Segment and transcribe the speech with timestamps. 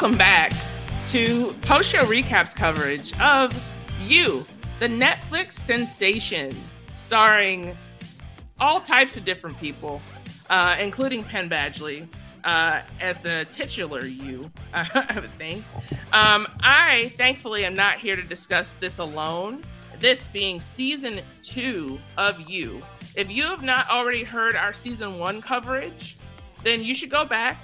[0.00, 0.52] Welcome back
[1.08, 3.52] to post show recaps coverage of
[4.06, 4.44] You,
[4.78, 6.52] the Netflix sensation,
[6.94, 7.76] starring
[8.60, 10.00] all types of different people,
[10.50, 12.06] uh, including Penn Badgley
[12.44, 15.64] uh, as the titular You, I would think.
[16.12, 19.64] Um, I thankfully am not here to discuss this alone.
[19.98, 22.82] This being season two of You.
[23.16, 26.18] If you have not already heard our season one coverage,
[26.62, 27.58] then you should go back.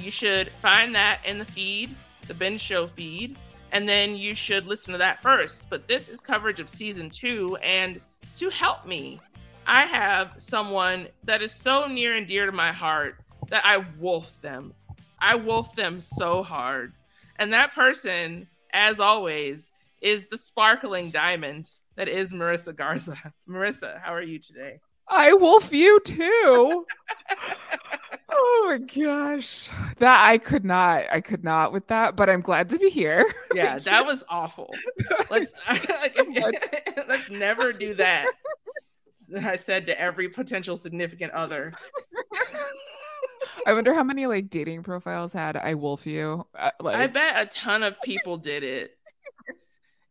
[0.00, 1.94] You should find that in the feed,
[2.26, 3.36] the Binge Show feed,
[3.70, 5.68] and then you should listen to that first.
[5.68, 8.00] But this is coverage of season two, and
[8.36, 9.20] to help me,
[9.66, 13.16] I have someone that is so near and dear to my heart
[13.48, 14.72] that I wolf them.
[15.20, 16.94] I wolf them so hard.
[17.36, 23.16] And that person, as always, is the sparkling diamond that is Marissa Garza.
[23.48, 24.80] Marissa, how are you today?
[25.10, 26.86] I wolf you too.
[28.28, 29.68] oh my gosh.
[29.98, 33.32] That I could not, I could not with that, but I'm glad to be here.
[33.52, 34.72] Yeah, that was awful.
[35.30, 35.52] Let's
[37.08, 38.26] let's never do that.
[39.42, 41.72] I said to every potential significant other.
[43.66, 46.46] I wonder how many like dating profiles had I wolf you.
[46.56, 46.94] Uh, like...
[46.94, 48.96] I bet a ton of people did it.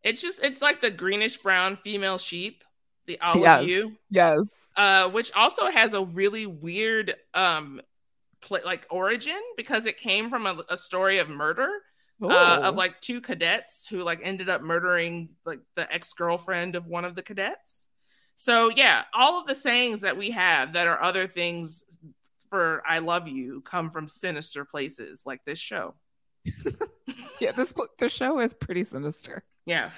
[0.02, 2.62] It's just it's like the greenish brown female sheep,
[3.06, 3.66] the olive yes.
[3.66, 3.96] you.
[4.10, 4.50] Yes.
[4.76, 7.80] Uh, which also has a really weird um
[8.40, 11.70] pl- like origin because it came from a, a story of murder.
[12.22, 17.06] Uh, of like two cadets who like ended up murdering like the ex-girlfriend of one
[17.06, 17.86] of the cadets.
[18.36, 21.82] So yeah, all of the sayings that we have that are other things
[22.50, 25.94] for I love you come from sinister places like this show.
[27.40, 29.42] yeah, this the show is pretty sinister.
[29.64, 29.90] Yeah.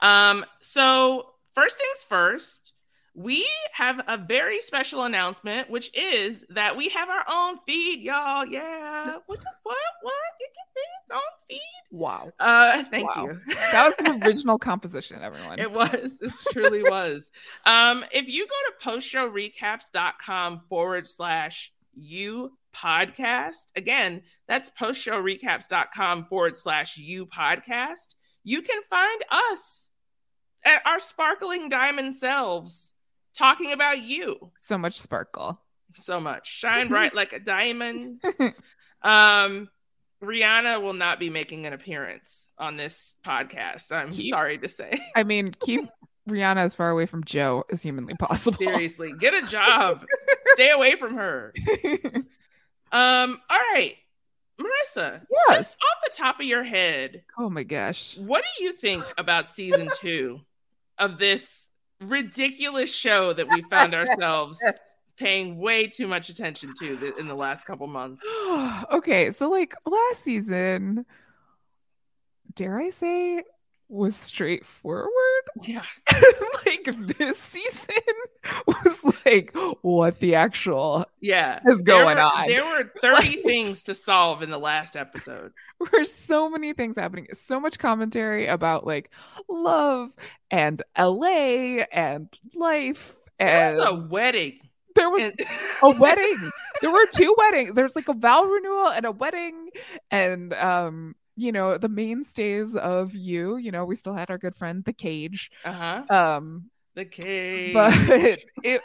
[0.00, 2.72] Um so first things first,
[3.14, 8.44] we have a very special announcement, which is that we have our own feed, y'all.
[8.44, 9.16] Yeah.
[9.24, 9.40] What?
[9.40, 9.76] The, what?
[10.02, 10.14] What?
[10.38, 11.60] You can own feed?
[11.90, 12.30] Wow.
[12.38, 13.24] Uh, thank wow.
[13.24, 13.54] you.
[13.54, 15.58] that was an original composition, everyone.
[15.58, 16.18] It was.
[16.20, 17.32] This truly was.
[17.64, 26.98] Um, if you go to postshowrecaps.com forward slash you podcast, again, that's postshowrecaps.com forward slash
[26.98, 29.85] you podcast, you can find us
[30.66, 32.92] at our sparkling diamond selves
[33.34, 34.50] talking about you.
[34.60, 35.60] So much sparkle.
[35.94, 36.46] So much.
[36.46, 38.22] Shine bright like a diamond.
[39.02, 39.68] Um
[40.24, 43.92] Rihanna will not be making an appearance on this podcast.
[43.92, 44.98] I'm keep, sorry to say.
[45.14, 45.82] I mean, keep
[46.28, 48.56] Rihanna as far away from Joe as humanly possible.
[48.58, 50.04] Seriously, get a job.
[50.54, 51.52] Stay away from her.
[52.92, 53.94] Um, all right.
[54.60, 55.76] Marissa, yes.
[55.82, 59.90] off the top of your head, oh my gosh, what do you think about season
[60.00, 60.40] two
[60.98, 61.68] of this
[62.00, 64.58] ridiculous show that we found ourselves
[65.16, 68.22] paying way too much attention to in the last couple months.
[68.92, 71.06] okay, so like last season,
[72.54, 73.42] dare I say,
[73.88, 75.10] was straightforward.
[75.62, 75.84] Yeah.
[76.66, 76.86] like
[77.16, 77.94] this season
[78.66, 82.46] was like what the actual yeah is going there were, on.
[82.46, 85.52] There were 30 things to solve in the last episode.
[85.90, 87.28] There's so many things happening.
[87.32, 89.10] So much commentary about like
[89.48, 90.10] love
[90.50, 93.14] and LA and life.
[93.38, 94.58] And there was a wedding.
[94.94, 95.32] There was
[95.82, 96.50] a wedding.
[96.82, 97.72] There were two weddings.
[97.74, 99.70] There's like a vow renewal and a wedding.
[100.10, 104.56] And um you know the mainstays of you you know we still had our good
[104.56, 107.92] friend the cage uh-huh um the cage but
[108.64, 108.82] it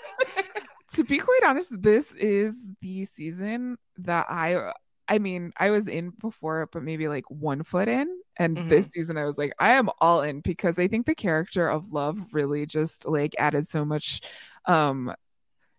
[0.92, 4.72] to be quite honest this is the season that i
[5.08, 8.08] i mean i was in before but maybe like one foot in
[8.38, 8.68] and mm-hmm.
[8.68, 11.94] this season i was like i am all in because i think the character of
[11.94, 14.22] love really just like added so much
[14.66, 15.14] um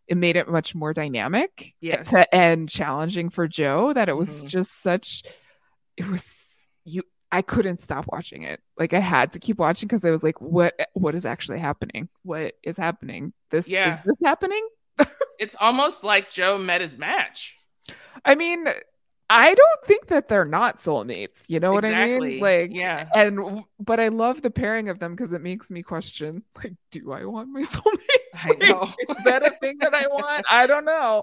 [0.08, 2.10] it made it much more dynamic yes.
[2.10, 4.48] to, and challenging for joe that it was mm-hmm.
[4.48, 5.22] just such
[5.96, 6.41] it was
[7.32, 8.60] I couldn't stop watching it.
[8.78, 12.10] Like I had to keep watching because I was like, what what is actually happening?
[12.22, 13.32] What is happening?
[13.50, 13.94] This yeah.
[13.94, 14.66] is this happening?
[15.40, 17.56] it's almost like Joe met his match.
[18.24, 18.66] I mean,
[19.30, 21.48] I don't think that they're not soulmates.
[21.48, 22.18] You know exactly.
[22.18, 22.40] what I mean?
[22.40, 23.08] Like, yeah.
[23.14, 27.12] And but I love the pairing of them because it makes me question, like, do
[27.12, 27.98] I want my soulmate?
[28.34, 28.90] I know.
[29.08, 30.44] is that a thing that I want?
[30.50, 31.22] I don't know.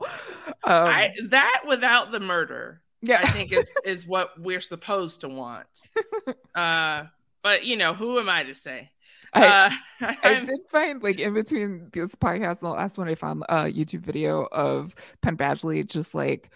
[0.64, 3.20] Um, I that without the murder yeah.
[3.22, 5.68] I think is is what we're supposed to want.
[6.56, 7.06] uh,
[7.42, 8.92] but you know, who am I to say?
[9.34, 9.70] I, uh,
[10.24, 13.66] I did find like in between this podcast and the last one, I found a
[13.66, 16.50] YouTube video of Penn Badgley just like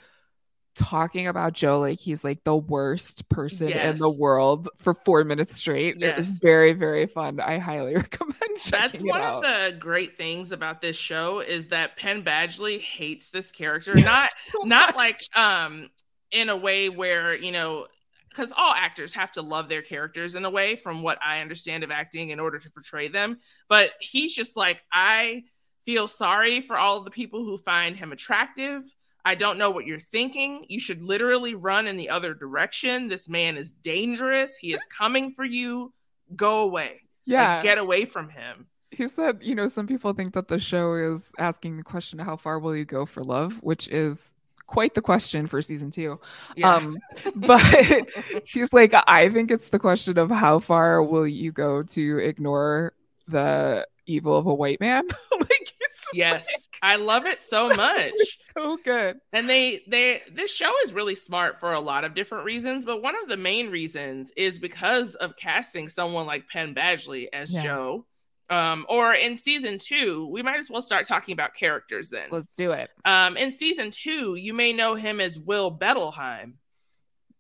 [0.76, 3.94] talking about Joe like he's like the worst person yes.
[3.94, 5.98] in the world for four minutes straight.
[6.00, 6.12] Yes.
[6.12, 7.40] It was very, very fun.
[7.40, 12.24] I highly recommend That's one of the great things about this show is that Penn
[12.24, 13.94] Badgley hates this character.
[13.96, 15.90] Not so not like um
[16.34, 17.88] in a way where you know
[18.30, 21.84] because all actors have to love their characters in a way from what i understand
[21.84, 23.38] of acting in order to portray them.
[23.70, 25.44] But he's just like i
[25.86, 28.84] feel sorry for all of the people who find him attractive.
[29.26, 30.66] I don't know what you're thinking.
[30.68, 33.08] You should literally run in the other direction.
[33.08, 34.56] This man is dangerous.
[34.56, 35.94] He is coming for you.
[36.36, 37.02] Go away.
[37.26, 37.56] Yeah.
[37.56, 38.68] like, get away from him.
[38.92, 42.36] He said, you know, some people think that the show is asking the question, how
[42.36, 43.60] far will you go for love?
[43.64, 44.33] Which is
[44.68, 46.20] quite the question for season two.
[46.56, 46.98] yeah Um,
[47.36, 47.62] but
[48.46, 52.94] she's like, I think it's the question of how far will you go to ignore
[53.28, 55.08] the evil of a white man?
[55.40, 55.70] like,
[56.14, 58.12] yes like, i love it so much
[58.56, 59.18] so good.
[59.32, 63.02] and they they this show is really smart for a lot of different reasons but
[63.02, 67.64] one of the main reasons is because of casting someone like penn badgley as Yeah.
[67.64, 68.06] joe
[68.50, 72.48] um or in season two we might as well start talking about characters then Let's
[72.58, 72.90] do it.
[73.06, 76.54] um in season two you may know him as will bettelheim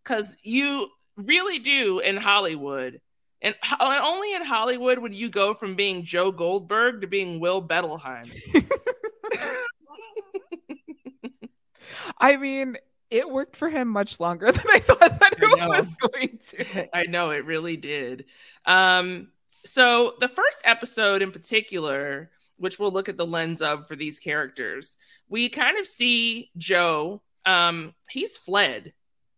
[0.04, 3.02] because you really do in hollywood
[3.42, 7.66] and and only in hollywood would you go from being joe goldberg to being will
[7.68, 8.32] bettelheim
[12.18, 12.78] I mean,
[13.10, 16.96] it worked for him much longer than I thought that it was going to.
[16.98, 18.26] I know it really did.
[18.66, 19.30] Um,
[19.66, 24.20] so the first episode in particular, which we'll look at the lens of for these
[24.20, 24.98] characters,
[25.30, 27.22] we kind of see Joe.
[27.46, 28.94] Um, he's fled.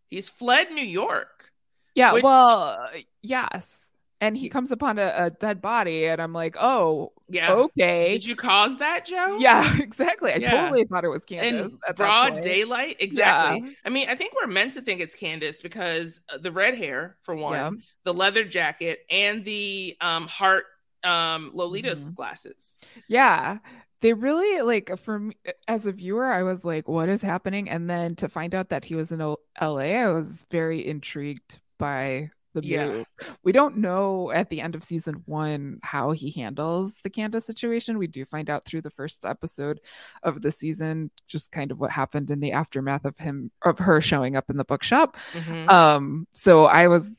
[0.08, 1.52] He's fled New York.
[1.96, 2.90] Yeah, Which- well,
[3.22, 3.80] yes.
[4.22, 7.52] And he comes upon a, a dead body, and I'm like, oh, Yeah.
[7.52, 8.14] okay.
[8.14, 9.38] Did you cause that, Joe?
[9.40, 10.32] Yeah, exactly.
[10.32, 10.52] I Yeah.
[10.52, 13.76] totally thought it was Candace In broad daylight, exactly.
[13.84, 17.18] I mean, I think we're meant to think it's Candace because uh, the red hair,
[17.24, 17.72] for one, Yeah.
[18.06, 20.66] the leather jacket, and the um, heart
[21.04, 22.16] um, Lolita Mhm.
[22.16, 22.78] glasses.
[23.08, 23.60] Yeah.
[24.02, 25.36] They really like for me
[25.68, 27.70] as a viewer, I was like, what is happening?
[27.70, 31.60] And then to find out that he was in O- LA, I was very intrigued
[31.78, 32.88] by the Yeah.
[32.88, 33.06] move.
[33.44, 37.98] We don't know at the end of season one how he handles the Candace situation.
[37.98, 39.80] We do find out through the first episode
[40.24, 44.02] of the season, just kind of what happened in the aftermath of him of her
[44.02, 45.18] showing up in the bookshop.
[45.34, 45.70] Mhm.
[45.70, 47.10] Um, so I was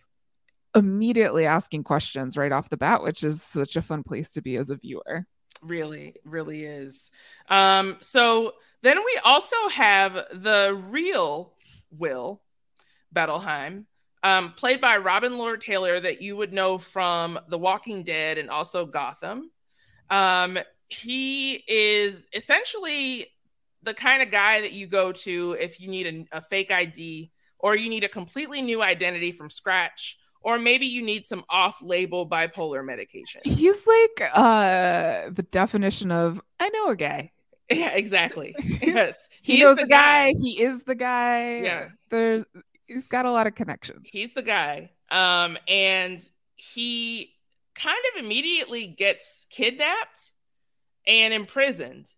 [0.74, 4.56] immediately asking questions right off the bat, which is such a fun place to be
[4.56, 5.26] as a viewer.
[5.62, 7.10] really really is
[7.48, 11.54] um so then we also have the real
[11.90, 12.42] will
[13.14, 13.86] bettelheim
[14.26, 18.50] um played by robin lord taylor that you would know from the walking dead and
[18.50, 19.50] also gotham
[20.11, 20.58] um
[20.88, 23.26] he is essentially
[23.82, 27.31] the kind of guy that you go to if you need a, a fake id
[27.58, 32.28] or you need a completely new identity from scratch or maybe you need some off-label
[32.28, 37.32] bipolar medication He's like uh the definition of I know a guy.
[37.69, 38.55] Yeah, exactly.
[38.81, 39.28] Yes.
[39.43, 40.32] He He's knows the the guy.
[40.40, 41.62] He is the guy.
[41.62, 41.88] Yeah.
[42.11, 42.44] There's
[42.86, 44.02] he's got a lot of connections.
[44.04, 44.90] He's the guy.
[45.10, 46.20] Um, and
[46.56, 47.32] he
[47.74, 50.32] kind of immediately gets kidnapped
[51.06, 52.10] and imprisoned.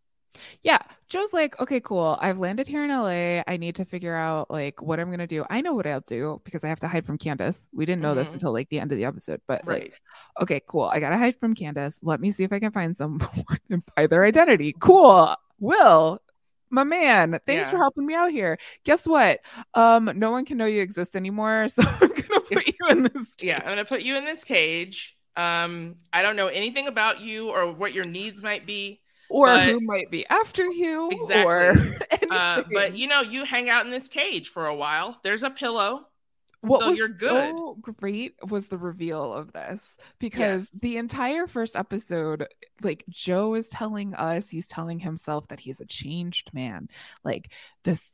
[0.62, 0.79] Yeah.
[1.09, 2.17] Joe's like, okay, cool.
[2.20, 3.43] I've landed here in LA.
[3.47, 5.44] I need to figure out like what I'm gonna do.
[5.50, 7.67] I know what I'll do because I have to hide from Candace.
[7.73, 8.35] We didn't know this Mhm.
[8.35, 9.93] until like the end of the episode, but like Right.
[10.43, 10.85] okay, cool.
[10.85, 11.99] I gotta hide from Candace.
[12.02, 13.21] Let me see if I can find someone
[13.71, 14.75] and buy their identity.
[14.78, 15.35] Cool.
[15.59, 16.21] Will,
[16.71, 17.71] my man, thanks Yeah.
[17.71, 18.59] for helping me out here.
[18.85, 19.41] Guess what?
[19.75, 23.35] Um, no one can know you exist anymore, so I'm gonna put you in this.
[23.41, 25.17] Yeah, I'm gonna put you in this cage.
[25.37, 29.01] Um, I don't know anything about you or what your needs might be.
[29.31, 31.45] Or But- who might be after you, Exactly.
[31.45, 31.97] or
[32.31, 35.19] Uh, but you know, you hang out in this cage for a while.
[35.23, 36.07] There's a pillow.
[36.61, 37.55] What so was you're good.
[37.57, 40.81] so great was the reveal of this because Yes.
[40.81, 42.47] the entire first episode
[42.83, 46.88] like joe is telling us he's telling himself that he's a changed man
[47.25, 47.53] like
[47.85, 48.11] this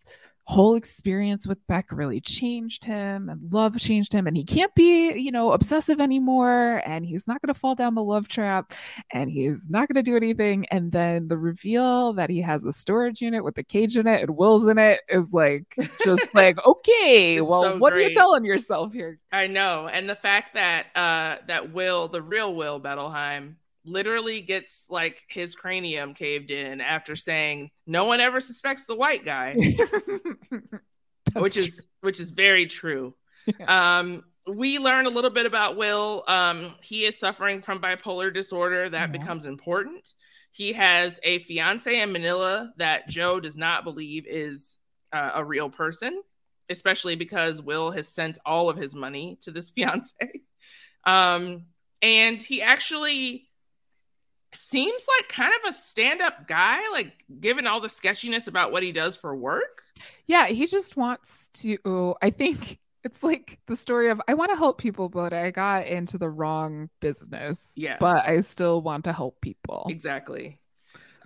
[0.46, 4.26] whole experience with beck really changed him and love changed him.
[4.26, 6.82] And he can't be you know obsessive anymore.
[6.84, 8.72] And he's not going to fall down the love trap.
[9.12, 10.66] And he's not going to do anything.
[10.70, 14.22] And then the reveal that he has a storage unit with a cage in it
[14.22, 15.64] and will's in it is like
[16.04, 19.18] just like okay well so what are you telling yourself here?
[19.32, 24.84] I know, and the fact that uh that Will, the real Will Bettelheim, literally gets
[24.88, 29.54] like his cranium caved in after saying no one ever suspects the white guy,
[31.42, 33.14] which is which is very true.
[33.66, 36.24] Um we learn a little bit about Will.
[36.28, 39.18] Um he is suffering from bipolar disorder that Yeah.
[39.18, 40.12] becomes important.
[40.52, 44.76] He has a fiance in Manila that Joe does not believe is
[45.12, 46.22] uh, a real person,
[46.70, 50.14] especially because Will has sent all of his money to this fiance.
[51.04, 51.64] Um,
[52.02, 53.48] and he actually
[54.52, 58.82] seems like kind of a stand up guy, like given all the sketchiness about what
[58.84, 59.82] he does for work.
[60.26, 62.14] Yeah, he just wants to.
[62.22, 65.86] I think it's like the story of I want to help people, but I got
[65.86, 67.70] into the wrong business.
[67.76, 67.98] Yes.
[68.00, 69.86] But I still want to help people.
[69.90, 70.58] Exactly.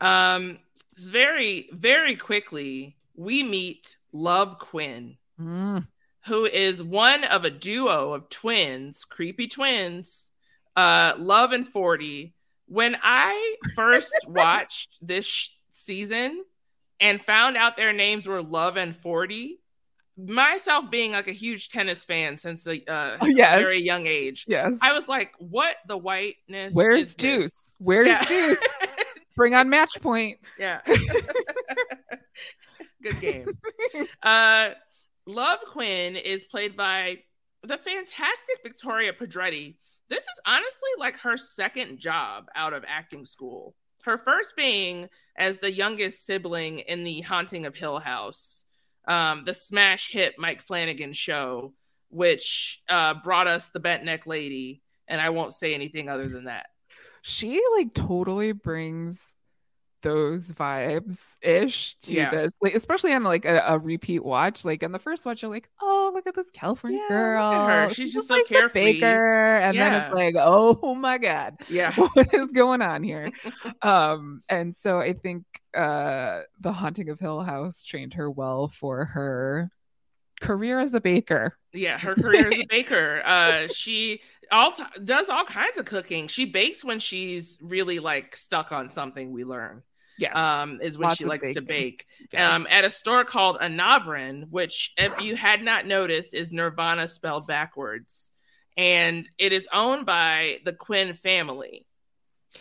[0.01, 0.59] Um,
[0.97, 5.87] very, very quickly, we meet Love Quinn, Mm.
[6.27, 10.31] who is one of a duo of twins, creepy twins,
[10.75, 12.35] uh, Love and 40.
[12.67, 16.45] When I first watched this sh- season
[17.01, 19.61] and found out their names were Love and 40,
[20.17, 23.61] myself being like a huge tennis fan since a uh, Oh, yes.
[23.61, 24.79] very young age, Yes.
[24.83, 26.75] I was like, what the whiteness?
[26.75, 27.15] Where's is this?
[27.17, 27.63] Deuce?
[27.79, 28.25] Where's Yeah.
[28.25, 28.61] Deuce?
[29.37, 30.39] Bring on match point.
[30.59, 30.81] Yeah.
[33.03, 33.47] Good game.
[34.23, 34.71] Uh,
[35.27, 37.19] Love Quinn is played by
[37.63, 39.77] the fantastic Victoria Pedretti.
[40.09, 43.77] This is honestly like her second job out of acting school.
[44.05, 48.65] Her first being as the youngest sibling in the Haunting of Hill House,
[49.07, 51.73] um, the smash hit Mike Flanagan show,
[52.11, 54.83] which uh, brought us the bent neck lady.
[55.07, 56.67] And I won't say anything other than that.
[57.23, 59.21] She like totally brings
[60.03, 62.31] those vibes ish to Yeah.
[62.31, 64.65] this, like especially on like a, a repeat watch.
[64.65, 67.53] Like in the first watch, you're like, oh, look at this California Yeah, look girl.
[67.53, 67.95] at her.
[67.95, 69.01] She's just so like carefree.
[69.01, 71.93] baker, and then it's like, oh my god, Yeah.
[72.15, 73.31] what is going on here?
[73.83, 79.05] um, and so I think uh, the Haunting of Hill House trained her well for
[79.07, 79.71] her
[80.41, 81.57] career as a baker.
[81.73, 83.23] Yeah, her career as a baker.
[83.25, 86.29] Uh, she all t- does all kinds of cooking.
[86.29, 89.33] She bakes when she's really like stuck on something.
[89.33, 89.83] We learn
[90.19, 90.35] Yes.
[90.35, 92.07] um, is when Lots she likes to bake.
[92.33, 92.53] Yes.
[92.53, 97.47] Um, at a store called Anavrin, which, if you had not noticed, is Nirvana spelled
[97.47, 98.31] backwards,
[98.77, 101.87] and it is owned by the Quinn family,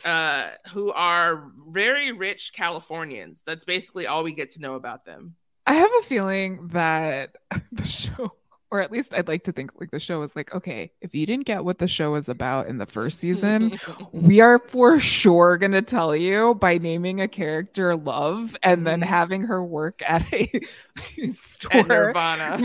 [0.05, 3.41] uh, who are very rich Californians.
[3.45, 5.35] That's basically all we get to know about them.
[5.67, 7.35] I have a feeling that
[7.71, 8.33] the show,
[8.71, 11.25] or at least I'd like to think like the show is like, okay, if you
[11.25, 13.77] didn't get what the show was about in the first season,
[14.11, 19.01] we are for sure going to tell you by naming a character Love and then
[19.01, 19.05] Mhm.
[19.05, 20.49] having her work at a
[21.21, 22.57] At store Nirvana.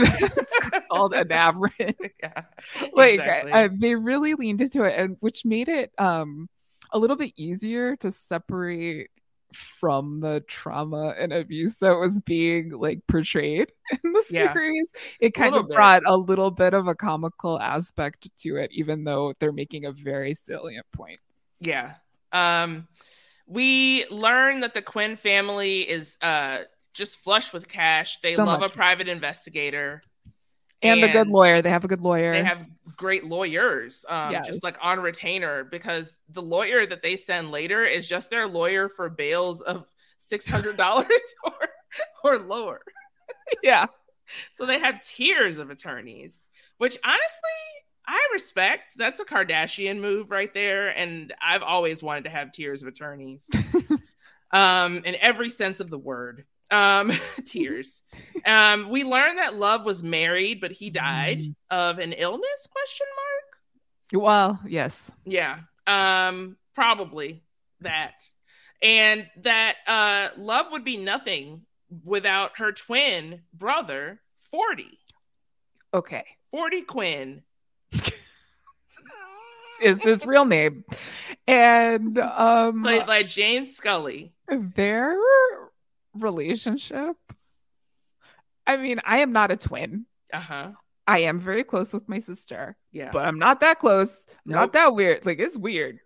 [0.90, 1.94] called Anavrin.
[2.22, 2.42] yeah,
[2.94, 3.52] like exactly.
[3.52, 6.48] uh, they really leaned into it and which made it um
[6.92, 9.10] a little bit easier to separate
[9.56, 13.72] from the trauma and abuse that was being like portrayed
[14.04, 14.52] in the Yeah.
[14.52, 14.90] series
[15.20, 15.74] it kind of bit.
[15.76, 19.92] brought a little bit of a comical aspect to it even though they're making a
[19.92, 21.20] very salient point
[21.60, 21.94] Yeah.
[22.32, 22.88] Um,
[23.46, 26.58] we learn that the Quinn family is uh
[26.94, 28.20] just flush with cash.
[28.20, 28.70] They So love much.
[28.70, 30.02] a private investigator.
[30.82, 32.64] and, a good lawyer they have a good lawyer They have
[32.96, 34.46] great lawyers, um, Yes.
[34.46, 38.88] just like on retainer, because the lawyer that they send later is just their lawyer
[38.88, 39.86] for bails of
[40.18, 41.06] six hundred dollars
[41.44, 41.52] or
[42.24, 42.80] or lower.
[43.62, 43.86] yeah
[44.52, 47.50] So they have tiers of attorneys, which honestly
[48.06, 48.96] I respect.
[48.96, 53.48] That's a Kardashian move right there, and I've always wanted to have tiers of attorneys,
[54.52, 56.44] um, in every sense of the word.
[56.72, 57.12] Um,
[57.44, 58.00] tears.
[58.46, 61.54] Um, we learned that Love was married, but he died Mm.
[61.70, 62.66] of an illness?
[62.70, 64.22] Question mark.
[64.22, 65.58] well yes Yeah.
[65.86, 67.42] Um, probably
[67.80, 68.14] that.
[68.82, 71.62] And that uh love would be nothing
[72.04, 74.98] without her twin brother, 40.
[75.94, 77.42] okay 40 Quinn.
[79.82, 80.84] is his real name
[81.46, 84.32] and um Played by James Scully.
[84.48, 85.16] their
[86.14, 87.16] relationship
[88.66, 90.72] i mean i am not a twin Uh-huh.
[91.06, 93.10] i am very close with my sister Yeah.
[93.12, 94.54] but i'm not that close Nope.
[94.56, 96.00] not that weird like it's weird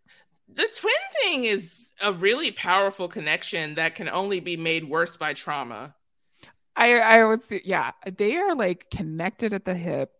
[0.48, 5.32] the twin thing is a really powerful connection that can only be made worse by
[5.34, 5.94] trauma.
[6.76, 10.12] i i would say yeah they are like connected at the hip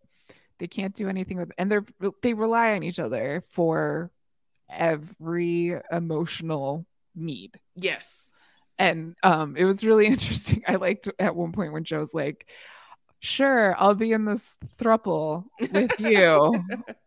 [0.59, 1.85] they can't do anything with and they're
[2.23, 4.11] they rely on each other for
[4.69, 8.31] every emotional need Yes.
[8.79, 10.63] And um, it was really interesting.
[10.67, 12.47] I liked at one point when Joe's like,
[13.19, 16.63] "Sure, I'll be in this thruple with you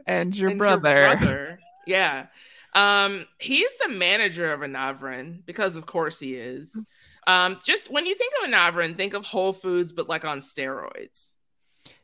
[0.07, 1.59] and your And brother." brother.
[1.87, 2.27] Yeah.
[2.75, 6.77] Um, he's the manager of Anavrin because of course he is.
[7.27, 11.35] Um, just when you think of Anavrin, think of Whole Foods, but like on steroids.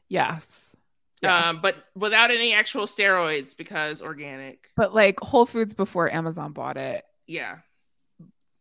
[0.08, 0.74] Yes,
[1.22, 1.50] Yeah.
[1.50, 4.70] Um, but without any actual steroids because organic.
[4.76, 7.58] but like Whole Foods before Amazon bought it, Yeah.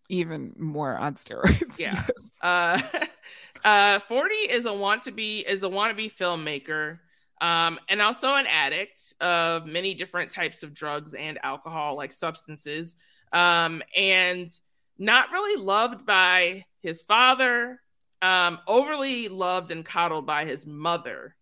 [0.10, 1.62] Even more on steroids.
[1.78, 2.04] Yeah.
[2.08, 2.32] Yes.
[2.42, 2.82] Uh,
[3.66, 7.00] uh, 40 is a want to be is a wannabe filmmaker,
[7.42, 12.96] um, and also an addict of many different types of drugs and alcohol, like substances,
[13.34, 14.50] um, and
[14.98, 17.82] not really loved by his father,
[18.22, 21.36] um, overly loved and coddled by his mother.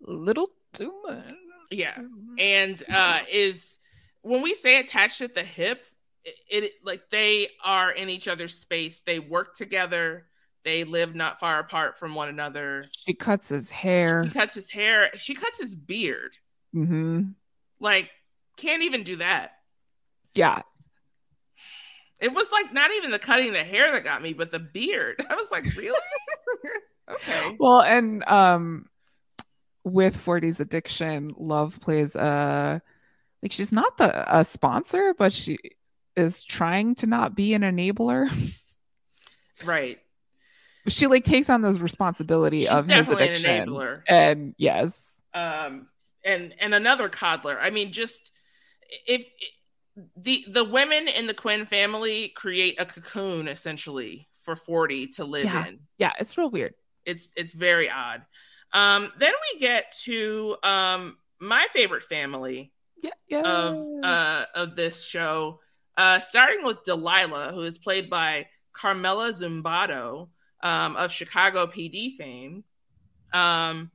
[0.00, 1.34] Little too much.
[1.70, 1.98] Yeah,
[2.38, 3.78] and uh, is
[4.22, 5.84] when we say attached at the hip,
[6.24, 9.02] it, it like they are in each other's space.
[9.04, 10.26] They work together.
[10.64, 12.86] They live not far apart from one another.
[12.96, 14.24] She cuts his hair.
[14.26, 15.10] She cuts his hair.
[15.16, 16.36] She cuts his beard.
[16.74, 17.30] Mm-hmm.
[17.80, 18.10] Like,
[18.56, 19.52] can't even do that.
[20.34, 20.62] Yeah.
[22.20, 25.24] It was like not even the cutting the hair that got me, but the beard.
[25.30, 25.98] I was like, really?
[27.10, 27.56] okay.
[27.58, 28.86] Well, and um
[29.84, 32.80] with 40's addiction, Love plays a
[33.42, 35.58] like she's not the a sponsor, but she
[36.16, 38.28] is trying to not be an enabler.
[39.64, 40.00] Right.
[40.88, 43.34] She like takes on this responsibility She's of his definitely an
[43.68, 44.02] enabler.
[44.08, 45.08] And yes.
[45.34, 45.86] um
[46.24, 48.32] and and another coddler i mean just
[49.06, 49.24] if
[50.16, 55.44] the the women in the quinn family create a cocoon essentially for 40 to live
[55.44, 55.66] Yeah.
[55.68, 56.74] in Yeah, it's real weird.
[57.06, 58.22] it's it's very odd
[58.72, 63.40] um then we get to um my favorite family Yeah, yeah.
[63.42, 65.60] of uh of this show
[65.96, 70.28] uh starting with delilah who is played by carmela zumbado
[70.62, 72.64] um of chicago pd fame
[73.32, 73.90] um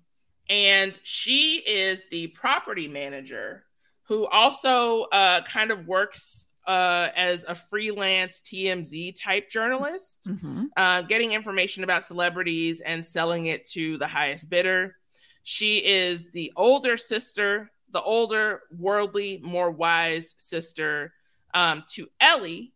[0.49, 3.63] and she is the property manager
[4.03, 10.67] who also uh kind of works uh as a freelance tmz type journalist Mhm.
[10.75, 14.95] uh, getting information about celebrities and selling it to the highest bidder.
[15.43, 21.13] She is the older sister, the older, worldly, more wise sister
[21.53, 22.73] um, to Ellie.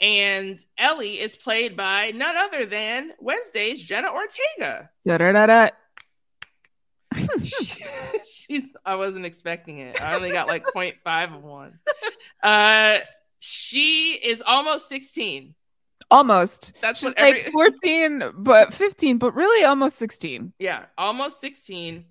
[0.00, 4.90] And Ellie is played by none other than Wednesday's Jenna Ortega.
[5.06, 5.68] Da-da-da-da.
[8.24, 10.00] She's I wasn't expecting it.
[10.00, 11.78] I only got like 0.5 of one.
[12.42, 12.98] Uh
[13.38, 15.54] she is almost 16.
[16.10, 16.74] Almost.
[16.80, 20.52] That's She's what every like 14, but 15, but really almost 16.
[20.58, 22.04] yeah, almost 16.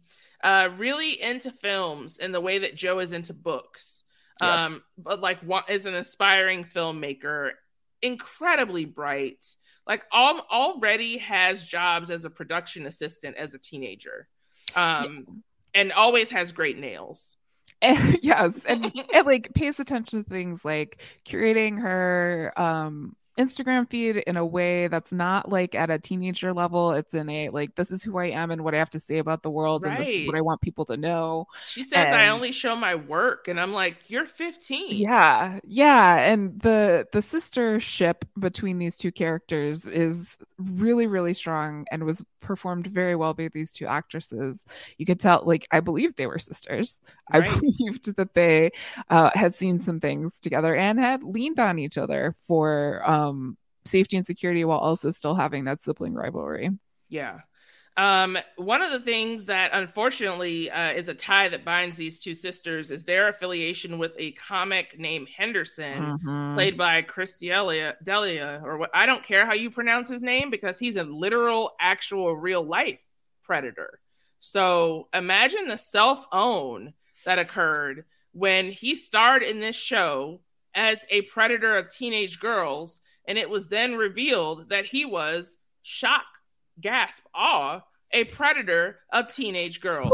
[0.44, 4.01] Uh, really into films in the way that Joe is into books.
[4.42, 4.60] Yes.
[4.60, 7.52] Um, but like wa- is an aspiring filmmaker,
[8.02, 9.46] incredibly bright.
[9.88, 14.28] Like all, already has jobs as a production assistant as a teenager.
[14.76, 17.38] Um, and always has great nails.
[17.82, 24.18] And, yes, and it like pays attention to things like curating her um Instagram feed
[24.18, 26.92] in a way that's not like at a teenager level.
[26.92, 29.18] It's in a like this is who I am and what I have to say
[29.18, 31.48] about the world and this is what I want people to know.
[31.66, 36.60] She says, "I only show my work," and I'm like, "You're 15." Yeah, yeah, and
[36.62, 43.16] the the sistership between these two characters is really really strong and was performed very
[43.16, 44.66] well by these two actresses.
[44.98, 47.00] You could tell, like, I believed they were sisters.
[47.32, 48.72] I believed that they
[49.10, 53.31] uh, had seen some things together and had leaned on each other for um,
[53.86, 56.70] safety and security while also still having that sibling rivalry.
[57.10, 57.40] Yeah.
[57.98, 62.34] Um, one of the things that unfortunately uh, is a tie that binds these two
[62.34, 66.54] sisters is their affiliation with a comic named Henderson, Mhm.
[66.56, 70.50] played by Chris Delia, Delia, or what I don't care how you pronounce his name
[70.50, 73.02] because he's a literal, actual, real life
[73.44, 74.00] predator.
[74.40, 76.94] So imagine the self own
[77.26, 80.40] that occurred when he starred in this show
[80.74, 86.26] as a predator of teenage girls, and it was then revealed that he was shock,
[86.80, 87.82] gasp, awe,
[88.12, 90.12] a predator of teenage girls.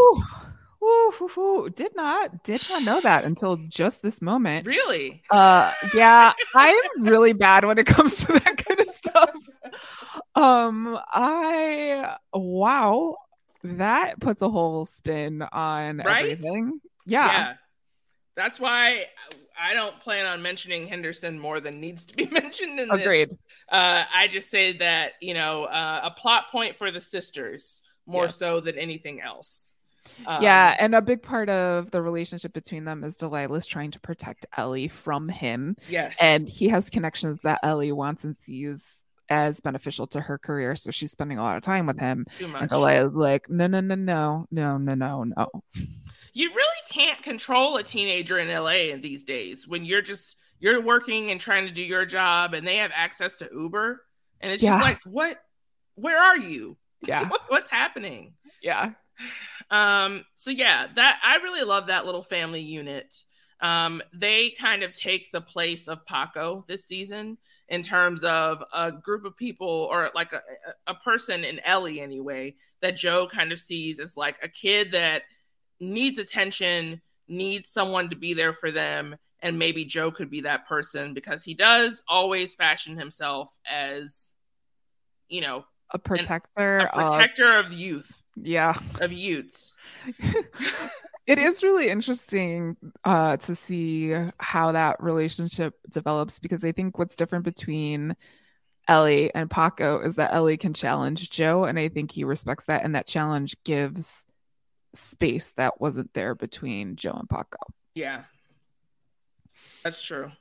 [0.80, 1.70] Whew, whew.
[1.76, 4.68] Did not did not know that until just this moment.
[4.68, 5.24] Really?
[5.32, 9.32] Uh yeah, I'm really bad when it comes to that kind of stuff.
[10.36, 13.16] Um I wow,
[13.64, 16.32] that puts a whole spin on Right?
[16.34, 16.80] everything.
[17.08, 17.56] Yeah.
[18.38, 19.08] That's why
[19.60, 23.02] I don't plan on mentioning Henderson more than needs to be mentioned in this.
[23.02, 23.30] Agreed.
[23.70, 28.26] Uh, I just say that, you know, uh, a plot point for the sisters more
[28.26, 28.38] Yes.
[28.38, 29.74] so than anything else.
[30.26, 34.00] Um, yeah, and a big part of the relationship between them is Delilah's trying to
[34.00, 35.76] protect Ellie from him.
[35.90, 36.16] Yes.
[36.22, 38.86] And he has connections that Ellie wants and sees
[39.30, 40.78] as beneficial to her career.
[40.78, 42.26] So she's spending a lot of time with him.
[42.38, 42.62] too much.
[42.62, 45.50] And Delilah's like, no, no, no, no, no, no, no, no.
[46.38, 50.82] You really can't control a teenager in LA in these days when you're just you're
[50.82, 54.04] working and trying to do your job and they have access to Uber
[54.42, 54.74] and it's Yeah.
[54.78, 55.42] just like what
[55.96, 57.28] where are you Yeah.
[57.30, 58.92] what, what's happening Yeah.
[59.72, 63.24] um so yeah that I really love that little family unit
[63.62, 67.38] um they kind of take the place of Paco this season
[67.70, 70.42] in terms of a group of people or like a,
[70.88, 74.92] a a person in Ellie anyway that Joe kind of sees as like a kid
[74.92, 75.24] that
[75.80, 80.68] needs attention, needs someone to be there for them, and maybe Joe could be that
[80.68, 84.34] person because he does always fashion himself as,
[85.30, 88.22] you know, a protector, a protector of, of youth.
[88.36, 89.76] Yeah, of youths.
[91.28, 97.16] it is really interesting uh, to see how that relationship develops because I think what's
[97.16, 98.16] different between
[98.88, 102.84] Ellie and Paco is that Ellie can challenge Joe, and I think he respects that,
[102.84, 104.26] and that challenge gives
[104.98, 107.58] space that wasn't there between Joe and Paco.
[107.96, 108.24] Yeah,
[109.84, 110.32] that's true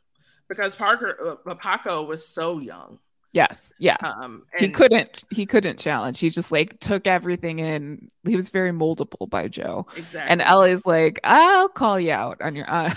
[0.49, 2.99] because Parker uh, Paco was so young.
[3.33, 3.97] Yes, yeah.
[4.01, 6.19] Um, and- he couldn't he couldn't challenge.
[6.21, 8.11] He just like took everything in.
[8.27, 9.87] He was very moldable by Joe.
[9.97, 10.31] Exactly.
[10.31, 12.71] And Ellie's like, I'll call you out on your.
[12.71, 12.95] Uh,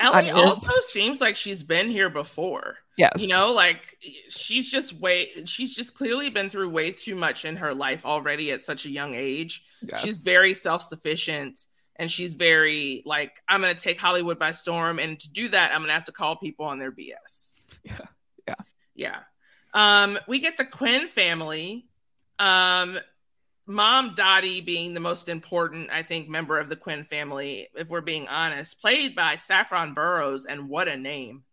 [0.00, 2.76] Ellie also seems like she's been here before.
[2.96, 3.12] Yes.
[3.18, 3.96] You know, like
[4.28, 8.52] she's just way she's just clearly been through way too much in her life already
[8.52, 9.64] at such a young age.
[9.80, 10.00] Yes.
[10.02, 11.64] She's very self-sufficient
[11.96, 15.72] and she's very like I'm going to take Hollywood by storm and to do that
[15.72, 17.54] I'm going to have to call people on their BS.
[17.82, 17.98] Yeah.
[18.46, 18.54] Yeah.
[18.94, 19.18] Yeah.
[19.72, 21.86] Um, we get the Quinn family.
[22.38, 22.98] Um,
[23.70, 28.00] mom Dottie being the most important, I think, member of the Quinn family, if we're
[28.00, 31.44] being honest, played by Saffron Burrows, and what a name!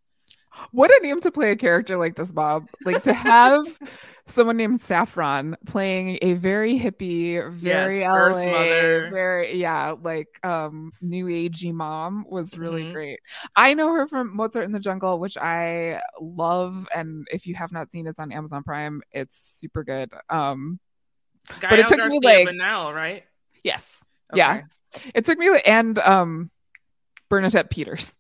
[0.71, 2.67] What a name to play a character like this, Bob.
[2.84, 3.65] Like to have
[4.25, 11.25] someone named Saffron playing a very hippie, very yes, LA, very yeah, like um new
[11.25, 12.93] agey mom was really mm-hmm.
[12.93, 13.19] great.
[13.56, 17.71] I know her from Mozart in the Jungle, which I love, and if you have
[17.71, 19.01] not seen it, it's on Amazon Prime.
[19.12, 20.12] It's super good.
[20.30, 20.80] Um,
[21.60, 23.24] Gael but it took Garcia me like now, right?
[23.64, 24.38] Yes, okay.
[24.38, 24.62] yeah.
[25.14, 26.52] It took me and um
[27.30, 28.14] Bernadette Peters.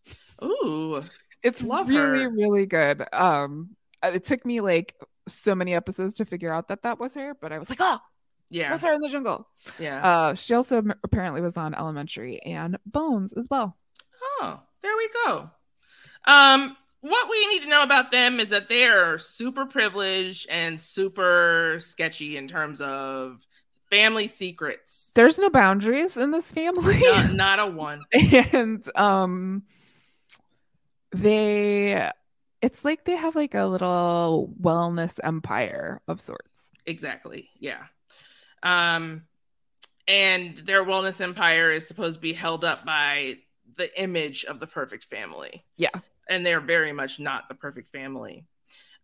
[0.43, 1.01] Ooh.
[1.43, 2.29] It's Love really, her.
[2.29, 3.05] really good.
[3.13, 4.95] Um, uh, it took me like
[5.27, 7.99] so many episodes to figure out that that was her, but I was like, oh,
[8.49, 9.47] yeah, that's her in the jungle.
[9.79, 10.05] Yeah.
[10.05, 13.77] Uh, she also apparently was on Elementary and Bones as well.
[14.41, 15.49] Oh, there we go.
[16.25, 20.79] Um, what we need to know about them is that they are super privileged and
[20.79, 23.45] super sketchy in terms of
[23.89, 25.11] family secrets.
[25.15, 26.99] There's no boundaries in this family.
[26.99, 28.03] Not, not a one.
[28.53, 29.63] and um
[31.11, 32.09] they
[32.61, 36.71] it's like they have like a little wellness empire of sorts.
[36.85, 37.49] Exactly.
[37.59, 37.83] Yeah.
[38.63, 39.23] Um
[40.07, 43.37] and their wellness empire is supposed to be held up by
[43.75, 45.63] the image of the perfect family.
[45.75, 45.89] Yeah.
[46.29, 48.45] And they're very much not the perfect family.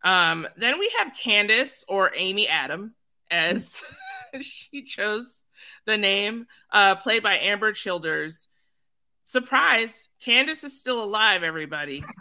[0.04, 2.96] Um then we have Candace or Amy Adam
[3.32, 3.76] as
[4.42, 5.44] she chose
[5.86, 8.48] the name uh played by Amber Childers.
[9.26, 12.04] Surprise, Candace is still alive, everybody.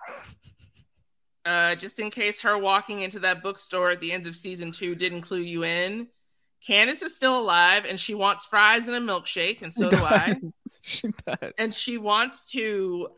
[1.44, 4.94] Uh, just in case her walking into that bookstore at the end of season two
[4.94, 6.06] didn't clue you in,
[6.64, 10.36] Candace is still alive and she wants fries and a milkshake, and so do I.
[10.82, 11.52] she does.
[11.58, 13.08] And she wants to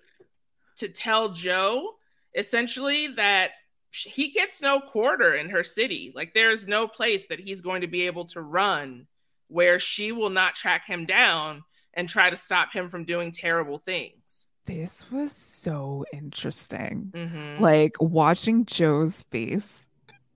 [0.77, 1.95] to tell Joe
[2.35, 3.53] essentially that
[3.91, 6.13] he gets no quarter in her city.
[6.15, 9.07] Like there's no place that he's going to be able to run
[9.49, 13.79] where she will not track him down and try to stop him from doing terrible
[13.79, 14.47] things.
[14.67, 17.13] This was so interesting.
[17.15, 17.63] Mm-hmm.
[17.63, 19.81] Like watching Joe's face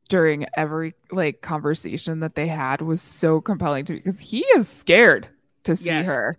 [0.08, 4.68] during every like conversation that they had was so compelling to me because he is
[4.68, 5.28] scared
[5.68, 6.06] to see yes.
[6.06, 6.36] her.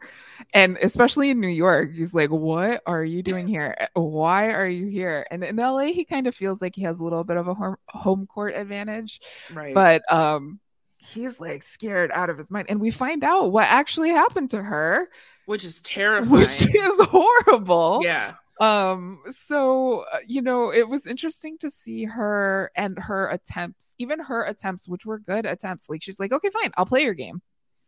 [0.53, 3.87] And especially in New York, he's like, What are you doing here?
[3.93, 5.25] Why are you here?
[5.31, 7.55] And in LA, he kind of feels like he has a little bit of a
[7.87, 9.21] home court advantage.
[9.53, 9.73] Right.
[9.73, 10.59] But um
[10.97, 12.67] he's like scared out of his mind.
[12.69, 15.09] And we find out what actually happened to her,
[15.45, 18.01] which is terrifying, which is horrible.
[18.03, 18.33] Yeah.
[18.59, 24.19] Um, so uh, you know, it was interesting to see her and her attempts, even
[24.19, 25.89] her attempts, which were good attempts.
[25.89, 27.41] Like she's like, okay, fine, I'll play your game.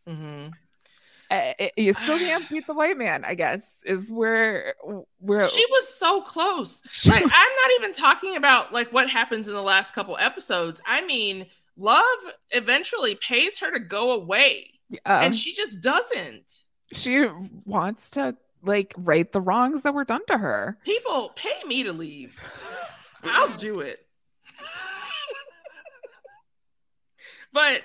[0.07, 0.49] Mm-hmm.
[1.77, 4.75] You still can't beat the white man, I guess, is where
[5.19, 6.81] where she was so close.
[7.07, 10.81] like, I'm not even talking about like what happens in the last couple episodes.
[10.85, 11.45] I mean,
[11.77, 12.03] Love
[12.51, 14.71] eventually pays her to go away.
[15.05, 16.63] Um, and she just doesn't.
[16.91, 17.27] She
[17.65, 20.77] wants to like right the wrongs that were done to her.
[20.83, 22.37] People pay me to leave.
[23.23, 24.05] I'll do it.
[27.53, 27.81] but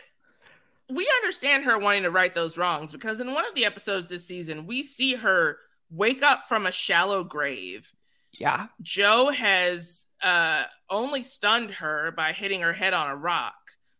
[0.88, 4.26] we understand her wanting to right those wrongs because in one of the episodes this
[4.26, 5.58] season, we see her
[5.90, 7.92] wake up from a shallow grave.
[8.32, 8.66] Yeah.
[8.82, 13.54] Joe has uh, only stunned her by hitting her head on a rock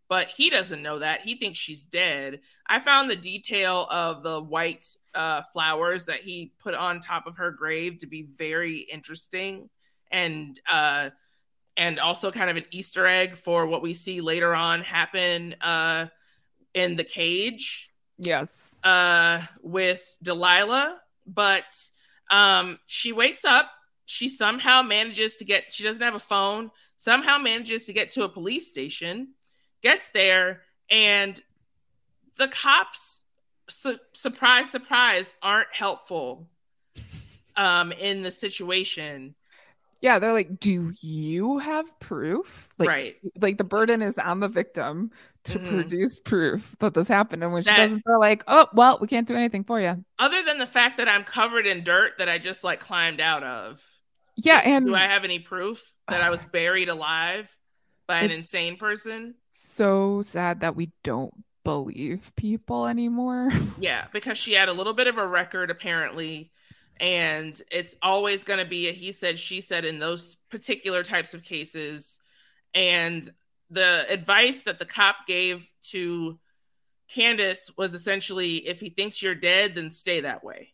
[0.08, 1.22] but he doesn't know that.
[1.22, 2.40] He thinks she's dead.
[2.66, 7.36] I found the detail of the white uh, flowers that he put on top of
[7.36, 9.68] her grave to be very interesting
[10.10, 11.10] and uh,
[11.76, 16.06] and also kind of an Easter egg for what we see later on happen uh,
[16.76, 17.90] in the cage.
[18.18, 18.60] Yes.
[18.84, 21.64] Uh, with Delilah, but
[22.30, 23.68] um, she wakes up.
[24.04, 25.72] She somehow manages to get.
[25.72, 26.70] She doesn't have a phone.
[26.96, 29.34] Somehow manages to get to a police station
[29.82, 31.40] gets there and
[32.38, 33.22] the cops
[33.68, 36.48] su- surprise surprise aren't helpful
[37.56, 39.34] um in the situation
[40.00, 44.48] yeah they're like do you have proof like, right like the burden is on the
[44.48, 45.10] victim
[45.46, 45.68] to Mhm.
[45.68, 49.06] produce proof that this happened and when she That- doesn't they're like oh well we
[49.06, 52.28] can't do anything for you other than the fact that i'm covered in dirt that
[52.28, 53.82] i just like climbed out of
[54.36, 57.54] yeah and do i have any proof that i was buried alive
[58.06, 61.32] by an insane person so sad that we don't
[61.64, 66.50] believe people anymore Yeah, because she had a little bit of a record apparently,
[67.00, 71.34] and it's always going to be a he said, she said in those particular types
[71.34, 72.18] of cases.
[72.74, 73.28] And
[73.70, 76.38] the advice that the cop gave to
[77.08, 80.72] Candace was essentially if he thinks you're dead, then stay that way.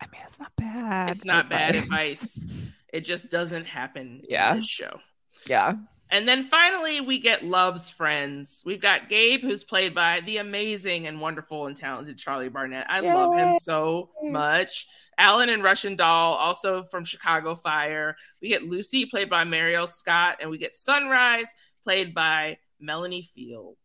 [0.00, 2.46] i mean it's not bad It's not bad advice.
[2.92, 4.52] It just doesn't happen Yeah.
[4.52, 5.00] in this show.
[5.48, 5.74] yeah
[6.10, 8.62] And then finally, we get Love's friends.
[8.64, 12.86] We've got Gabe, who's played by the amazing and wonderful and talented Charlie Barnett.
[12.88, 14.86] I love him so much.
[15.18, 18.16] Alan and Russian Doll, also from Chicago Fire.
[18.40, 21.48] We get Lucy, played by Marielle Scott, and we get Sunrise,
[21.82, 23.76] played by Melanie Field.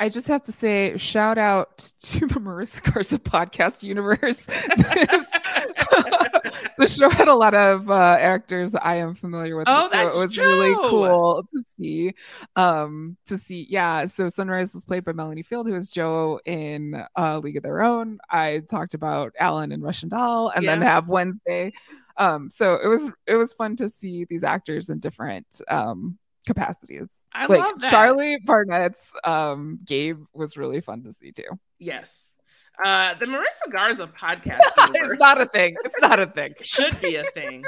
[0.00, 4.44] I just have to say, shout out to the Marissa Garza podcast universe.
[6.78, 9.88] The show had a lot of uh, actors that I am familiar with, Oh, so
[9.90, 12.12] that's it was really cool to see.
[12.56, 14.06] Um, to see, yeah.
[14.06, 17.82] So Sunrise was played by Melanie Field, who was Joe in uh, League of Their
[17.82, 18.18] Own.
[18.30, 21.72] I talked about Alan and Russian Doll, and then have Wednesday.
[22.16, 27.08] Um, so it was it was fun to see these actors in different um capacities.
[27.32, 27.90] I like love that.
[27.90, 31.58] Charlie Barnett's um Gabe was really fun to see too.
[31.78, 32.33] Yes.
[32.82, 35.76] Uh, the Marissa Garza podcast it's not a thing.
[35.84, 36.54] It's not a thing.
[36.62, 37.64] should be a thing.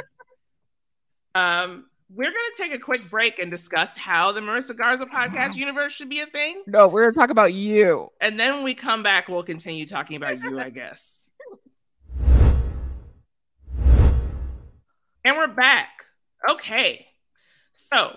[1.34, 5.54] um, we're going to take a quick break and discuss how the Marissa Garza podcast
[5.56, 6.62] universe should be a thing.
[6.66, 8.08] No, we're gonna talk about you.
[8.20, 11.22] And then when we come back, we'll continue talking about you, I guess.
[15.24, 15.88] And we're back.
[16.48, 17.06] Okay.
[17.72, 18.16] So,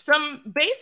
[0.00, 0.74] some basic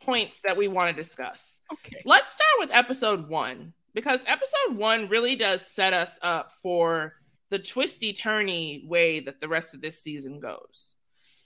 [0.00, 1.60] points that we want to discuss.
[1.72, 2.02] Okay.
[2.04, 7.14] Let's start with episode one because episode one really does set us up for
[7.50, 10.94] the twisty turny way that the rest of this season goes.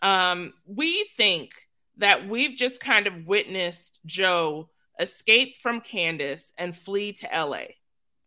[0.02, 1.50] Um, we think
[1.98, 4.68] that we've just kind of witnessed Joe
[5.00, 7.64] escape from Candace and flee to LA,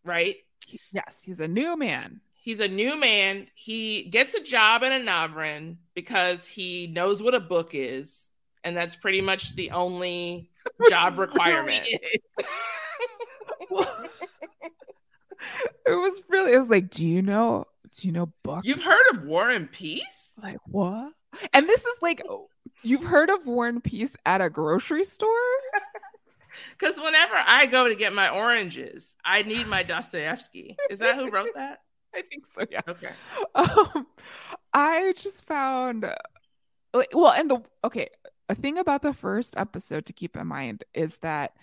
[0.03, 0.35] right?
[0.91, 2.21] Yes, he's a new man.
[2.41, 3.47] He's a new man.
[3.55, 8.27] He gets a job at Anavrin because he knows what a book is.
[8.63, 10.49] And that's pretty much the only
[10.89, 11.87] job requirement.
[15.85, 16.53] it was really.
[16.53, 17.65] It was like, do you know?
[17.95, 18.67] Do you know books?
[18.67, 20.29] You've heard of War and Peace?
[20.41, 21.13] like what?
[21.53, 22.49] And this is like, oh,
[22.81, 25.29] you've heard of War and Peace at a grocery store?
[26.77, 30.75] Because whenever I go to get my oranges, I need my Dostoevsky.
[30.89, 31.79] Is that who wrote that?
[32.15, 32.65] I think so.
[32.69, 32.81] Yeah.
[32.87, 33.11] Okay.
[33.55, 34.07] um,
[34.73, 36.11] I just found
[36.93, 38.09] like well, and the okay,
[38.49, 41.53] a thing about the first episode to keep in mind is that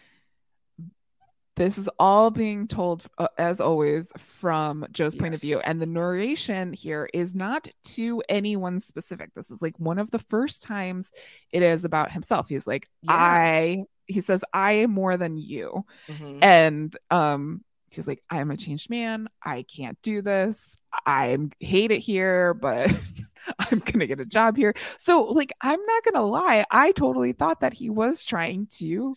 [1.57, 5.59] this is all being told uh, as always from Joe's point of view.
[5.61, 9.31] And the narration here is not to anyone specific.
[9.35, 11.11] This is like one of the first times
[11.51, 12.49] it is about himself.
[12.49, 13.13] He's like Yeah.
[13.15, 15.85] I he says I am more than you.
[16.09, 16.39] Mhm.
[16.43, 19.29] and um he's like i'm a changed man.
[19.43, 20.69] I can't do this.
[21.07, 22.91] I hate it here but
[23.59, 24.75] i'm gonna get a job here.
[24.99, 26.67] So like i'm not gonna lie.
[26.71, 29.17] I totally thought that he was trying to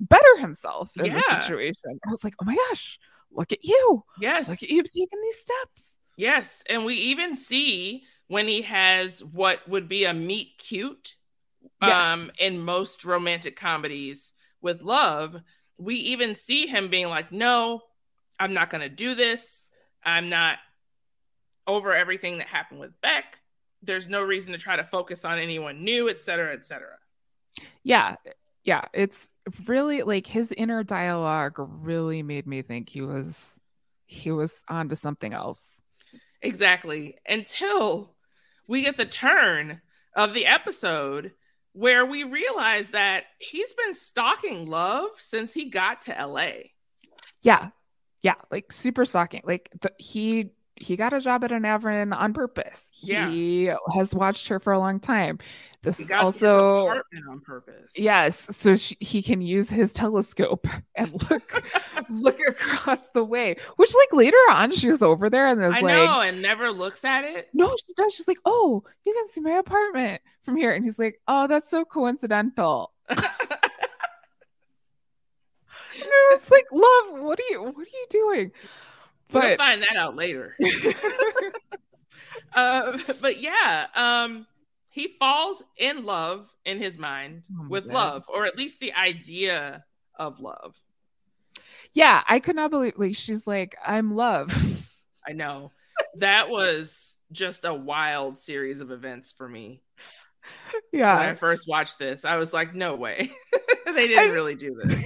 [0.00, 1.40] better himself in the Yeah.
[1.40, 2.98] situation i was like oh my gosh
[3.30, 4.48] look at you Yes.
[4.48, 6.62] look at you taking these steps Yes.
[6.70, 11.14] And we even see when he has what would be a meet cute
[11.82, 12.02] Yes.
[12.02, 14.32] um, in most romantic comedies
[14.62, 15.36] with love.
[15.76, 17.82] We even see him being like, no,
[18.40, 19.66] I'm not going to do this.
[20.02, 20.56] I'm not
[21.66, 23.38] over everything that happened with Beck.
[23.82, 26.96] There's no reason to try to focus on anyone new, et cetera, et cetera.
[27.82, 28.16] yeah
[28.64, 29.28] yeah it's
[29.66, 33.50] really like his inner dialogue really made me think he was
[34.06, 35.68] he was onto something else
[36.42, 37.16] Exactly.
[37.28, 38.14] Until
[38.68, 39.80] we get the turn
[40.14, 41.32] of the episode
[41.72, 46.50] where we realize that he's been stalking Love since he got to LA.
[47.42, 47.70] Yeah.
[48.22, 48.36] Yeah.
[48.50, 49.42] Like super stalking.
[49.44, 52.88] Like the, he he got a job at Anavrin on purpose.
[53.02, 53.30] Yeah.
[53.30, 55.38] He has watched her for a long time.
[55.86, 57.92] This He is also apartment on purpose.
[57.94, 58.48] yes.
[58.56, 61.62] So she, he can use his telescope and look
[62.10, 63.54] look across the way.
[63.76, 67.04] Which like later on she's over there and is I like know, and never looks
[67.04, 67.50] at it.
[67.54, 68.16] no, she does.
[68.16, 70.72] She's like, oh, you can see my apartment from here.
[70.72, 72.92] And he's like, oh, that's so coincidental.
[73.08, 73.22] it's
[76.50, 78.50] like, love, what are you what are you doing?
[79.30, 80.56] But we'll find that out later.
[82.56, 84.48] uh, but yeah, um,
[84.96, 87.92] he falls in love in his mind oh with God.
[87.92, 89.84] love, or at least the idea
[90.18, 90.74] of love.
[91.92, 94.50] Yeah, I could not believe like she's like, I'm love.
[95.28, 95.70] I know.
[96.16, 99.82] That was just a wild series of events for me.
[100.94, 101.18] Yeah.
[101.18, 103.30] When I first watched this, I was like, no way.
[103.84, 105.04] they didn't I, really do this.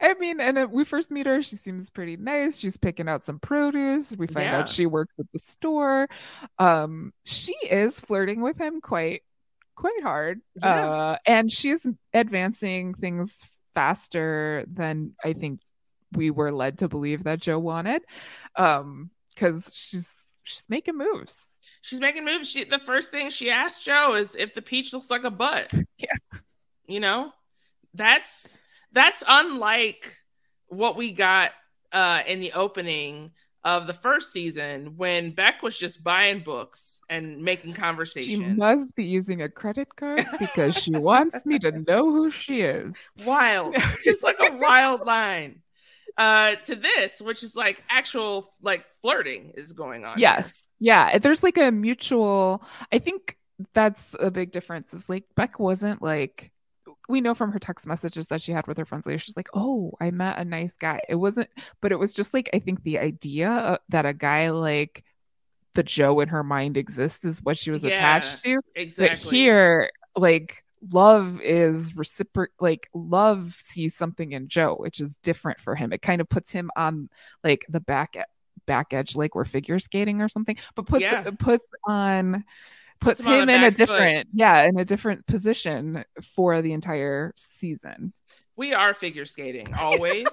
[0.00, 2.58] I mean, and we first meet her, she seems pretty nice.
[2.58, 4.12] She's picking out some produce.
[4.16, 4.60] We find yeah.
[4.60, 6.08] out she works at the store.
[6.58, 9.22] Um, she is flirting with him quite
[9.74, 10.40] quite hard.
[10.56, 10.90] Yeah.
[10.90, 13.36] Uh, and she's advancing things
[13.74, 15.60] faster than I think
[16.12, 18.02] we were led to believe that Joe wanted.
[18.56, 20.08] Um, because she's
[20.42, 21.46] she's making moves.
[21.82, 22.48] She's making moves.
[22.48, 25.72] She the first thing she asked Joe is if the peach looks like a butt.
[25.98, 26.38] Yeah.
[26.86, 27.32] You know?
[27.92, 28.56] That's
[28.92, 30.16] that's unlike
[30.68, 31.52] what we got
[31.92, 33.32] uh, in the opening
[33.64, 38.30] of the first season when Beck was just buying books and making conversation.
[38.30, 42.60] She must be using a credit card because she wants me to know who she
[42.60, 42.94] is.
[43.26, 43.74] Wild.
[44.04, 45.62] Just like a wild line.
[46.16, 50.18] Uh to this, which is like actual like flirting is going on.
[50.18, 50.46] Yes.
[50.46, 50.54] Here.
[50.80, 51.18] Yeah.
[51.18, 53.36] There's like a mutual I think
[53.74, 54.94] that's a big difference.
[54.94, 56.52] Is like Beck wasn't like
[57.10, 59.48] we know from her text messages that she had with her friends later she's like
[59.54, 61.00] oh i met a nice guy.
[61.08, 61.48] It wasn't
[61.80, 65.04] but it was just like i think the idea uh, that a guy like
[65.74, 68.60] the joe in her mind exists is what she was yeah, attached to.
[68.74, 69.08] Exactly.
[69.08, 75.60] but here like love is reciprocal like love sees something in joe which is different
[75.60, 75.92] for him.
[75.92, 77.10] It kind of puts him on
[77.44, 78.14] like the back
[78.66, 81.24] back edge like we're figure skating or something but puts yeah.
[81.26, 82.44] Uh, puts on
[83.00, 84.34] puts, him, in a different foot.
[84.34, 88.12] yeah in a different position for the entire season.
[88.56, 90.26] We are figure skating always.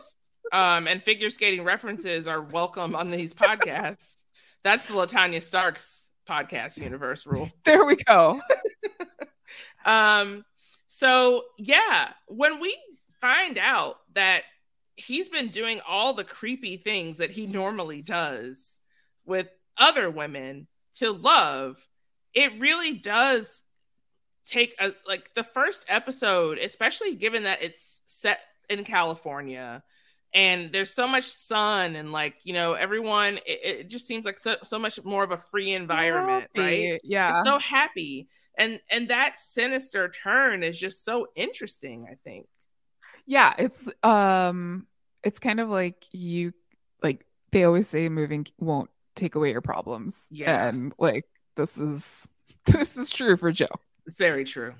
[0.52, 4.16] Um and figure skating references are welcome on these podcasts.
[4.64, 7.50] That's the LaTonya Starks podcast universe rule.
[7.64, 8.42] There we go.
[9.86, 10.44] Um
[10.88, 12.78] so yeah when we
[13.22, 14.44] find out that
[14.96, 18.80] he's been doing all the creepy things that he normally does
[19.26, 21.78] with other women to love
[22.34, 23.64] it really does
[24.46, 29.84] take a like the first episode, especially given that it's set in California
[30.34, 34.38] and there's so much sun and like you know everyone it, it just seems like
[34.38, 36.92] so, so much more of a free environment happy.
[36.92, 37.02] right?
[37.04, 37.40] Yeah.
[37.40, 38.28] It's so happy.
[38.58, 42.48] And and that sinister turn is just so interesting i think.
[43.26, 44.88] Yeah it's um
[45.24, 46.54] it's kind of like you
[47.02, 50.68] like they always say moving won't take away your problems yeah.
[50.68, 51.26] and like
[51.58, 52.28] this is
[52.66, 53.68] this is true for Joe.
[54.06, 54.74] It's very true.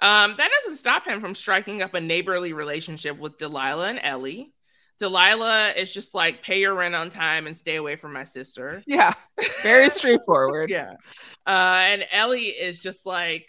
[0.00, 4.52] Um, that doesn't stop him from striking up a neighborly relationship with Delilah and Ellie.
[4.98, 8.82] Delilah is just like pay your rent on time and stay away from my sister.
[8.86, 9.14] Yeah,
[9.62, 10.70] very straightforward.
[10.70, 10.94] yeah,
[11.46, 13.48] uh, and Ellie is just like,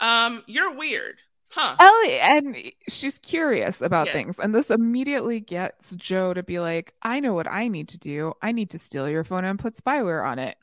[0.00, 1.18] um, you're weird,
[1.50, 1.76] huh?
[1.78, 4.12] Ellie, and she's curious about yeah.
[4.12, 7.98] things, and this immediately gets Joe to be like, I know what I need to
[7.98, 8.34] do.
[8.42, 10.56] I need to steal your phone and put spyware on it.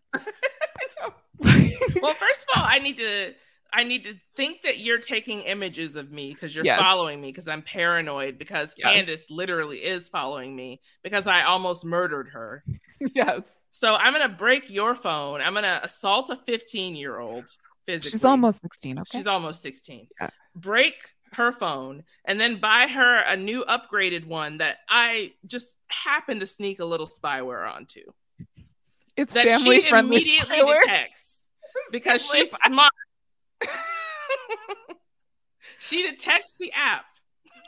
[2.01, 3.33] well, first of all, I need to
[3.73, 6.79] I need to think that you're taking images of me because you're yes.
[6.79, 8.93] following me because I'm paranoid because yes.
[8.93, 12.63] Candace literally is following me because I almost murdered her.
[13.13, 13.51] yes.
[13.71, 15.41] So I'm gonna break your phone.
[15.41, 17.45] I'm gonna assault a 15 year old
[17.85, 18.11] physically.
[18.11, 18.99] She's almost 16.
[18.99, 19.17] Okay.
[19.17, 20.07] She's almost 16.
[20.19, 20.29] Yeah.
[20.55, 20.95] Break
[21.33, 26.47] her phone and then buy her a new upgraded one that I just happen to
[26.47, 28.01] sneak a little spyware onto.
[29.17, 30.17] It's that family she friendly.
[30.17, 31.43] Immediately detects
[31.91, 32.93] because she's smart.
[35.79, 37.05] she detects the app.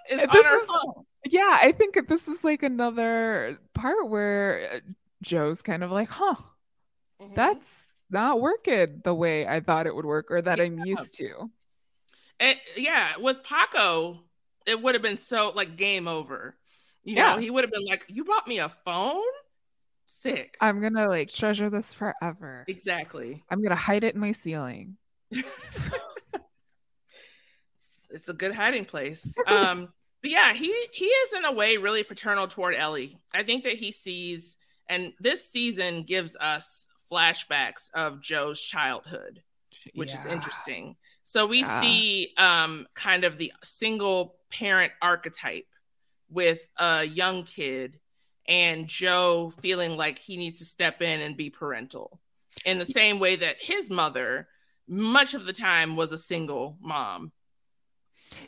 [0.09, 1.05] Is this is, phone.
[1.25, 4.79] Yeah, I think this is like another part where uh,
[5.21, 6.35] Joe's kind of like, huh,
[7.21, 7.33] mm-hmm.
[7.33, 10.65] that's not working the way I thought it would work or that yeah.
[10.65, 11.49] I'm used to.
[12.39, 14.19] It, yeah, with Paco,
[14.65, 16.55] it would have been so like game over.
[17.03, 17.33] You yeah.
[17.33, 19.21] know, he would have been like, You bought me a phone?
[20.11, 20.57] Sick.
[20.59, 22.65] I'm gonna like treasure this forever.
[22.67, 23.43] Exactly.
[23.49, 24.97] I'm gonna hide it in my ceiling.
[28.09, 29.25] it's a good hiding place.
[29.47, 33.21] Um, but yeah, he he is in a way really paternal toward Ellie.
[33.33, 34.57] I think that he sees,
[34.89, 39.43] and this season gives us flashbacks of Joe's childhood,
[39.93, 40.19] which yeah.
[40.19, 40.95] is interesting.
[41.23, 41.81] So we yeah.
[41.81, 45.67] see um kind of the single parent archetype
[46.29, 47.99] with a young kid
[48.49, 52.19] and Joe feeling like he needs to step in and be parental
[52.65, 54.47] in the same way that his mother
[54.87, 57.31] much of the time was a single mom.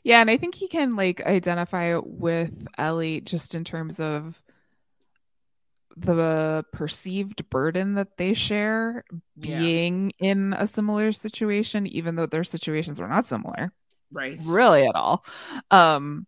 [0.04, 4.42] Yeah, and I think he can like identify with Ellie just in terms of
[5.96, 9.04] the perceived burden that they share
[9.38, 10.32] being yeah.
[10.32, 13.74] in a similar situation even though their situations were not similar
[14.10, 15.26] right really at all
[15.70, 16.26] um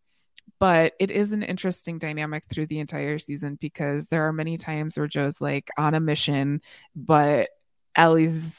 [0.63, 4.97] but it is an interesting dynamic through the entire season because there are many times
[4.97, 6.61] where Joe's like on a mission
[6.95, 7.49] but
[7.97, 8.57] Ellie's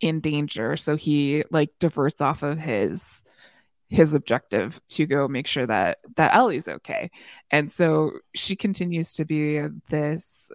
[0.00, 3.20] in danger so he like diverts off of his
[3.88, 7.10] his objective to go make sure that that Ellie's okay.
[7.50, 10.52] And so she continues to be this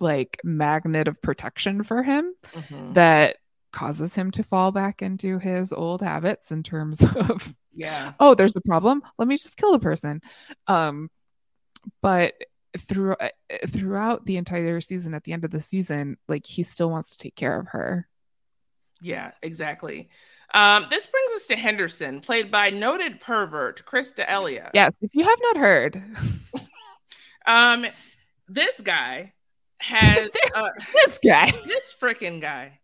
[0.00, 2.94] like magnet of protection for him mm-hmm.
[2.94, 3.36] that
[3.70, 8.12] causes him to fall back into his old habits in terms of yeah.
[8.18, 9.02] Oh there's a problem?
[9.18, 10.20] Let me just kill the person.
[10.66, 11.10] Um
[12.02, 12.34] but
[12.78, 13.28] through uh,
[13.68, 17.18] throughout the entire season at the end of the season like he still wants to
[17.18, 18.08] take care of her.
[19.00, 20.08] Yeah exactly.
[20.54, 24.70] Um, this brings us to Henderson, played by noted pervert Chris D'Elia.
[24.72, 26.02] Yes, if you have not heard,
[27.46, 27.86] um,
[28.48, 29.32] this guy
[29.78, 32.78] has uh, this guy, this freaking guy,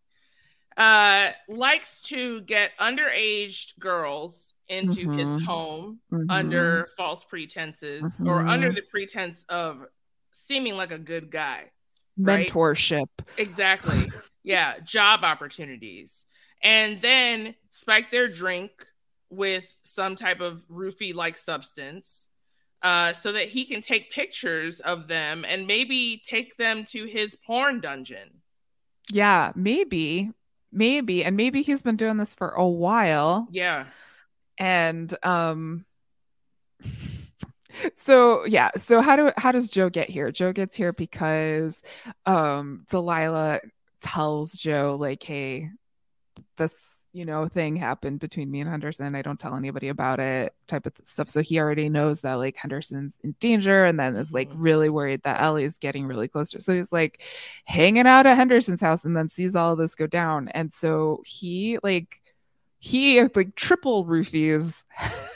[0.76, 5.18] uh, likes to get underage girls into mm-hmm.
[5.18, 6.30] his home mm-hmm.
[6.30, 8.28] under false pretenses mm-hmm.
[8.28, 9.84] or under the pretense of
[10.32, 11.70] seeming like a good guy.
[12.18, 13.06] Mentorship.
[13.18, 13.38] Right?
[13.38, 14.10] Exactly.
[14.42, 16.24] yeah, job opportunities
[16.62, 18.70] and then spike their drink
[19.30, 22.28] with some type of roofie like substance
[22.82, 27.36] uh, so that he can take pictures of them and maybe take them to his
[27.46, 28.28] porn dungeon.
[29.10, 30.30] Yeah, maybe.
[30.72, 31.24] Maybe.
[31.24, 33.46] And maybe he's been doing this for a while.
[33.50, 33.86] Yeah.
[34.58, 35.84] And um
[37.94, 41.82] so yeah so how do how does joe get here joe gets here because
[42.26, 43.60] um delilah
[44.00, 45.70] tells joe like hey
[46.56, 46.74] this
[47.14, 50.86] you know thing happened between me and henderson i don't tell anybody about it type
[50.86, 54.48] of stuff so he already knows that like henderson's in danger and then is like
[54.48, 54.62] mm-hmm.
[54.62, 56.62] really worried that ellie's getting really close to her.
[56.62, 57.22] so he's like
[57.64, 61.78] hanging out at henderson's house and then sees all this go down and so he
[61.82, 62.21] like
[62.84, 64.82] he like triple roofies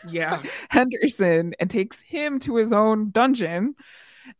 [0.08, 3.74] yeah henderson and takes him to his own dungeon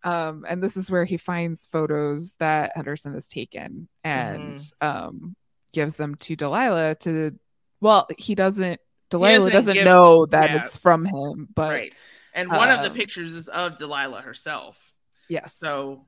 [0.03, 4.87] um, and this is where he finds photos that henderson has taken and mm-hmm.
[4.87, 5.37] um
[5.77, 7.39] gives them to Delilah to
[7.81, 8.81] well, he doesn't
[9.11, 10.65] Delilah doesn't, doesn't know that yeah.
[10.65, 11.93] it's from him, but right.
[12.33, 14.83] And one um, of the um, pictures is of Delilah herself.
[15.29, 15.57] Yes.
[15.59, 16.07] So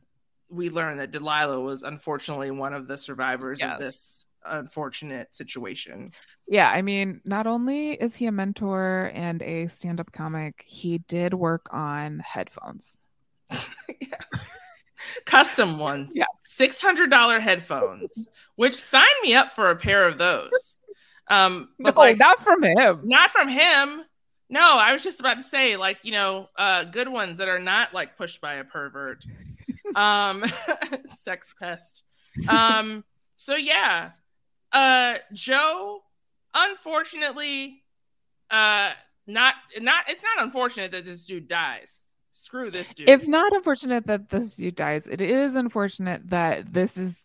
[0.48, 3.74] we learn that Delilah was unfortunately one of the survivors yes.
[3.74, 6.12] of this unfortunate situation.
[6.48, 11.34] Yeah, I mean, not only is he a mentor and a stand-up comic, he did
[11.34, 12.98] work on headphones.
[14.00, 14.16] yeah
[15.24, 16.12] custom ones.
[16.14, 16.24] Yeah.
[16.48, 20.76] $600 headphones, which sign me up for a pair of those.
[21.28, 23.00] Um, but no, like, not from him.
[23.04, 24.02] Not from him.
[24.50, 27.58] No, I was just about to say, like, you know, uh, good ones that are
[27.58, 29.22] not like pushed by a pervert.
[29.94, 30.42] um,
[31.18, 32.02] sex pest.
[32.48, 33.04] Um,
[33.36, 34.12] so yeah.
[34.72, 36.02] Uh, Joe,
[36.70, 37.82] unfortunately,
[38.50, 38.92] uh,
[39.26, 42.06] not not it's not unfortunate that this dude dies
[42.38, 43.08] Screw this dude.
[43.08, 45.06] It's not unfortunate that this dude dies.
[45.06, 47.16] It is unfortunate that this is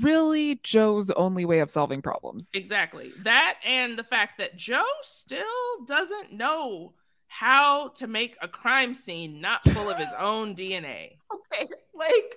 [0.00, 2.48] really Joe's only way of solving problems.
[2.54, 3.10] Exactly.
[3.22, 5.42] That and the fact that Joe still
[5.86, 6.94] doesn't know
[7.26, 11.16] how to make a crime scene not full of his own DNA.
[11.34, 11.68] Okay.
[11.94, 12.36] Like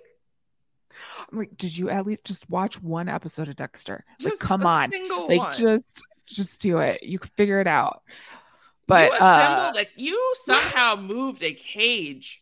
[1.32, 4.04] I'm like, did you at least just watch one episode of Dexter?
[4.20, 4.92] Just like, come on.
[5.28, 5.54] Like one.
[5.54, 6.02] just
[6.34, 7.04] just do it.
[7.04, 8.02] You can figure it out.
[8.88, 12.42] But you assembled uh, like you somehow moved a cage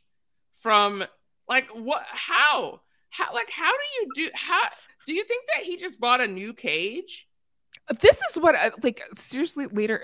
[0.62, 1.04] from
[1.48, 4.62] like what how how like how do you do how
[5.06, 7.28] do you think that he just bought a new cage?
[8.02, 10.04] This is what I like seriously later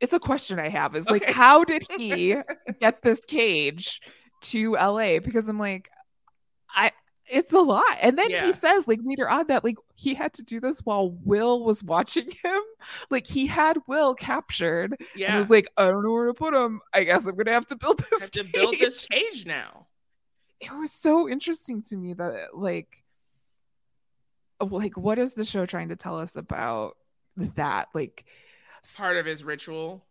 [0.00, 2.36] it's a question I have is like how did he
[2.80, 4.00] get this cage
[4.42, 5.90] to LA because I'm like
[6.74, 6.92] I
[7.30, 7.96] it's a lot.
[8.00, 8.46] And then yeah.
[8.46, 11.82] he says, like later on, that like he had to do this while Will was
[11.82, 12.60] watching him.
[13.10, 14.96] Like he had Will captured.
[15.14, 15.30] Yeah.
[15.30, 16.80] And was like, I don't know where to put him.
[16.92, 18.20] I guess I'm gonna have to build this.
[18.20, 18.46] Have cage.
[18.46, 19.86] to build this cage now.
[20.62, 23.02] It was so interesting to me that like,
[24.60, 26.98] oh, like what is the show trying to tell us about
[27.56, 27.88] that?
[27.94, 28.26] Like,
[28.94, 30.04] part of his ritual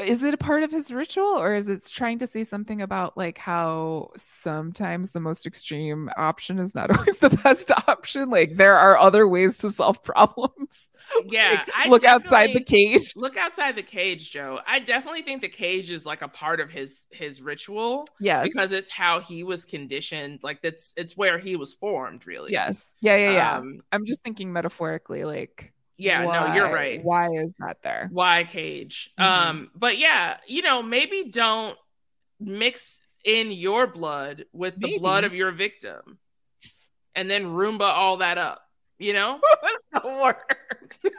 [0.00, 3.16] is it a part of his ritual or is it trying to say something about
[3.16, 8.30] like how sometimes the most extreme option is not always the best option?
[8.30, 10.88] Like there are other ways to solve problems.
[11.26, 13.12] Yeah like, look outside the cage.
[13.16, 14.60] look outside the cage joe.
[14.66, 18.70] I definitely think the cage is like a part of his his ritual yeah because
[18.70, 22.52] it's how he was conditioned like that's it's where he was formed really.
[22.52, 22.88] Yes.
[23.00, 23.58] Yeah yeah yeah.
[23.58, 27.02] Um, i'm just thinking metaphorically like Yeah, why, no, you're right.
[27.04, 28.08] Why is that there?
[28.10, 29.10] Why cage?
[29.18, 29.24] Mhm.
[29.24, 31.76] Um, but yeah, you know, maybe don't
[32.40, 36.18] mix in your blood with the blood of your victim
[37.14, 38.62] and then Roomba all that up,
[38.98, 39.40] you know?
[39.60, 40.34] What's the word?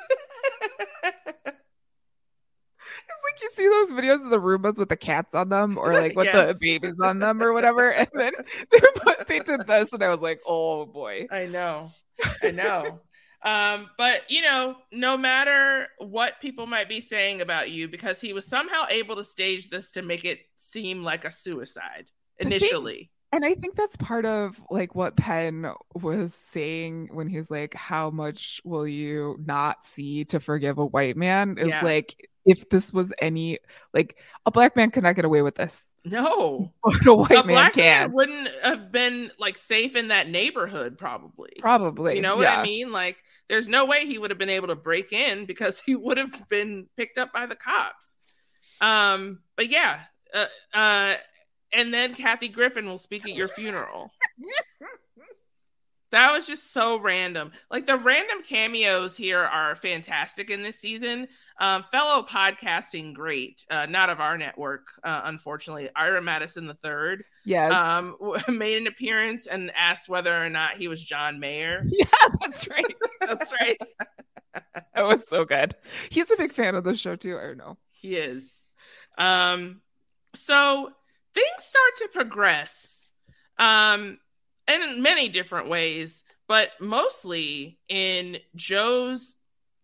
[3.04, 5.94] It's like you see those videos of the Roombas with the cats on them, or
[5.94, 6.58] like with the Yes.
[6.60, 7.92] babies on them, or whatever.
[7.92, 8.34] And then
[8.72, 11.28] they put, they did this, and I was like, oh boy.
[11.32, 11.92] I know.
[12.44, 13.02] I know.
[13.44, 18.34] Um, but you know, no matter what people might be saying about you, because he
[18.34, 22.06] was somehow able to stage this to make it seem like a suicide
[22.40, 23.10] initially.
[23.34, 27.74] And I think that's part of like what Penn was saying when he was like,
[27.74, 31.82] "How much will you not see to forgive a white man?" Is Yeah.
[31.82, 32.14] like
[32.46, 33.60] if this was any
[33.94, 36.72] like a black man could not get away with this, No.
[36.84, 37.84] but a white a man black can.
[37.84, 41.52] man wouldn't have been like safe in that neighborhood, probably.
[41.60, 42.60] Probably, You know what yeah.
[42.60, 42.92] I mean?
[42.92, 43.18] Like,
[43.50, 46.50] there's no way he would have been able to break in because he would have
[46.50, 48.18] been picked up by the cops.
[48.80, 50.02] Um, but yeah,
[50.34, 51.16] uh, uh,
[51.72, 54.12] and then Kathy Griffin will speak at your funeral.
[56.12, 57.52] That was just so random.
[57.70, 61.28] Like the random cameos here are fantastic in this season.
[61.58, 65.90] Um, fellow podcasting great, uh, not of our network, uh, unfortunately.
[65.96, 68.16] Ira Madison the third Yes, um,
[68.50, 71.82] made an appearance and asked whether or not he was John Mayer.
[71.86, 72.06] yeah,
[72.40, 72.96] that's right.
[73.22, 73.78] That's right.
[74.94, 75.76] that was so good.
[76.10, 77.38] He's a big fan of the show too.
[77.38, 77.78] I don't know.
[77.92, 78.52] He is.
[79.18, 79.82] Um,
[80.36, 80.90] so
[81.34, 83.10] things start to progress
[83.58, 84.18] um,
[84.68, 89.38] in many different ways, but mostly in Joe's.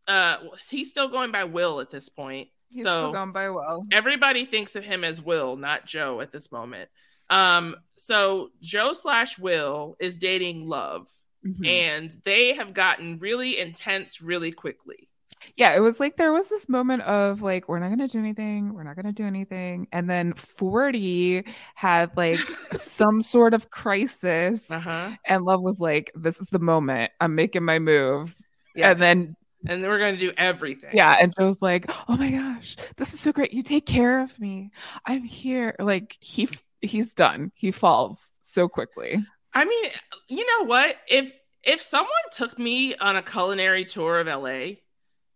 [0.08, 0.38] Uh,
[0.70, 2.48] he's still going by Will at this point.
[2.70, 3.86] He's so still gone by well.
[3.92, 6.90] everybody thinks of him as Will, not Joe at this moment.
[7.30, 11.08] Um, so Joe slash Will is dating Love,
[11.46, 11.68] Mhm.
[11.68, 15.10] and they have gotten really intense really quickly.
[15.56, 18.74] Yeah, it was like there was this moment of like, we're not gonna do anything,
[18.74, 21.44] we're not gonna do anything, and then 40
[21.76, 22.40] had like
[22.74, 25.12] some sort of crisis, Uh huh.
[25.26, 27.12] and Love was like, "This is the moment.
[27.20, 28.36] I'm making my move."
[28.76, 29.36] And then
[29.66, 30.92] and then we're going to do everything.
[30.94, 33.52] yeah, and Joe's like, "Oh my gosh, this is so great.
[33.54, 34.72] You take care of me.
[35.06, 36.48] I'm here." Like he
[36.82, 37.52] he's done.
[37.56, 39.24] He falls so quickly.
[39.54, 39.86] I mean,
[40.30, 40.96] you know what?
[41.08, 41.34] If
[41.64, 44.76] if someone took me on a culinary tour of LA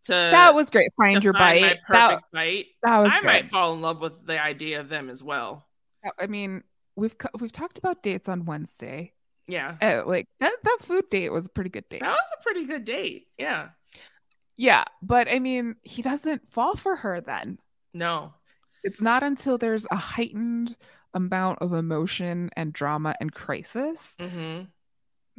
[0.05, 0.91] to that was great.
[0.97, 1.61] Find your find bite.
[1.61, 3.25] my That, perfect bite, that was I good.
[3.25, 5.67] might fall in love with the idea of them as well.
[6.19, 6.63] I mean,
[6.95, 9.13] we've we've talked about dates on Wednesday.
[9.47, 12.01] Yeah, Uh, like that that food date was a pretty good date.
[12.01, 13.27] that was a pretty good date.
[13.37, 13.69] Yeah.
[14.57, 17.57] Yeah, but I mean, he doesn't fall for her then.
[17.93, 18.33] No.
[18.83, 20.77] It's not until there's a heightened
[21.13, 24.61] amount of emotion and drama and crisis hmm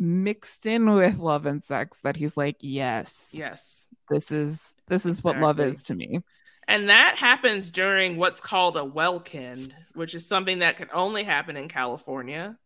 [0.03, 3.87] mixed in with love and sex that he's like, "Yes, Yes.
[4.11, 6.21] this is this is what love is to me."
[6.69, 11.57] And that happens during what's called a Wellkind, which is something that can only happen
[11.57, 12.59] in California.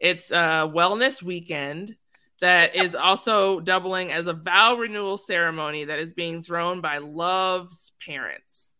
[0.00, 1.96] It's a wellness weekend
[2.40, 7.92] that is also doubling as a vow renewal ceremony that is being thrown by Love's
[8.04, 8.70] parents.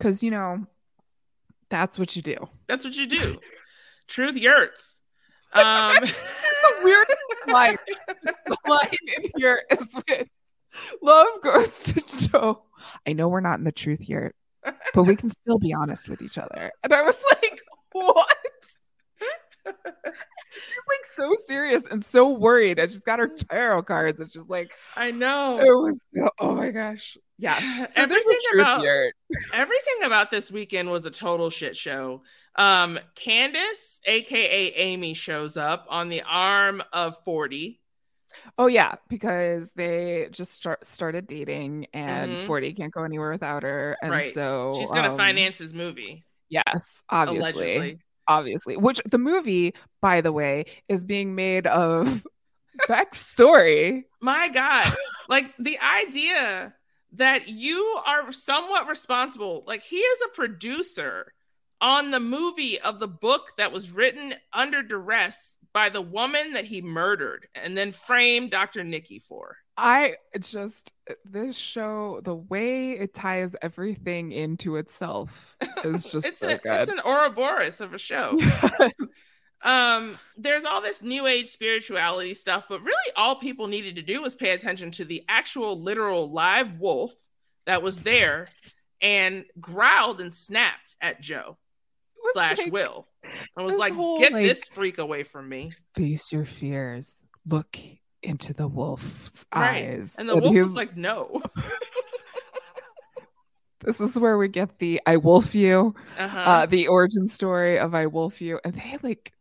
[0.00, 0.66] Cuz you know,
[1.70, 2.36] that's what you do.
[2.68, 3.38] That's what you do.
[4.08, 4.91] Truth yurts.
[5.54, 5.96] Um,
[6.62, 7.76] The weirdest line,
[8.46, 10.28] the line in here is when
[11.02, 12.62] love goes to Joe.
[13.04, 14.36] I know we're not in the truth yurt,
[14.94, 16.70] but we can still be honest with each other.
[16.84, 17.60] And I was like,
[17.92, 18.28] what?
[20.54, 24.20] She's like so serious and so worried, and she's got her tarot cards.
[24.20, 25.58] It's just like I know.
[25.58, 26.00] it was.
[26.38, 27.58] Oh my gosh, yeah.
[27.86, 29.12] So Everything truth about- here.
[29.52, 32.22] Everything about this weekend was a total shit show.
[32.56, 37.80] Um, Candace, aka Amy, shows up on the arm of 40.
[38.58, 42.46] Oh yeah, because they just start, started dating, and Mhm.
[42.46, 44.32] Forty can't go anywhere without her, and Right.
[44.34, 47.98] so She's gonna um, finance his movie, Yes, obviously, allegedly.
[48.28, 48.76] Obviously.
[48.76, 52.24] Which the movie, by the way, is being made of
[52.88, 54.06] Beck's story.
[54.20, 54.92] My God,
[55.28, 56.74] like the idea
[57.12, 61.32] that you are somewhat responsible, like he is a producer
[61.80, 66.64] on the movie of the book that was written under duress by the woman that
[66.64, 68.84] he murdered and then framed Dr.
[68.84, 69.56] Nicky for.
[69.76, 70.92] I just
[71.24, 76.80] this show, the way it ties everything into itself is just it's so a, good.
[76.80, 78.36] it's an Ouroboros of a show.
[78.38, 78.92] Yes.
[79.64, 84.20] um there's all this new age spirituality stuff but really all people needed to do
[84.20, 87.12] was pay attention to the actual literal live wolf
[87.66, 88.48] that was there
[89.00, 91.56] and growled and snapped at joe
[92.32, 93.06] slash like, will
[93.56, 97.22] and was like whole, get like- this freak away from me Face your fears.
[97.46, 97.78] Look
[98.22, 99.88] into the wolf's Right.
[99.88, 100.14] eyes.
[100.18, 101.42] And the wolf he's- was like, no.
[103.80, 106.38] this is where we get the I wolf you, Uh-huh.
[106.38, 108.60] uh, the origin story of I wolf you.
[108.64, 109.32] And they like,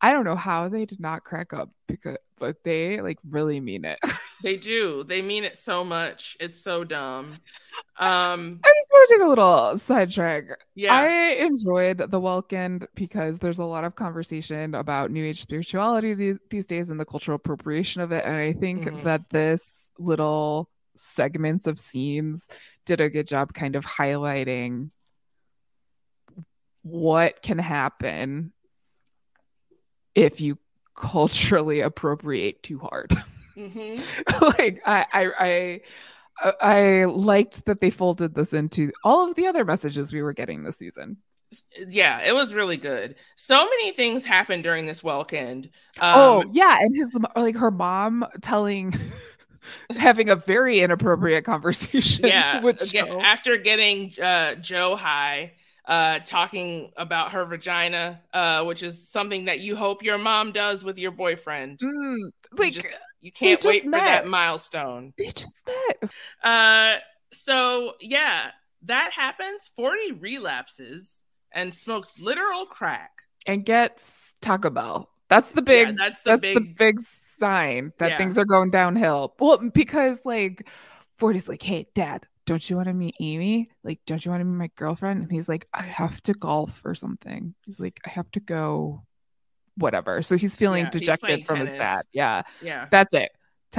[0.00, 3.84] I don't know how they did not crack up because, but they like really mean
[3.84, 3.98] it.
[4.42, 5.04] they do.
[5.04, 6.36] They mean it so much.
[6.40, 7.38] It's so dumb.
[7.98, 10.44] Um, I just want to take a little sidetrack.
[10.74, 10.94] yeah.
[10.94, 11.08] I
[11.44, 16.90] enjoyed the Welkend because there's a lot of conversation about New Age spirituality these, days
[16.90, 18.24] and the cultural appropriation of it.
[18.24, 19.04] And I think Mhm.
[19.04, 22.48] that this little segments of scenes
[22.84, 24.90] did a good job kind of highlighting
[26.82, 28.52] what can happen
[30.14, 30.58] if you
[30.96, 33.12] culturally appropriate too hard.
[33.58, 34.38] Mhm.
[34.58, 35.80] like I, I
[36.40, 40.32] I I liked that they folded this into all of the other messages we were
[40.32, 41.16] getting this season.
[41.88, 43.16] Yeah, it was really good.
[43.36, 45.70] So many things happened during this weekend.
[45.98, 48.94] Um, oh yeah, and his like her mom telling,
[49.96, 52.26] having a very inappropriate conversation.
[52.26, 52.60] yeah.
[52.62, 53.18] with Joe.
[53.20, 55.54] after getting uh, Joe high,
[55.86, 60.84] uh, talking about her vagina, uh, which is something that you hope your mom does
[60.84, 61.78] with your boyfriend.
[61.78, 62.86] Mm, You like just-
[63.28, 65.12] you can't wait for that milestone.
[65.18, 66.10] they just met.
[66.42, 66.96] Uh,
[67.32, 68.50] so yeah,
[68.82, 69.70] that happens.
[69.76, 73.10] Forty relapses and smokes literal crack.
[73.46, 74.10] and gets
[74.40, 75.10] Taco Bell.
[75.28, 75.88] That's the big.
[75.88, 76.54] yeah, that's the that's big.
[76.54, 76.98] the big
[77.38, 78.16] sign that Yeah.
[78.18, 79.34] things are going downhill.
[79.38, 80.66] Well, because like
[81.18, 83.68] Forty's like, hey, Dad, don't you want to meet Amy?
[83.84, 85.22] Like, don't you want to meet my girlfriend?
[85.22, 87.54] And he's like, I have to golf or something.
[87.66, 89.02] He's like, I have to go,
[89.78, 90.22] whatever.
[90.22, 91.80] So he's feeling Yeah, dejected playing from his tennis.
[91.80, 92.02] dad.
[92.12, 93.30] Yeah, yeah, that's it.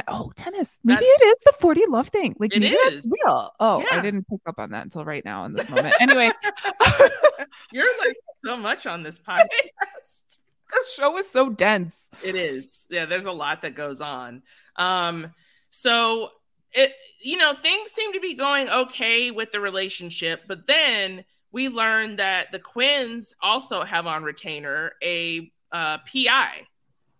[0.08, 0.78] Oh, tennis.
[0.84, 2.36] Maybe That's- it is the 40 love thing.
[2.38, 3.04] Like, It maybe is.
[3.04, 3.52] that's real.
[3.60, 5.96] Oh, I didn't pick up on that until right now in this moment.
[6.00, 6.32] Anyway,
[7.72, 9.48] you're like so much on this podcast.
[10.72, 12.04] this show is so dense.
[12.24, 12.86] It is.
[12.90, 14.44] Yeah, there's a lot that goes on.
[14.76, 15.34] Um,
[15.72, 16.30] so
[16.72, 21.68] it you know, things seem to be going okay with the relationship, but then we
[21.68, 26.66] learn that the Quinns also have on retainer a uh, PI.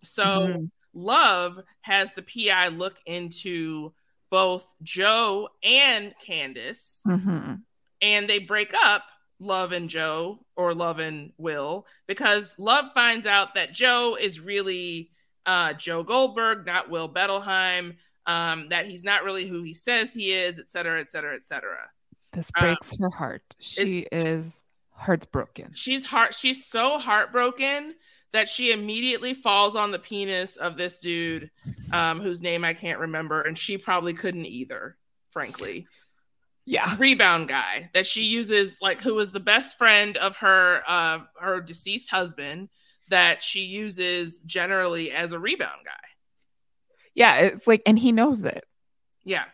[0.02, 0.70] So Mhm.
[0.92, 3.92] Love has the PI look into
[4.28, 7.62] both Joe and Candace Mhm.
[8.02, 9.04] and they break up
[9.42, 15.10] love and joe or love and will because love finds out that joe is really
[15.46, 17.96] uh, joe goldberg not will bettelheim
[18.26, 21.46] um, that he's not really who he says he is et cetera et cetera et
[21.46, 21.90] cetera
[22.32, 23.54] This Uh, breaks her heart.
[23.60, 24.52] She is
[24.92, 25.72] heartbroken.
[25.72, 27.94] she's heart she's so heartbroken
[28.32, 31.50] that she immediately falls on the penis of this dude
[31.92, 34.96] um, whose name i can't remember and she probably couldn't either
[35.30, 35.86] frankly
[36.66, 36.94] Yeah.
[36.98, 41.60] rebound guy that she uses like who was the best friend of her uh her
[41.60, 42.68] deceased husband
[43.08, 45.92] that she uses generally as a rebound guy
[47.14, 47.36] Yeah.
[47.38, 48.64] It's like, and he knows it.
[49.24, 49.44] yeah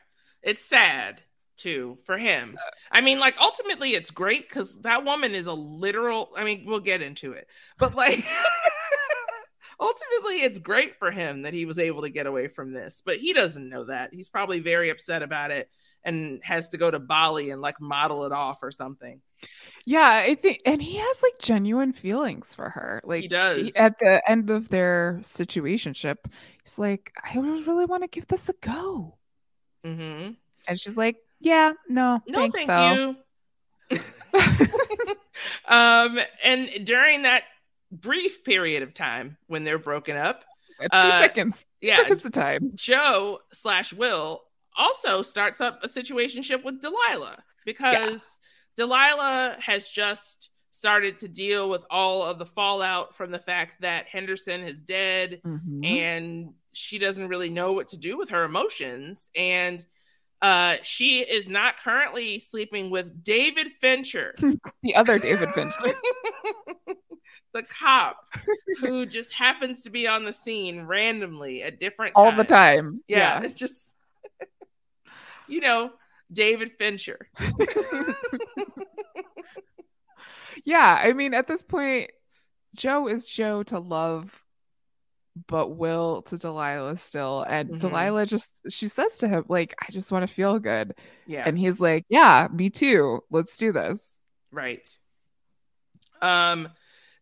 [0.42, 1.22] it's sad
[1.56, 2.58] too for him
[2.90, 6.80] i mean like ultimately it's great because that woman is a literal i mean we'll
[6.80, 7.48] get into it
[7.78, 8.24] but like
[9.80, 13.16] ultimately it's great for him that he was able to get away from this but
[13.18, 15.68] he doesn't know that he's probably very upset about it
[16.04, 19.20] and has to go to bali and like model it off or something
[19.84, 20.08] Yeah.
[20.26, 23.00] I think, and he has like genuine feelings for her.
[23.04, 26.16] Like, he does at the end of their situationship,
[26.62, 29.18] he's like, I really want to give this a go.
[29.84, 30.36] hmm
[30.66, 33.14] And she's like, Yeah, no, No, thanks, thank though.
[33.90, 33.98] you.
[35.68, 37.44] um, and during that
[37.92, 40.44] brief period of time when they're broken up,
[40.80, 41.64] Two Uh, seconds.
[41.80, 42.70] yeah, Seconds of time.
[42.74, 44.42] Joe slash Will
[44.76, 48.38] also starts up a situationship with Delilah because
[48.76, 54.06] Delilah has just started to deal with all of the fallout from the fact that
[54.06, 55.86] Henderson is dead Mhm.
[55.86, 59.82] and she doesn't really know what to do with her emotions and
[60.42, 64.34] uh she is not currently sleeping with David Fincher
[64.82, 65.94] the other David Fincher.
[67.54, 68.18] the cop
[68.80, 72.48] who just happens to be on the scene randomly at different all the times.
[72.48, 73.00] time.
[73.08, 73.94] yeah, it's just
[75.48, 75.90] you know
[76.32, 77.30] David Fincher
[80.66, 82.10] yeah, I mean, at this point,
[82.74, 84.44] Joe is Joe to love,
[85.48, 87.42] but Will to Delilah still.
[87.42, 87.80] And Mhm.
[87.80, 90.94] Delilah just, she says to him, like, I just want to feel good.
[91.26, 93.20] yeah And he's like, Yeah, me too.
[93.30, 94.10] Let's do this.
[94.50, 94.88] Right.
[96.22, 96.68] Um,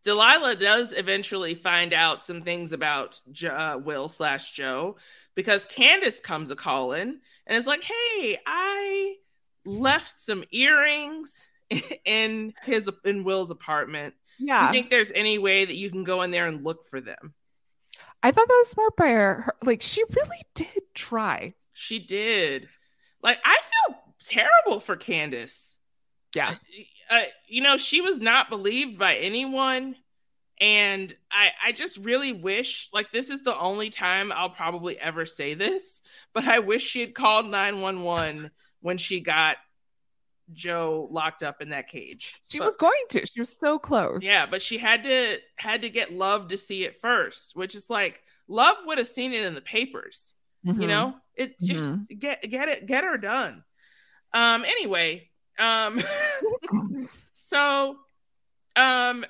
[0.04, 4.96] Delilah does eventually find out some things about Jo- uh, Will slash Joe
[5.34, 9.16] because Candace comes a calling and is like, "Hey, I
[9.64, 11.44] left some earrings
[12.04, 14.14] in his in Will's apartment.
[14.38, 14.66] Do Yeah.
[14.66, 17.34] you think there's any way that you can go in there and look for them?"
[18.24, 19.42] I thought that was smart by her.
[19.42, 19.54] her.
[19.62, 21.54] Like she really did try.
[21.74, 22.68] She did.
[23.22, 23.96] Like I feel
[24.26, 25.76] terrible for Candace.
[26.34, 26.54] Yeah.
[27.10, 29.96] Uh, you know, she was not believed by anyone.
[30.60, 35.26] And I, I just really wish, like, this is the only time I'll probably ever
[35.26, 36.00] say this,
[36.32, 38.50] but I wish she had called 911
[38.80, 39.56] when she got
[40.52, 42.34] Joe locked up in that cage.
[42.50, 43.24] She But- was going to.
[43.26, 44.22] She was so close.
[44.24, 47.88] yeah, but she had to had to get love to see it first, which is
[47.88, 50.34] like love would have seen it in the papers.
[50.66, 50.80] Mhm.
[50.82, 51.86] You know, it just
[52.18, 53.64] get get it get her done.
[54.32, 54.64] Um.
[54.64, 56.02] Anyway, um.
[57.32, 57.96] so,
[58.76, 59.24] um,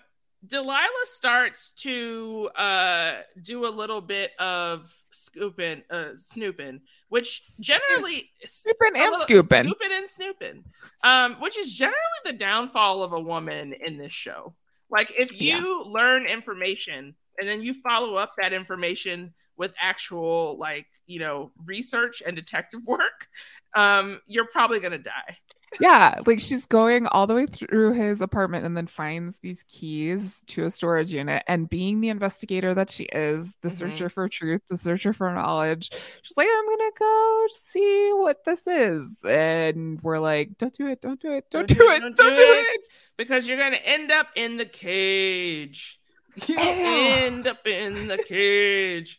[0.46, 9.00] Delilah starts to uh do a little bit of scooping, uh, snooping, which generally Snooping
[9.00, 9.64] and scooping.
[9.64, 10.64] scooping and snooping,
[11.02, 14.54] um, which is generally the downfall of a woman in this show.
[14.90, 20.86] Like if you learn information and then you follow up that information with actual like
[21.06, 23.28] you know research and detective work,
[23.74, 25.36] um, you're probably gonna die.
[25.80, 30.44] Yeah, like she's going all the way through his apartment and then finds these keys
[30.46, 31.42] to a storage unit.
[31.48, 33.72] And being the investigator that she is, the Mhm.
[33.72, 35.90] searcher for truth, the searcher for knowledge,
[36.22, 39.16] she's like, I'm gonna go see what this is.
[39.28, 42.80] And we're like, Don't do it, don't do it, don't, do, it, don't, do, it.
[43.16, 45.98] because you're gonna end up in the cage.
[46.48, 49.18] You end up in the cage,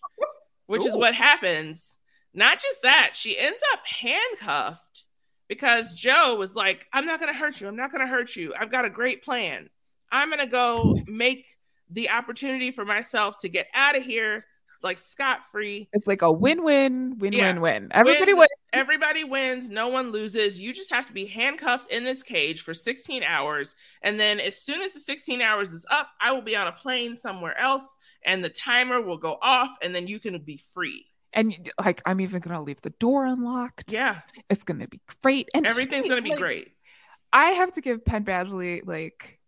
[0.68, 1.96] which is what happens.
[2.34, 5.04] Not just that, she ends up handcuffed
[5.48, 7.68] because Joe was like, I'm not gonna hurt you.
[7.68, 8.54] I'm not gonna hurt you.
[8.60, 9.70] I've got a great plan.
[10.12, 11.46] I'm gonna go make
[11.90, 14.46] the opportunity for myself to get out of here
[14.86, 15.90] like scot free.
[15.92, 17.48] It's like a win-win, Yeah.
[17.52, 17.90] win-win-win.
[17.92, 18.50] Everybody Win- wins.
[18.72, 20.62] Everybody wins, no one loses.
[20.62, 23.76] You just have to be handcuffed in this cage for 16 hours.
[24.02, 26.72] And then, as soon as the 16 hours is up, I will be on a
[26.72, 31.06] plane somewhere else and the timer will go off, and then you can be free.
[31.34, 33.92] And like, I'm even gonna leave the door unlocked.
[33.92, 35.50] Yeah, It's gonna be great.
[35.54, 36.72] And everything's going to be like, great.
[37.34, 39.40] I have to give Penn Badgley like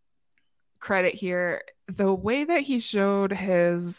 [0.79, 1.61] credit here.
[1.87, 3.97] The way that he showed his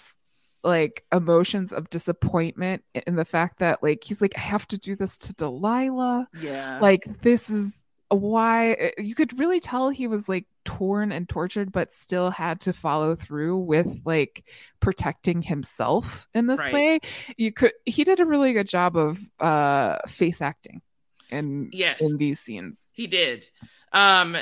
[0.64, 4.96] like emotions of disappointment in the fact that like he's like, I have to do
[4.96, 6.28] this to Delilah.
[6.40, 6.78] Yeah.
[6.80, 7.70] Like this is
[8.10, 12.60] why eh, you could really tell he was like torn and tortured, but still had
[12.62, 14.44] to follow through with like
[14.80, 16.72] protecting himself in this Right.
[16.72, 17.00] way.
[17.36, 20.82] You could he did a really good job of uh face acting
[21.30, 22.00] in Yes.
[22.00, 22.80] in these scenes.
[22.92, 23.46] He did.
[23.92, 24.36] Um,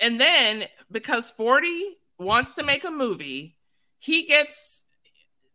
[0.00, 3.56] and then because 40 wants to make a movie,
[3.98, 4.82] he gets.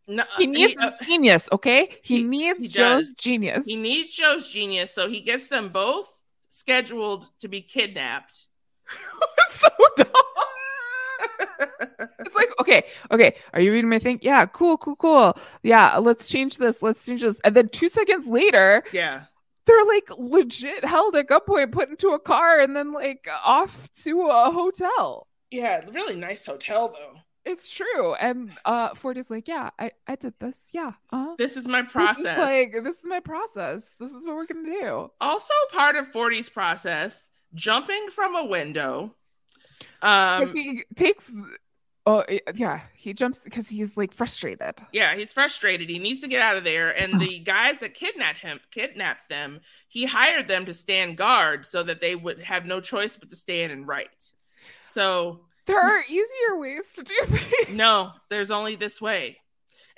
[0.08, 1.88] No, He needs he, uh, genius, okay?
[2.02, 3.66] He, he- needs he Joe's genius.
[3.66, 6.08] he needs Joe's genius, so he gets them both
[6.48, 8.46] scheduled to be kidnapped.
[9.50, 10.06] so dumb.
[12.20, 14.18] it's like, okay, okay, are you reading my thing?
[14.22, 15.36] Yeah, cool, cool, cool.
[15.62, 16.82] Yeah, let's change this.
[16.82, 17.36] Let's change this.
[17.44, 19.24] And then two seconds later, Yeah.
[19.66, 24.22] they're like legit held at gunpoint, put into a car, and then like off to
[24.28, 25.26] a hotel.
[25.50, 27.20] Yeah, really nice hotel though.
[27.48, 28.14] It's true.
[28.16, 30.58] And uh Ford is like, yeah, I, I did this.
[30.72, 30.92] Yeah.
[31.12, 31.36] Uh-huh.
[31.38, 32.18] This is my This process.
[32.36, 33.84] is like this is my process.
[34.00, 35.10] This is what we're gonna do.
[35.20, 39.14] also part of 40's process, jumping from a window.
[40.02, 41.30] Um he takes
[42.04, 42.24] oh
[42.54, 44.74] yeah, he jumps because he's like frustrated.
[44.92, 45.88] yeah, he's frustrated.
[45.88, 46.90] He needs to get out of there.
[46.90, 51.82] And the guys that kidnapped him, kidnapped them, he hired them to stand guard so
[51.84, 54.32] that they would have no choice but to stand and write.
[54.82, 57.76] So There are easier ways to do things.
[57.76, 59.38] no, there's only this way.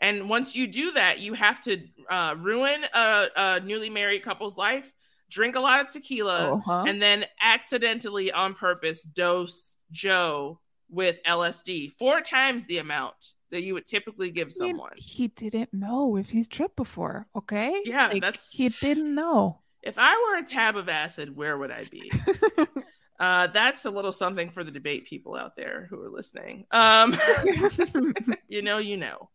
[0.01, 4.57] And once you do that, you have to uh, ruin a, a newly married couple's
[4.57, 4.93] life,
[5.31, 6.85] drink a lot of tequila, Uh-huh.
[6.87, 10.61] and then accidentally on purpose dose Joe
[10.91, 14.93] with LSD four times the amount that you would typically give I mean, someone.
[14.97, 17.27] he didn't know if he's tripped before.
[17.35, 17.83] Okay.
[17.85, 19.61] Yeah, Like, that's- he didn't know.
[19.83, 22.11] If I were a tab of acid, where would I be?
[23.21, 26.67] uh, that's a little something for the debate people out there who are listening.
[26.71, 27.17] Um,
[28.49, 29.29] you know, you know.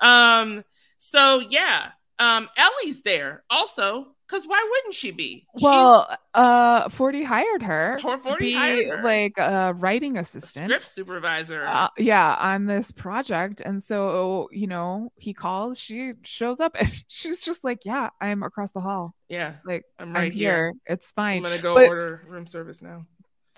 [0.00, 0.64] Um,
[0.98, 5.46] so yeah, um, Ellie's there also because why wouldn't she be?
[5.56, 9.02] She's well, uh, Forty hired her For- to 40 be hired her.
[9.02, 10.66] like a writing a assistant.
[10.66, 11.64] script supervisor.
[11.66, 16.90] Uh, yeah, on this project, and so you know he calls, she shows up, and
[17.08, 19.14] she's just like, "Yeah, I'm across the hall.
[19.28, 20.50] yeah, Like I'm I'm, right here.
[20.50, 20.74] here.
[20.86, 21.38] It's fine.
[21.38, 23.02] I'm gonna go But- order room service now.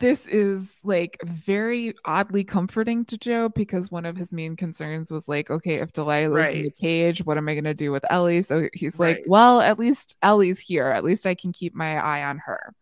[0.01, 5.29] This is like very oddly comforting to Joe because one of his main concerns was
[5.29, 8.43] like, okay, if Delilah's in the cage, what am I gonna do with Ellie?
[8.43, 9.29] So he's like, Right.
[9.29, 10.89] well, at least Ellie's here.
[10.89, 12.75] At least I can keep my eye on her.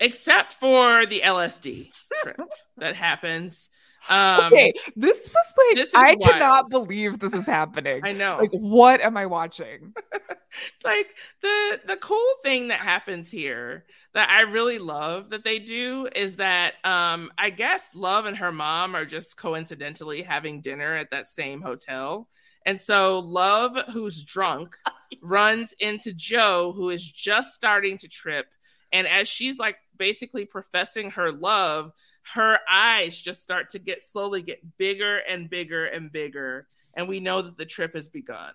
[0.00, 2.40] Except for the LSD trip
[2.78, 3.68] that happens.
[4.08, 6.22] Um, okay, this was like this I wild.
[6.22, 8.00] cannot believe this is happening.
[8.04, 8.38] I know.
[8.40, 9.94] Like, what am I watching?
[10.84, 11.08] like
[11.42, 16.36] the the cool thing that happens here that I really love that they do is
[16.36, 21.28] that um I guess Love and her mom are just coincidentally having dinner at that
[21.28, 22.28] same hotel.
[22.66, 24.76] And so Love, who's drunk,
[25.22, 28.46] runs into Joe, who is just starting to trip.
[28.92, 31.92] And as she's like basically professing her love,
[32.32, 36.66] her eyes just start to get slowly get bigger and bigger and bigger.
[36.94, 38.52] And we know that the trip has begun.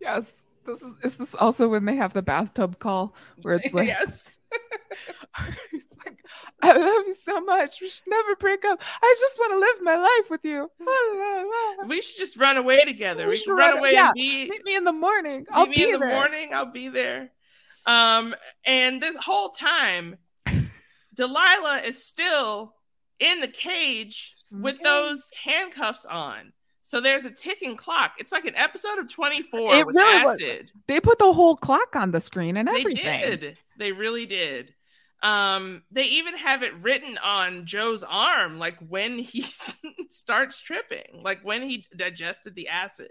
[0.00, 0.32] Yes.
[0.66, 4.38] This is, is this also when they have the bathtub call where it's like, yes.
[5.72, 6.18] it's like,
[6.62, 7.80] I love you so much.
[7.80, 8.80] We should never break up.
[9.02, 10.70] I just want to live my life with you.
[11.88, 13.24] We should just run away together.
[13.24, 14.06] We We, should run run- away yeah.
[14.08, 15.38] and be Meet me in the morning.
[15.40, 16.50] meet I'll me be in the morning.
[16.52, 17.30] I'll be there.
[17.86, 18.34] Um,
[18.66, 20.16] and this whole time,
[21.18, 22.74] Delilah is still
[23.18, 24.84] in the cage She's in the with cage.
[24.84, 26.52] those handcuffs on.
[26.82, 28.12] So there's a ticking clock.
[28.18, 30.40] It's like an episode of 24 It with really was.
[30.40, 30.70] acid.
[30.86, 33.04] They put the whole clock on the screen and everything.
[33.04, 33.58] They did.
[33.78, 34.72] They really did.
[35.22, 39.44] Um, they even have it written on Joe's arm, like when he
[40.10, 43.10] starts tripping, like when he digested the acid.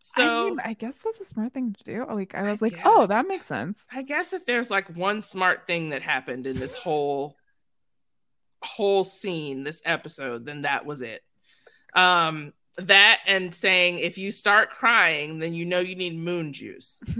[0.00, 2.06] So I mean, I guess that's a smart thing to do.
[2.08, 3.78] Like, I I was like, oh, that makes sense.
[3.92, 7.36] I guess if there's like one smart thing that happened in this whole
[8.62, 11.22] whole scene, this episode, then that was it.
[11.94, 17.02] Um, that and saying if you start crying, then you know you need moon juice.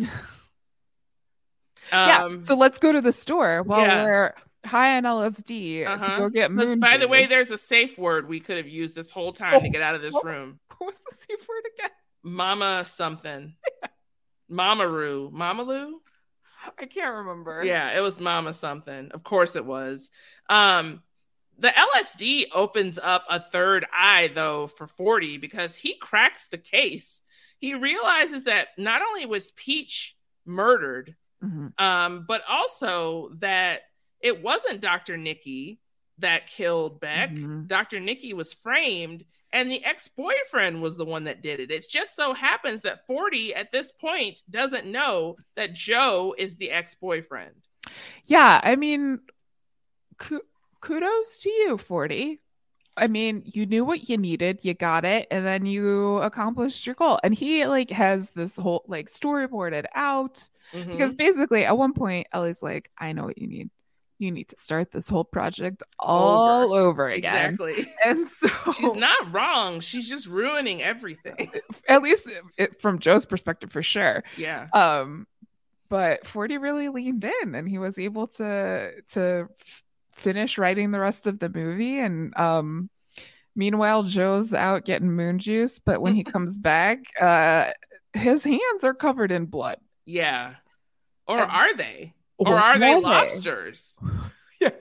[1.92, 2.24] yeah.
[2.24, 4.04] Um, So let's go to the store while yeah.
[4.04, 4.34] we're
[4.64, 6.18] high on LSD to Uh-huh.
[6.18, 6.80] go get moon.
[6.80, 9.66] by the way, there's a safe word we could have used this whole time to
[9.66, 9.70] Oh.
[9.70, 10.22] get out of this Oh.
[10.22, 10.60] room.
[10.78, 11.90] what's the safe word again?
[12.22, 13.54] Mama something.
[14.50, 15.30] Mamaroo.
[15.32, 15.92] Mamaloo?
[16.78, 17.62] I can't remember.
[17.64, 19.10] Yeah, it was Mama something.
[19.12, 20.10] Of course it was.
[20.48, 21.02] Um
[21.60, 27.20] the LSD opens up a third eye though for 40 because he cracks the case.
[27.58, 30.16] He realizes that not only was Peach
[30.46, 31.78] murdered, Mhm.
[31.80, 33.82] um, but also that
[34.20, 35.16] it wasn't Dr.
[35.16, 35.80] Nicky
[36.18, 37.30] that killed Beck.
[37.30, 37.66] Mhm.
[37.68, 37.98] Dr.
[38.00, 41.70] Nicky was framed, and the ex boyfriend was the one that did it.
[41.70, 46.70] It just so happens that 40 at this point doesn't know that Joe is the
[46.70, 47.54] ex boyfriend.
[48.26, 48.60] Yeah.
[48.62, 49.20] I mean,
[50.18, 50.42] ku-
[50.80, 52.40] kudos to you, 40.
[52.96, 56.96] I mean, you knew what you needed, you got it, and then you accomplished your
[56.96, 57.20] goal.
[57.22, 60.90] And he like has this whole like storyboarded out Mm-hmm.
[60.92, 63.70] because basically at one point Ellie's like, I know what you need.
[64.18, 67.54] You need to start this whole project all over, again.
[67.54, 67.86] exactly.
[68.04, 69.78] And so She's not wrong.
[69.80, 71.52] She's just ruining everything.
[71.88, 74.24] at least it, from Joe's perspective for sure.
[74.36, 74.66] Yeah.
[74.74, 75.26] Um
[75.90, 79.48] but 40 really leaned in and he was able to to
[80.12, 82.90] finish writing the rest of the movie and um
[83.56, 87.70] meanwhile Joe's out getting moon juice but when he comes back uh
[88.14, 89.78] his hands are covered in blood.
[90.04, 90.54] Yeah.
[91.26, 92.14] Or And- are they?
[92.38, 93.96] Or Or are they lobsters?
[94.60, 94.70] Yeah.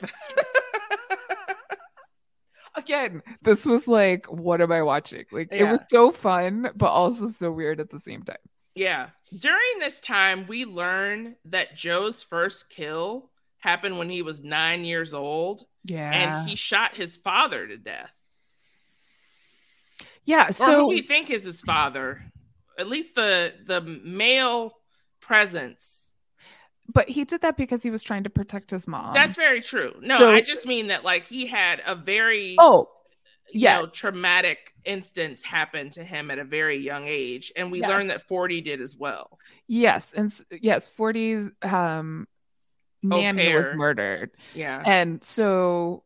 [2.76, 5.26] Again, this was like, what am I watching?
[5.32, 8.38] Like, it was so fun, but also so weird at the same time.
[8.76, 9.10] Yeah.
[9.38, 15.14] During this time, we learn that Joe's first kill happened when he was nine years
[15.16, 16.12] old Yeah.
[16.12, 18.12] and he shot his father to death.
[20.24, 20.50] yeah.
[20.50, 22.24] Or So, who we think is his father.
[22.78, 24.74] At least the the male
[25.20, 26.07] presence.
[26.94, 29.14] But he did that because he was trying to protect his mom.
[29.14, 29.94] That's very true.
[30.02, 32.90] No, so- I just mean that like he had a very oh,
[33.52, 33.84] you yes.
[33.84, 37.52] know, traumatic instance happen to him at a very young age.
[37.56, 37.90] And we Yes.
[37.90, 39.40] learned that 40 did as well.
[39.68, 40.12] yes.
[40.16, 42.28] And yes, 40's um,
[43.02, 44.32] nanny was murdered.
[44.54, 44.82] Yeah.
[44.86, 46.04] And so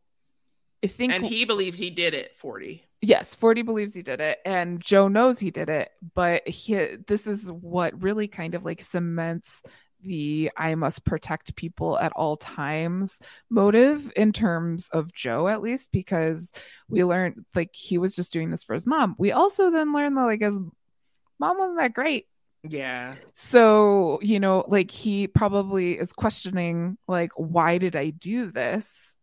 [0.84, 2.84] I think, And he believes he did it, 40.
[3.00, 4.38] yes, 40 believes he did it.
[4.44, 5.90] And Joe knows he did it.
[6.14, 6.74] But he,
[7.06, 9.62] this is what really kind of like cements
[10.04, 13.18] the I must protect people at all times
[13.50, 16.52] motive in terms of Joe, at least, because
[16.88, 19.14] we learned like he was just doing this for his mom.
[19.18, 20.58] We also then learned that like his
[21.38, 22.26] mom wasn't that great.
[22.68, 23.14] Yeah.
[23.34, 29.16] So, you know, like he probably is questioning, like, why did I do this?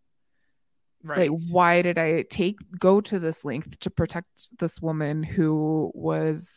[1.02, 1.32] Right.
[1.32, 6.52] Like, why did I take go to this length to protect this woman who was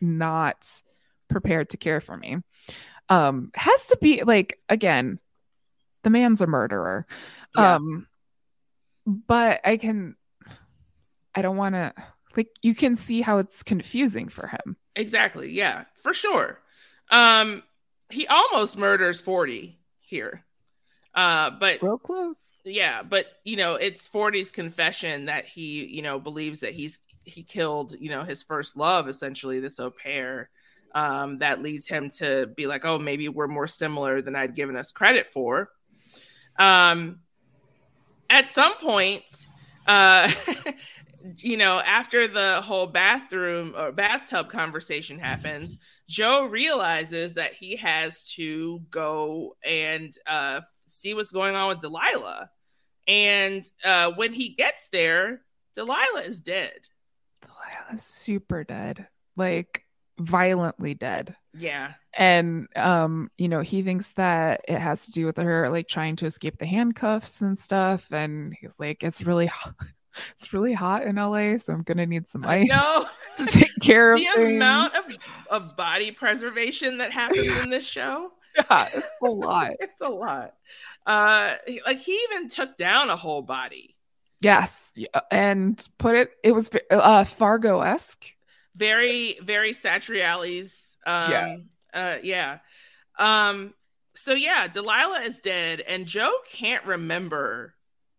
[0.00, 0.64] not
[1.28, 2.38] prepared to care for me?
[3.10, 5.18] Um, has to be like again,
[6.02, 7.06] the man's a murderer.
[7.56, 7.74] Yeah.
[7.74, 8.06] Um,
[9.06, 10.16] but I can,
[11.34, 11.92] I don't want to
[12.36, 12.48] like.
[12.62, 14.76] You can see how it's confusing for him.
[14.96, 15.50] exactly.
[15.50, 16.60] Yeah, for sure.
[17.10, 17.62] Um,
[18.10, 20.44] he almost murders 40 here.
[21.14, 22.48] Uh, but real close.
[22.64, 27.42] Yeah, but you know, it's Forty's confession that he, you know, believes that he's he
[27.42, 30.50] killed, you know, his first love, essentially this au pair.
[30.92, 34.76] Um, that leads him to be like, oh, maybe we're more similar than I'd given
[34.76, 35.70] us credit for.
[36.58, 37.20] Um,
[38.28, 39.24] at some point,
[39.86, 40.30] uh,
[41.36, 45.78] you know, after the whole bathroom or bathtub conversation happens,
[46.08, 52.50] Joe realizes that he has to go and uh, see what's going on with Delilah.
[53.06, 55.42] And uh, when he gets there,
[55.74, 56.88] Delilah is dead.
[57.42, 59.84] Delilah is super dead, like
[60.20, 61.34] violently dead.
[61.56, 61.92] Yeah.
[62.14, 66.16] And um, you know, he thinks that it has to do with her like trying
[66.16, 68.10] to escape the handcuffs and stuff.
[68.12, 69.74] And he's like, it's really hot.
[70.34, 72.68] It's really hot in LA, so I'm gonna need some ice
[73.36, 74.56] to take care of the things.
[74.56, 75.04] amount of,
[75.48, 78.32] of body preservation that happens in this show.
[78.56, 79.70] Yeah, it's a lot.
[79.78, 80.54] it's a lot.
[81.06, 81.54] Uh,
[81.86, 83.94] like he even took down a whole body.
[84.40, 84.92] Yes,
[85.30, 86.32] and put it.
[86.42, 88.34] It was uh, Fargo esque.
[88.76, 90.90] Very, very Satriale's.
[91.06, 91.56] Um, yeah.
[91.92, 92.58] Uh, yeah.
[93.18, 93.74] Um.
[94.14, 97.74] So yeah, Delilah is dead, and Joe can't remember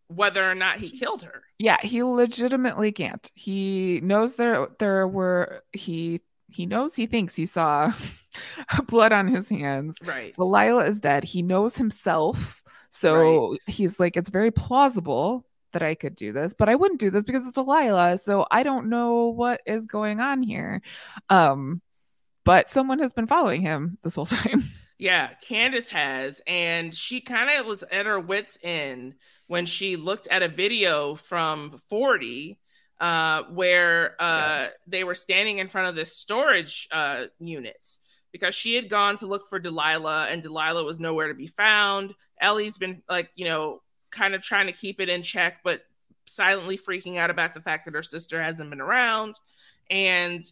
[0.07, 1.43] whether or not he killed her.
[1.57, 3.29] Yeah, he legitimately can't.
[3.35, 7.93] He knows there there were he he knows he thinks he saw
[8.87, 9.95] blood on his hands.
[10.03, 10.33] Right.
[10.35, 11.23] Delilah is dead.
[11.23, 12.63] He knows himself.
[12.89, 13.59] So right.
[13.67, 17.23] he's like, it's very plausible that I could do this, but I wouldn't do this
[17.23, 18.17] because it's Delilah.
[18.17, 20.81] So I don't know what is going on here.
[21.29, 21.81] Um,
[22.43, 24.63] but someone has been following him this whole time.
[24.97, 29.15] Yeah, Candace has, and she kind of was at her wits' end
[29.47, 32.59] when she looked at a video from 40
[32.99, 34.67] uh, where uh, yeah.
[34.85, 37.97] they were standing in front of this storage uh, unit
[38.31, 42.13] because she had gone to look for Delilah and Delilah was nowhere to be found.
[42.39, 43.81] Ellie's been like, you know,
[44.11, 45.81] kind of trying to keep it in check, but
[46.25, 49.39] silently freaking out about the fact that her sister hasn't been around.
[49.89, 50.43] And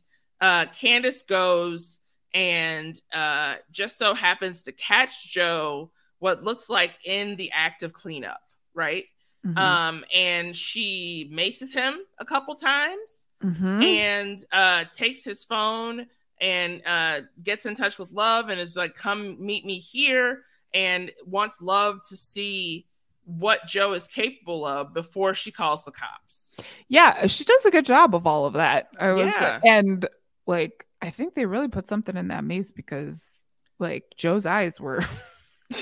[0.42, 2.00] uh, Candace goes
[2.34, 7.94] and uh, just so happens to catch Joe, what looks like in the act of
[7.94, 8.42] cleanup,
[8.74, 9.06] right?
[9.46, 9.58] Mm-hmm.
[9.58, 13.82] Um, and she maces him a couple times mm-hmm.
[13.82, 16.08] and uh, takes his phone
[16.42, 20.42] and uh, gets in touch with Love and is like, come meet me here
[20.74, 22.86] and wants Love to see
[23.30, 26.56] what Joe is capable of before she calls the cops.
[26.88, 28.90] Yeah, she does a good job of all of that.
[29.00, 29.60] I was yeah.
[29.64, 30.08] and
[30.48, 33.30] like I think they really put something in that maze because
[33.78, 35.02] like Joe's eyes were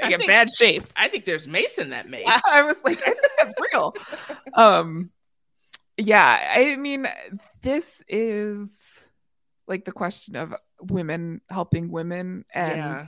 [0.00, 0.84] like in bad shape.
[0.94, 2.28] I think there's mace in that mace.
[2.46, 3.94] I was like, I think that's real.
[4.54, 5.10] um,
[5.96, 7.08] yeah, I mean,
[7.62, 8.78] this is
[9.66, 13.06] like the question of women helping women and yeah.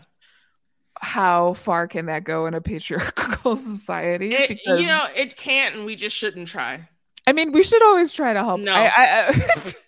[1.02, 4.34] How far can that go in a patriarchal society?
[4.34, 6.88] It, because, you know, it can't, and we just shouldn't try.
[7.26, 8.60] I mean, we should always try to help.
[8.60, 8.72] No.
[8.72, 8.98] I, I,
[9.28, 9.72] I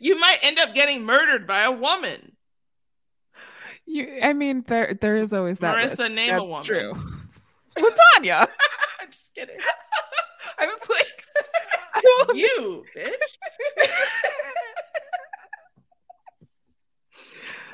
[0.00, 2.32] you might end up getting murdered by a woman.
[3.86, 5.74] You, I mean, there there is always that.
[5.74, 6.12] Marissa, list.
[6.12, 6.64] name That's a woman.
[6.64, 6.92] True.
[7.76, 8.48] LaTonya.
[9.00, 9.56] I'm just kidding.
[10.58, 11.24] I was like,
[12.34, 13.12] you bitch.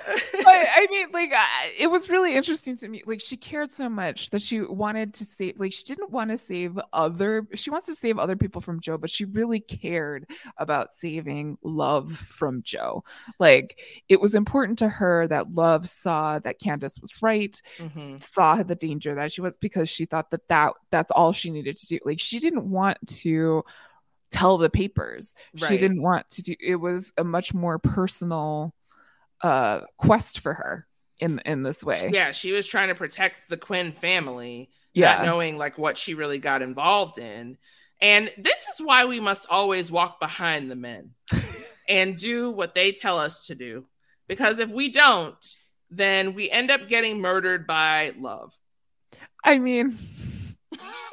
[0.07, 1.33] But I mean, like,
[1.79, 3.03] it was really interesting to me.
[3.07, 6.39] Like, she cared so much that she wanted to save, like, she didn't want to
[6.39, 10.29] save other, she wants to save other people from Joe, but she really cared
[10.59, 13.05] about saving love from Joe.
[13.39, 13.79] Like,
[14.09, 18.17] it was important to her that love saw that Candace was right, mm-hmm.
[18.21, 21.77] saw the danger that she was, because she thought that, that that's all she needed
[21.77, 21.99] to do.
[22.05, 23.65] Like, she didn't want to
[24.31, 25.35] tell the papers.
[25.61, 25.69] Right.
[25.69, 28.75] She didn't want to do, it was a much more personal
[29.45, 30.87] uh quest for her
[31.21, 32.11] in in this way.
[32.13, 35.17] Yeah, she was trying to protect the Quinn family, yeah.
[35.17, 37.59] not knowing like what she really got involved in.
[38.01, 41.11] And this is why we must always walk behind the men
[41.89, 43.87] and do what they tell us to do.
[44.27, 45.37] Because if we don't,
[45.91, 48.57] then we end up getting murdered by love.
[49.45, 49.97] I mean,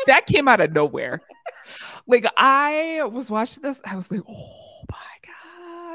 [0.08, 1.22] that came out of nowhere.
[2.08, 4.71] like I was watching this, I was like, oh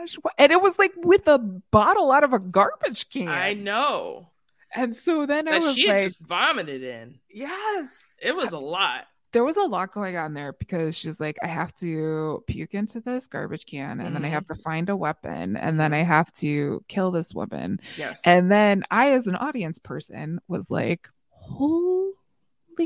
[0.07, 0.33] gosh.
[0.39, 3.29] And it was like with a bottle out of a garbage can.
[3.29, 4.31] I know.
[4.75, 7.19] And so then I was she like, just vomited in.
[7.31, 8.05] Yes.
[8.21, 9.07] It was a lot.
[9.33, 13.01] There was a lot going on there because she's like, I have to puke into
[13.01, 14.15] this garbage can and mm-hmm.
[14.15, 14.55] then I have mm-hmm.
[14.55, 17.81] to find a weapon and then I have to kill this woman.
[17.97, 18.21] Yes.
[18.25, 22.13] And then I, as an audience person, was like, holy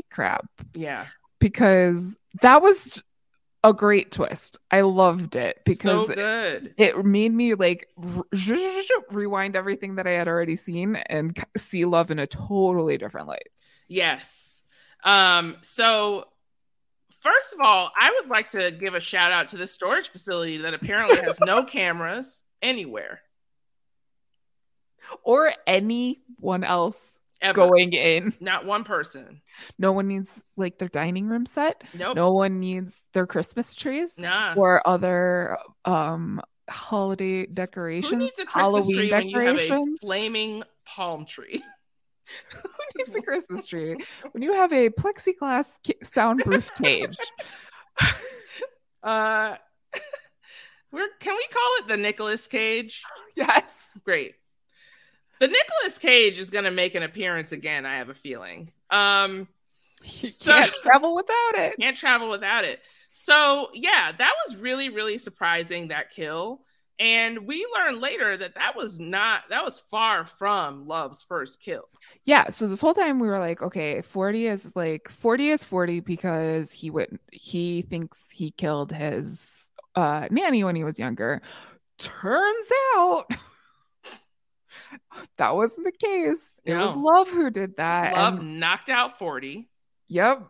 [0.09, 0.47] crap.
[0.73, 1.05] Yeah.
[1.39, 3.01] Because that was
[3.63, 4.57] a great twist.
[4.71, 6.73] I loved it because so good.
[6.77, 7.87] it made me like
[9.11, 13.49] rewind everything that I had already seen and see love in a totally different light.
[13.87, 14.61] Yes.
[15.03, 16.25] Um, so
[17.21, 20.57] first of all, I would like to give a shout out to the storage facility
[20.57, 23.21] that apparently has no cameras anywhere.
[25.23, 27.10] Or anyone else
[27.41, 27.55] Ever.
[27.55, 28.33] going in.
[28.39, 29.41] Not one person.
[29.79, 31.83] No one needs like their dining room set.
[31.93, 32.15] Nope.
[32.15, 34.53] No one needs their Christmas trees Nah.
[34.55, 38.11] or other um holiday decorations.
[38.11, 39.99] Who needs a Christmas Halloween tree when you have a decorations.
[40.01, 41.63] flaming palm tree?
[42.61, 43.95] Who needs a Christmas tree
[44.31, 45.69] when you have a plexiglass
[46.03, 47.17] soundproof cage?
[49.03, 49.55] Uh,
[50.91, 53.01] we're can we call it the Nicolas Cage?
[53.35, 53.83] yes.
[54.05, 54.35] Great.
[55.41, 57.85] The Nicolas Cage is going to make an appearance again.
[57.85, 58.71] I have a feeling.
[58.89, 59.47] Um,
[60.03, 61.75] You So- can't travel without it.
[61.79, 62.79] can't travel without it.
[63.11, 66.61] So yeah, that was really really surprising that kill.
[66.99, 71.83] And we learned later that that was not that was far from Love's first kill.
[72.23, 72.49] Yeah.
[72.51, 76.71] So this whole time we were like, okay, 40 is like 40 is 40 because
[76.71, 79.51] he would he thinks he killed his
[79.95, 81.41] uh nanny when he was younger.
[81.97, 83.25] Turns out
[85.37, 86.49] that wasn't the case.
[86.65, 88.13] It was love who did that.
[88.13, 89.69] Love and- knocked out 40.
[90.07, 90.47] yep.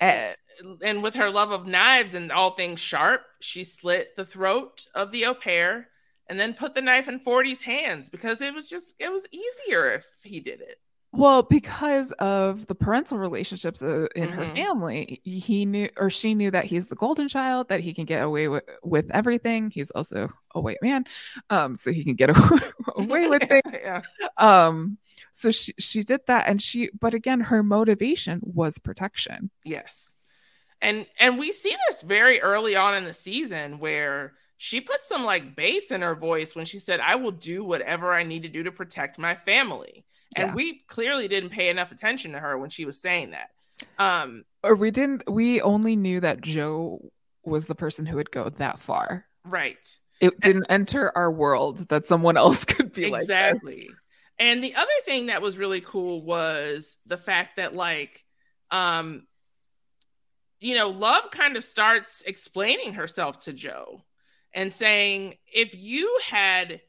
[0.00, 0.34] Eh,
[0.82, 5.10] and with her love of knives and all things sharp, she slit the throat of
[5.10, 5.88] the au pair
[6.28, 9.90] and then put the knife in 40's hands because it was just it was easier
[9.92, 10.78] if he did it.
[11.14, 14.54] Well, because of the parental relationships uh, in her Mhm.
[14.54, 18.22] family, he knew or she knew that he's the golden child, that he can get
[18.22, 19.70] away with, with everything.
[19.70, 21.04] He's also a white man,
[21.50, 22.30] um, so he can get
[22.96, 23.62] away with things.
[23.74, 24.00] yeah.
[24.38, 24.96] Um,
[25.32, 29.50] so she she did that, and she, but again, her motivation was protection.
[29.64, 30.14] Yes.
[30.80, 35.24] And and we see this very early on in the season where she put some
[35.24, 38.48] like bass in her voice when she said, I will do whatever I need to
[38.48, 40.04] do to protect my family.
[40.36, 40.54] And Yeah.
[40.54, 43.50] we clearly didn't pay enough attention to her when she was saying that.
[43.98, 45.24] Um, Or we didn't.
[45.30, 47.10] We only knew that Joe
[47.44, 49.26] was the person who would go that far.
[49.44, 49.98] right.
[50.20, 53.90] It didn't enter our world that someone else could be like exactly
[54.38, 58.24] and the other thing that was really cool was the fact that like
[58.70, 59.26] um
[60.60, 64.04] you know love kind of starts explaining herself to joe
[64.54, 66.80] and saying if you had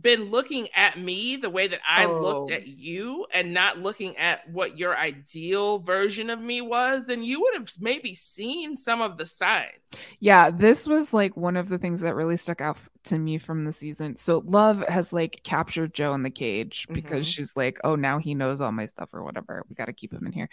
[0.00, 2.54] been looking at me the way that I looked Oh.
[2.54, 7.40] at you and not looking at what your ideal version of me was, then you
[7.40, 9.70] would have maybe seen some of the signs.
[10.18, 13.64] Yeah, this was like one of the things that really stuck out to me from
[13.64, 14.16] the season.
[14.16, 17.32] So Love has like captured Joe in the cage because Mhm.
[17.32, 19.64] she's like, "Oh, now he knows all my stuff or whatever.
[19.68, 20.48] We got to keep him in here."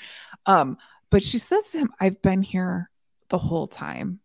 [0.46, 0.78] Um,
[1.10, 2.92] but she says to him, "I've been here
[3.30, 4.20] the whole time.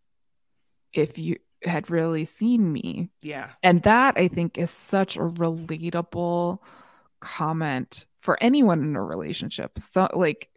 [0.93, 1.37] If you
[1.67, 3.49] had really seen me." Yeah.
[3.61, 6.59] And that I think is such a relatable
[7.19, 9.77] comment for anyone in a relationship.
[9.79, 10.49] So like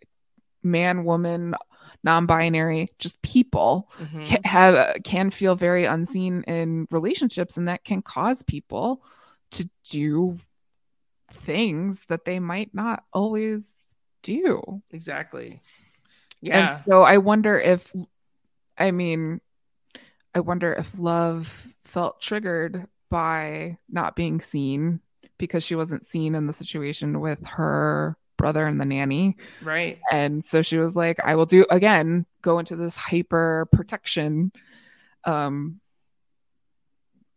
[0.63, 1.55] man, woman,
[2.03, 4.27] non-binary, just people Mhm.
[4.27, 9.03] can have can feel very unseen in relationships and that can cause people
[9.53, 10.39] to do
[11.33, 13.73] things that they might not always
[14.23, 14.83] do.
[14.91, 15.61] Exactly.
[16.41, 16.77] Yeah.
[16.77, 17.95] And so I wonder if
[18.77, 19.41] I mean
[20.35, 25.01] I wonder if love felt triggered by not being seen
[25.39, 29.37] because she wasn't seen in the situation with her brother and the nanny.
[29.63, 29.99] right.
[30.11, 34.53] And so she was like, I will do again, go into this hyper protection
[35.25, 35.81] um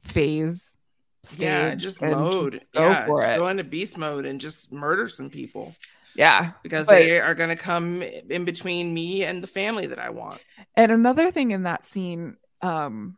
[0.02, 0.76] phase
[1.24, 1.42] stage.
[1.42, 1.76] yeah.
[1.76, 2.54] Just mode.
[2.54, 3.06] just go yeah.
[3.06, 3.38] for it.
[3.38, 5.76] Go into beast mode and just murder some people
[6.16, 6.52] Yeah.
[6.62, 10.10] because But- they are going to come in between me and the family that I
[10.10, 10.40] want.
[10.76, 13.18] And another thing in that scene, um,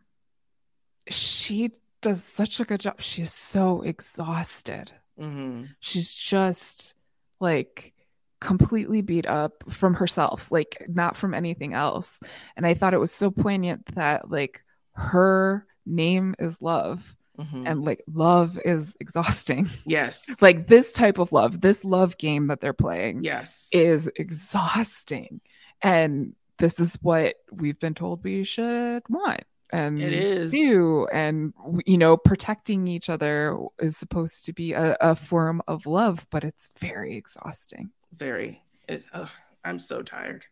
[1.10, 3.00] she does such a good job.
[3.02, 4.92] She's so exhausted.
[5.18, 6.94] hmm She's just
[7.40, 7.94] like
[8.42, 12.20] completely beat up from herself, like not from anything else.
[12.56, 14.62] And I thought it was so poignant that like
[14.94, 19.68] her name is love hmm and like love is exhausting.
[19.86, 20.30] yes.
[20.42, 23.68] like this type of love, this love game that they're playing Yes.
[23.72, 25.42] is exhausting.
[25.82, 29.44] And this is what we've been told we should want.
[29.72, 30.52] And It is.
[30.52, 31.08] do.
[31.12, 31.54] And,
[31.86, 36.44] you know, protecting each other is supposed to be a, a form of love, but
[36.44, 37.90] it's very exhausting.
[38.16, 39.30] very it's, ugh,
[39.66, 40.46] i'm so tired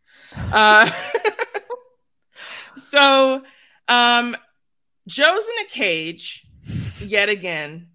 [0.52, 0.90] uh
[2.76, 3.44] so
[3.88, 4.36] um
[5.08, 6.46] joe's in a cage
[7.00, 7.88] yet again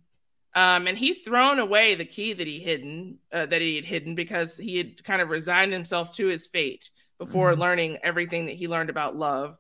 [0.55, 4.15] um and he's thrown away the key that he hidden uh, that he had hidden
[4.15, 7.59] because he had kind of resigned himself to his fate before Mhm.
[7.59, 9.57] learning everything that he learned about love.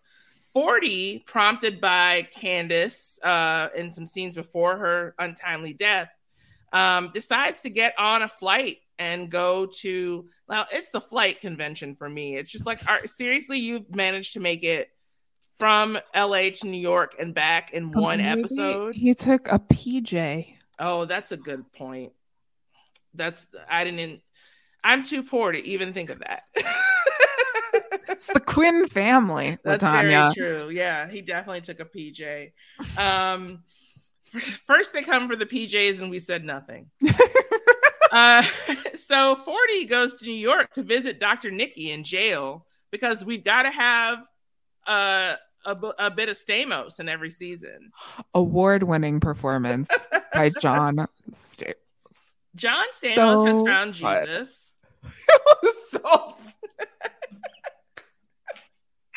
[0.55, 6.09] 40, prompted by Candace uh, in some scenes before her untimely death,
[6.73, 11.95] um, decides to get on a flight and go to well it's the flight convention
[11.95, 12.37] for me.
[12.37, 14.91] It's just like are, seriously you've managed to make it
[15.59, 18.97] from la to new york and back in Oh, one episode?
[18.97, 20.57] He took a PJ.
[20.81, 22.13] oh that's a good point.
[23.15, 24.21] That's i didn't
[24.83, 26.45] i'm too poor to even think of that
[28.09, 30.35] It's the Quinn family, That's LaTonya.
[30.35, 30.71] very true.
[30.71, 32.53] Yeah, he definitely took a PJ.
[32.97, 33.63] Um,
[34.67, 36.91] first they come for the PJs, and we said nothing.
[38.13, 38.43] uh,
[38.95, 41.51] so Forty goes to New York to visit Dr.
[41.51, 44.19] Nicky in jail because we've got to have
[44.87, 47.91] uh, a bit of Stamos in every season.
[48.35, 49.89] Award-winning performance
[50.33, 51.75] by John Stamos.
[52.55, 54.65] John Stamos has So Jesus.
[55.05, 56.37] It was so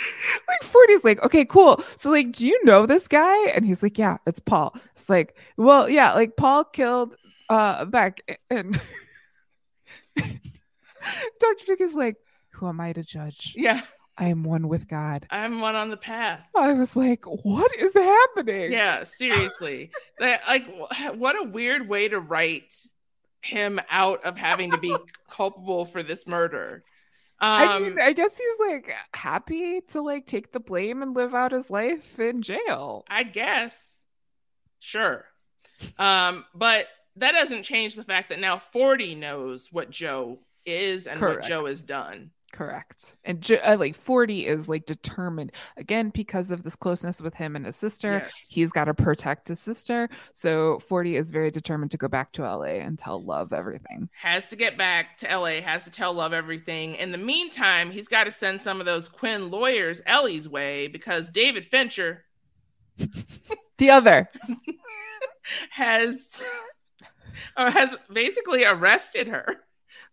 [0.47, 1.83] like 40's like okay cool.
[1.95, 3.49] So like do you know this guy?
[3.49, 4.75] And he's like yeah it's paul.
[4.95, 7.15] It's like well yeah like paul killed
[7.49, 8.79] uh beck and
[10.15, 12.15] dr dick is like
[12.51, 13.53] who am i to judge?
[13.57, 13.81] Yeah,
[14.17, 15.25] i am one with god.
[15.29, 16.41] I'm one on the path.
[16.55, 18.71] i was like what is happening?
[18.71, 19.91] Yeah, seriously.
[20.19, 20.67] that like
[21.15, 22.73] what a weird way to write
[23.41, 24.95] him out of having to be
[25.29, 26.83] culpable for this murder.
[27.41, 31.33] Um I mean, I guess he's like happy to like take the blame and live
[31.33, 33.03] out his life in jail.
[33.09, 33.97] I guess.
[34.79, 35.25] Sure.
[35.97, 36.87] Um, but
[37.17, 41.41] that doesn't change the fact that now 40 knows what Joe is and Correct.
[41.41, 42.31] what Joe has done.
[42.53, 43.15] Correct.
[43.23, 47.55] And Jo- uh, like 40 is like determined again because of this closeness with him
[47.55, 48.21] and his sister.
[48.23, 48.33] Yes.
[48.49, 50.09] He's got to protect his sister.
[50.33, 54.09] So 40 is very determined to go back to LA and tell Love everything.
[54.13, 56.95] has to get back to LA, has to tell Love everything.
[56.95, 61.29] In the meantime, he's got to send some of those Quinn lawyers Ellie's way because
[61.29, 62.25] David Fincher
[63.77, 64.29] The other.
[65.71, 66.31] has
[67.57, 69.57] or has basically arrested her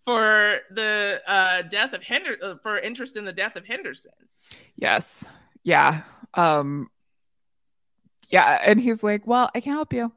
[0.08, 4.12] for the uh, death of Hender uh, for interest in the death of Henderson.
[4.76, 5.24] Yes.
[5.62, 6.02] Yeah.
[6.34, 6.88] Um
[8.30, 10.12] yeah, and he's like, "Well, I can't help you.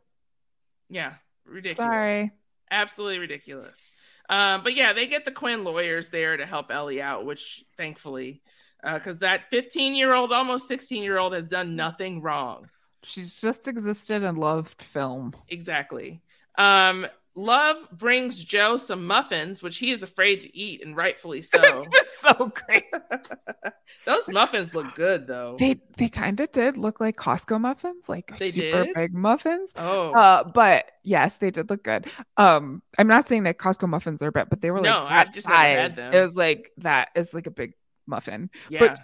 [0.90, 1.14] Yeah,
[1.46, 1.78] ridiculous.
[1.78, 2.32] Sorry."
[2.72, 3.90] absolutely ridiculous.
[4.30, 8.42] Um, but yeah, they get the Quinn lawyers there to help Ellie out, which thankfully,
[8.82, 12.70] because that 15 year old, almost 16 year old, has done nothing wrong.
[13.04, 15.34] She's just existed and loved film.
[15.50, 16.22] Exactly.
[16.58, 21.60] Um, Love brings Joe some muffins, which he is afraid to eat, and rightfully so.
[21.64, 22.84] it's just so great.
[24.06, 25.56] Those muffins look good, though.
[25.60, 28.96] They they kind of did look like Costco muffins, like They super did?
[28.96, 29.72] big muffins.
[29.78, 32.08] oh, Uh, but yes, they did look good.
[32.38, 35.28] Um, I'm not saying that Costco muffins are bad, but they were like No, that
[35.28, 35.96] I've just never had size.
[35.96, 36.14] them.
[36.14, 37.10] It was like that.
[37.16, 37.74] It's like a big
[38.08, 38.50] muffin.
[38.70, 38.80] yeah.
[38.80, 39.00] But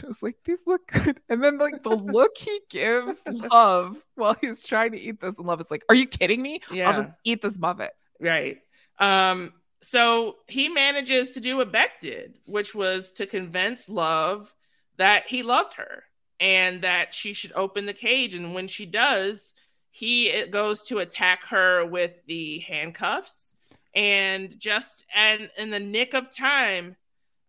[0.00, 1.20] Joe's like, these look good.
[1.28, 5.46] And then like the look he gives love while he's trying to eat this, and
[5.46, 6.60] love is like, Are you kidding me?
[6.70, 6.88] yeah.
[6.88, 7.88] I'll just eat this muffin.
[8.20, 8.58] Right.
[8.98, 9.52] Um,
[9.82, 14.52] so he manages to do what Beck did, which was to convince Love
[14.96, 16.04] that he loved her
[16.40, 18.34] and that she should open the cage.
[18.34, 19.52] And when she does,
[19.90, 23.54] he it goes to attack her with the handcuffs.
[23.94, 26.96] And just and in the nick of time,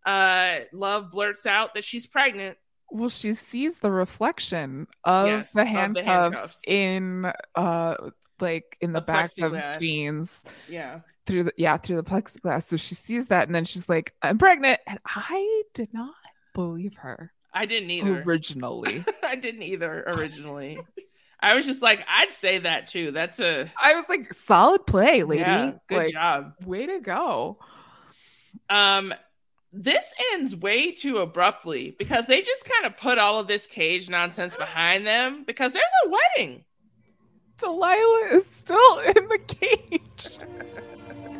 [0.06, 2.56] uh, Love blurts out that she's pregnant.
[2.90, 6.60] Well, she sees the reflection of Yes, the of the handcuffs handcuffs.
[6.66, 7.94] in uh
[8.40, 9.74] like in the, The back plexiglass.
[9.74, 10.32] of jeans.
[10.68, 11.00] Yeah.
[11.26, 14.38] through the yeah through the plexiglass so she sees that and then she's like i'm
[14.38, 16.14] pregnant and i did not
[16.54, 18.22] believe her I didn't either.
[18.24, 20.78] originally I didn't either originally.
[21.40, 23.10] I was just like, I'd say that too.
[23.10, 26.54] That's a i was like solid play lady yeah, good like job.
[26.64, 27.58] way to go
[28.70, 29.12] Um,
[29.72, 34.08] this ends way too abruptly because they just kind of put all of this cage
[34.08, 36.64] nonsense behind them because there's a wedding.
[37.58, 40.38] delilah is still in the cage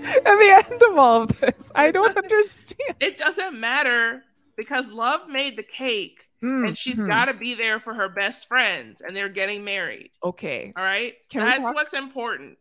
[0.04, 4.22] at the end of all of this i don't understand It doesn't matter
[4.56, 7.08] because Love made the cake and she's Mhm.
[7.08, 10.10] got to be there for her best friends and they're getting married.
[10.22, 11.14] okay All right.
[11.30, 12.58] Can That's what's important.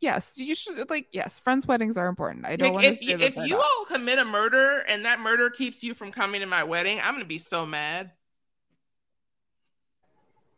[0.00, 3.16] Yes you should like yes friends weddings are important i don't Like, want if you,
[3.18, 6.62] if you all commit a murder and that murder keeps you from coming to my
[6.64, 8.10] wedding, I'm going to be so mad.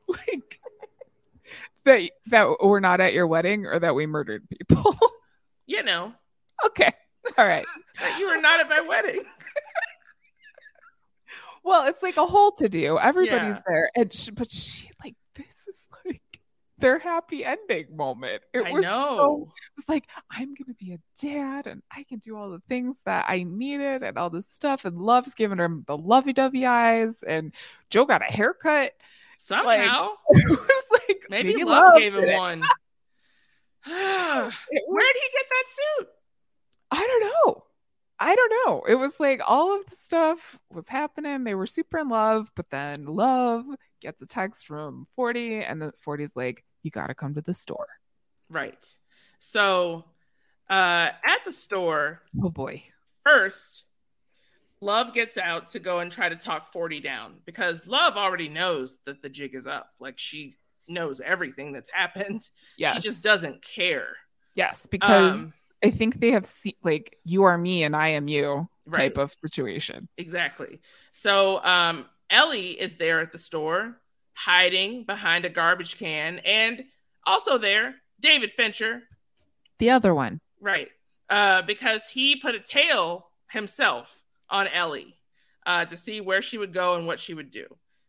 [0.09, 0.61] like
[1.85, 4.97] that that we're not at your wedding or that we murdered people
[5.67, 6.13] You know,
[6.67, 6.93] okay
[7.39, 7.65] all right
[8.01, 9.23] that you were not at my wedding.
[11.63, 12.99] Well, it's like a whole to do.
[12.99, 13.61] Everybody's Yeah.
[13.67, 15.15] there, and she, but she like this is like
[16.85, 18.43] their happy ending moment.
[18.53, 19.17] It I was know.
[19.17, 22.61] so it was like I'm gonna be a dad and I can do all the
[22.69, 24.85] things that I needed and all this stuff.
[24.85, 27.55] And Love's giving her the lovey dovey eyes, and
[27.89, 28.93] Joe got a haircut.
[29.39, 32.37] Somehow, it was like maybe, Love, gave him it.
[32.37, 32.63] one.
[33.87, 35.65] Where did he get that
[35.99, 36.09] suit?
[36.91, 37.65] I don't know.
[38.21, 38.83] I don't know.
[38.87, 41.45] It was like all of the stuff was happening.
[41.45, 43.65] They were super in love, but then Love
[44.01, 47.55] gets a text from 40, and then 40's like, You got to come to the
[47.55, 47.89] store.
[48.49, 48.87] Right.
[49.41, 50.05] So,
[50.71, 52.85] uh, at the store, Oh boy.
[53.25, 53.83] first,
[54.81, 58.99] Love gets out to go and try to talk 40 down because Love already knows
[59.07, 59.91] that the jig is up.
[59.99, 60.57] Like she
[60.87, 62.49] knows everything that's happened.
[62.77, 62.97] Yes.
[62.97, 64.09] She just doesn't care.
[64.55, 64.87] yes.
[64.87, 68.69] Because Um, I think they have seen, like, you are me and I am you
[68.93, 70.09] type of situation.
[70.19, 70.81] exactly.
[71.13, 73.99] So, um, Ellie is there at the store,
[74.35, 76.85] hiding behind a garbage can, and
[77.25, 79.03] also there, David Fincher,
[79.79, 80.41] The other one.
[80.61, 80.89] Right.
[81.31, 85.17] Uh, because he put a tail himself on Ellie
[85.67, 87.67] uh, to see where she would go and what she would do.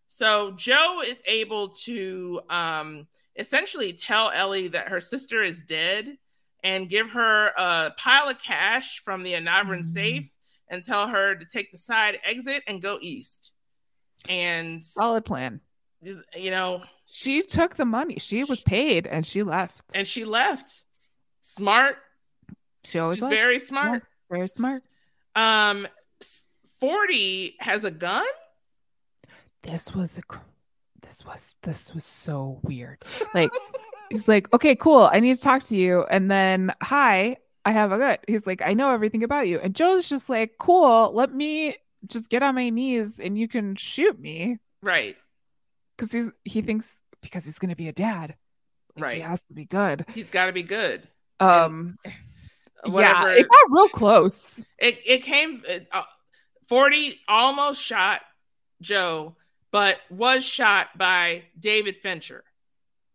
[0.08, 6.18] So Joe is able to um, essentially tell Ellie that her sister is dead
[6.64, 9.86] and give her a pile of cash from the Anavrin Mhm.
[9.86, 10.30] safe
[10.70, 13.52] and tell her to take the side exit and go east.
[14.30, 15.62] And, Solid plan.
[16.36, 18.18] You know, She took the money.
[18.20, 19.84] She was paid and she left.
[19.94, 20.84] and she left.
[21.42, 21.98] Smart.
[22.84, 24.04] She always She's very smart.
[24.04, 24.84] Yeah, very smart.
[25.36, 25.88] Um,
[26.80, 28.26] 40 has a gun.
[29.64, 30.22] this was a
[31.02, 33.04] this was this was so weird
[33.34, 33.52] like
[34.10, 37.92] he's like okay cool i need to talk to you and then hi i have
[37.92, 41.32] a gut he's like i know everything about you and joe's just like cool let
[41.34, 41.76] me
[42.08, 45.16] just get on my knees and you can shoot me Right,
[45.96, 46.88] because he's he thinks
[47.22, 48.36] because he's gonna be a dad
[48.98, 51.08] like, he has to be good He's got to be good.
[51.40, 51.98] um
[52.86, 53.32] Whatever.
[53.34, 55.64] yeah it got real close it, it came.
[55.92, 56.04] Uh,
[56.68, 58.22] 40 almost shot
[58.82, 59.36] Joe,
[59.72, 62.44] but was shot by David Fincher,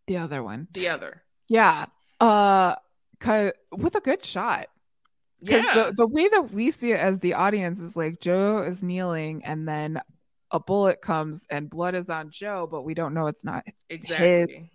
[0.07, 1.23] the other one the other.
[1.49, 1.87] yeah
[2.21, 2.75] uh
[3.73, 4.67] with a good shot
[5.41, 8.63] Because Yeah, the, the way that we see it as the audience is like Joe
[8.63, 10.01] is kneeling and then
[10.51, 13.65] a bullet comes and blood is on Joe, but we don't know it's not.
[13.89, 14.71] exactly.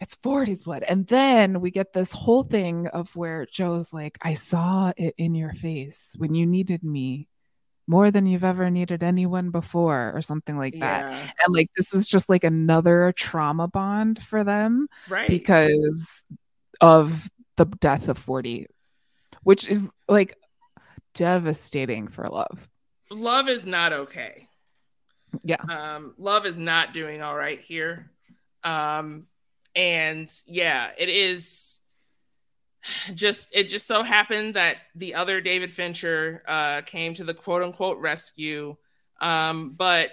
[0.00, 0.84] It's 40's blood.
[0.86, 5.34] And then we get this whole thing of where Joe's like, I saw it in
[5.34, 7.28] your face when you needed me
[7.86, 11.12] more than you've ever needed anyone before, or something like that.
[11.12, 15.28] Yeah, And like this was just like another trauma bond for them right.
[15.28, 16.08] because
[16.80, 18.66] of the death of 40
[19.44, 20.36] which is like
[21.14, 22.68] devastating for love
[23.14, 24.48] love is not okay.
[25.42, 28.10] yeah Um, love is not doing all right here.
[28.62, 29.26] Um,
[29.74, 31.80] and yeah, it is
[33.14, 37.62] just it just so happened that the other David Fincher uh came to the quote
[37.62, 38.76] unquote rescue.
[39.20, 40.12] Um, but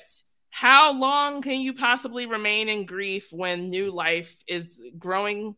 [0.49, 5.55] how long can you possibly remain in grief when new life is growing?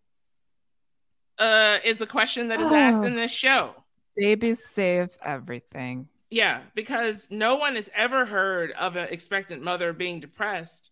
[1.40, 3.06] Uh, is the question that is asked Oh.
[3.08, 3.74] in this show.
[4.16, 10.20] babies save everything Yeah, because no one has ever heard of an expectant mother being
[10.20, 10.90] depressed.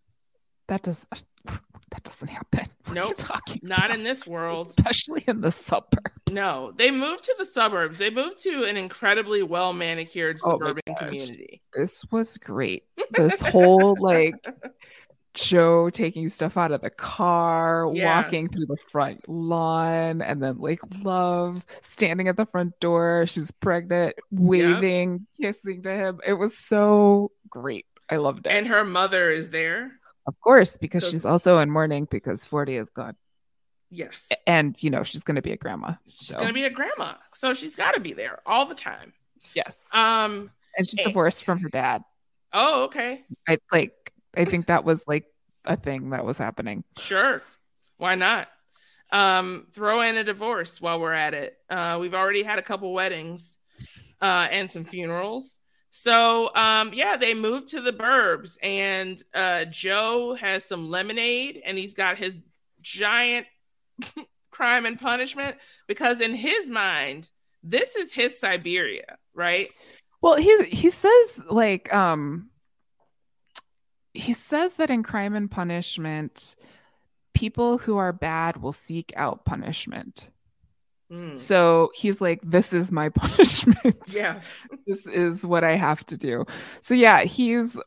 [0.67, 1.07] that does
[1.45, 3.97] that doesn't happen No, Nope, talking Not about?
[3.97, 4.73] in this world.
[4.77, 7.97] especially in the suburbs No, they moved to the suburbs.
[7.97, 10.97] They moved to an incredibly well manicured Oh suburban gosh.
[10.99, 11.61] community.
[11.73, 14.35] this was great this whole like
[15.33, 18.21] Joe taking stuff out of the car, Yeah.
[18.21, 23.25] walking through the front lawn, and then like love standing at the front door.
[23.27, 26.19] She's pregnant, waving, kissing to him.
[26.25, 27.85] It was so great.
[28.09, 28.49] I loved it.
[28.51, 29.93] And her mother is there.
[30.27, 33.15] of course, because So- she's also in mourning because 40 is gone.
[33.89, 34.29] Yes.
[34.45, 35.93] And you know, she's gonna be a grandma.
[36.07, 37.15] She's So gonna be a grandma.
[37.33, 39.13] So she's gotta be there all the time.
[39.55, 39.79] yes.
[39.91, 41.03] Um And she's Eh.
[41.03, 42.03] divorced from her dad.
[42.53, 43.25] oh okay.
[43.47, 45.25] I like I think that was like
[45.65, 46.83] a thing that was happening.
[46.97, 47.41] Sure.
[47.97, 48.47] Why not?
[49.11, 51.57] Um, throw in a divorce while we're at it.
[51.69, 53.57] Uh, we've already had a couple weddings
[54.21, 55.59] uh, and some funerals.
[55.89, 61.77] So, um, yeah, they moved to the burbs, and uh, Joe has some lemonade, and
[61.77, 62.39] he's got his
[62.81, 63.45] giant
[64.51, 67.27] crime and punishment because, in his mind,
[67.61, 69.67] this is his Siberia, right?
[70.21, 72.50] Well, he's he says like um
[74.13, 76.55] he says that in crime and punishment
[77.33, 80.27] people who are bad will seek out punishment.
[81.11, 81.37] Mm.
[81.37, 83.97] So he's like this is my punishment.
[84.07, 84.39] Yeah.
[84.87, 86.45] This is what I have to do.
[86.81, 87.77] So yeah, he's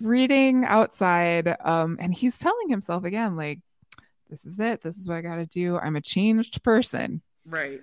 [0.00, 3.60] reading outside um and he's telling himself again like
[4.30, 4.82] this is it.
[4.82, 5.78] This is what I got to do.
[5.78, 7.22] I'm a changed person.
[7.46, 7.80] Right.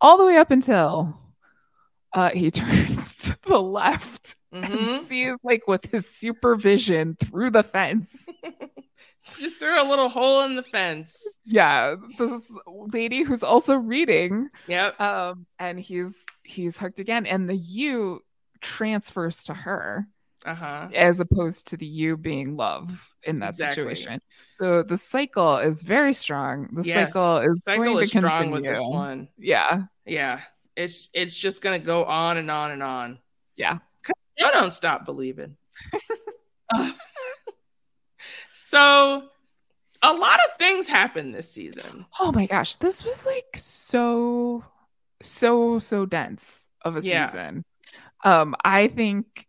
[0.00, 1.18] All the way up until
[2.12, 4.64] uh, he turns to the left Mhm.
[4.98, 8.16] and sees like with his supervision through the fence.
[9.38, 11.16] Just threw a little hole in the fence.
[11.44, 14.48] Yeah, this lady who's also reading.
[14.66, 15.00] Yep.
[15.00, 16.12] Um, and he's
[16.44, 18.20] he's hooked again, and the you
[18.60, 20.06] transfers to her
[20.46, 20.88] Uh huh.
[20.94, 22.90] as opposed to the you being love
[23.22, 23.94] in that Exactly.
[23.94, 24.20] situation.
[24.60, 26.68] So the cycle is very strong.
[26.72, 29.28] The Yes, cycle is Cycle going is strong with this one.
[29.38, 30.40] Yeah, Yeah.
[30.78, 33.18] It's it's just gonna go on and on and on.
[33.56, 33.78] yeah.
[34.38, 35.56] You don't stop believing.
[36.72, 36.92] Uh,
[38.52, 39.28] so
[40.02, 42.06] a lot of things happened this season.
[42.20, 44.64] Oh my gosh, this was like so,
[45.20, 47.30] so, so dense of a Yeah.
[47.32, 47.64] season.
[48.24, 49.46] Um, I think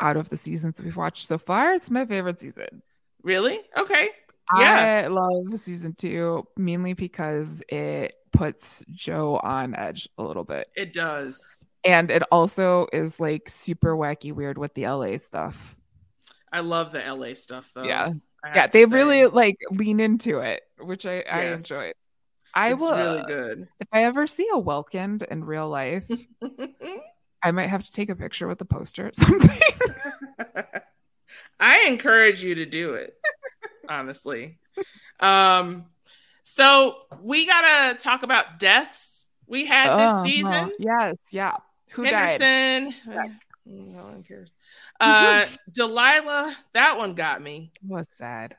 [0.00, 2.82] out of the seasons we've watched so far, it's my favorite season.
[3.22, 3.60] Really?
[3.76, 4.08] Okay.
[4.58, 5.02] Yeah.
[5.04, 10.68] I love season two mainly because it puts Joe on edge a little bit.
[10.76, 11.64] It does.
[11.84, 15.76] And it also is like super wacky weird with the LA stuff.
[16.52, 17.84] I love the LA stuff though.
[17.84, 18.12] yeah.
[18.54, 18.66] Yeah.
[18.66, 18.94] They say.
[18.94, 21.60] really like lean into it, which I, I Yes.
[21.60, 21.92] enjoy.
[22.54, 23.68] I it's will really good.
[23.80, 26.08] if I ever see a Welkind in real life,
[27.42, 29.58] I might have to take a picture with the poster or something.
[31.60, 33.16] I encourage you to do it,
[33.88, 34.58] honestly.
[35.20, 35.86] Um,
[36.54, 40.22] so we gotta talk about deaths we had this Uh-huh.
[40.24, 40.72] season.
[40.78, 41.56] Yes, yeah.
[41.90, 42.40] Who died?
[42.40, 42.94] Henderson.
[43.12, 43.28] uh,
[43.66, 44.54] No one cares.
[45.00, 47.72] Uh, Delilah, that one got me.
[47.86, 48.56] was sad.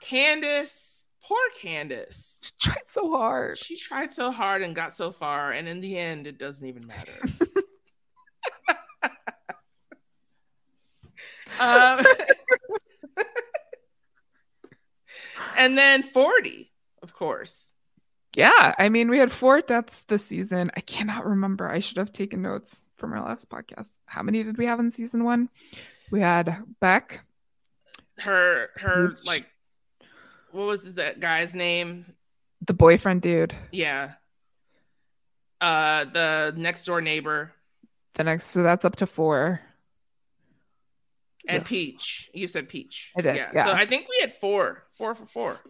[0.00, 2.38] Candace, poor Candace.
[2.42, 3.58] She tried so hard.
[3.58, 6.86] She tried so hard and got so far, and in the end, it doesn't even
[6.86, 7.12] matter.
[11.60, 12.04] um,
[15.56, 16.66] and then 40, of
[17.18, 17.72] course.
[18.36, 20.70] Yeah, I mean, we had four deaths this season.
[20.76, 21.68] I cannot remember.
[21.68, 23.88] I should have taken notes from our last podcast.
[24.06, 25.48] How many did we have in season one?
[26.10, 27.24] We had Beck.
[28.18, 29.46] Her, her, like,
[30.52, 32.14] what was that guy's name?
[32.66, 33.54] the boyfriend dude.
[33.72, 34.12] Yeah.
[35.60, 37.52] Uh, the next door neighbor
[38.14, 39.60] The next, so that's up to four.
[41.48, 42.30] and So Peach.
[42.34, 43.12] You said Peach.
[43.16, 43.50] I did, Yeah.
[43.54, 43.64] yeah.
[43.64, 45.60] So I think we had four, four for four.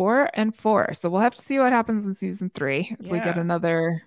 [0.00, 0.94] Four and four.
[0.94, 4.02] So we'll have to see what happens in season three if we get another.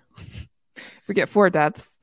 [0.74, 2.00] if we get four deaths.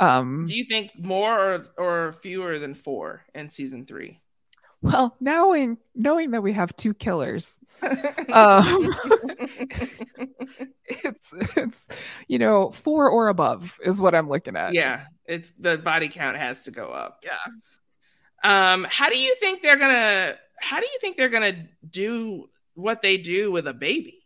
[0.00, 0.46] Um.
[0.48, 4.22] Do you think more or, or fewer than four in season three?
[4.80, 7.92] Well, knowing knowing that we have two killers, um,
[10.86, 11.88] it's it's
[12.28, 14.72] you know four or above is what I'm looking at.
[14.72, 17.22] yeah, it's the body count has to go up.
[17.22, 18.72] Yeah.
[18.72, 20.36] Um, how do you think they're gonna?
[20.58, 22.46] How do you think they're gonna do
[22.76, 24.22] what they do with a baby?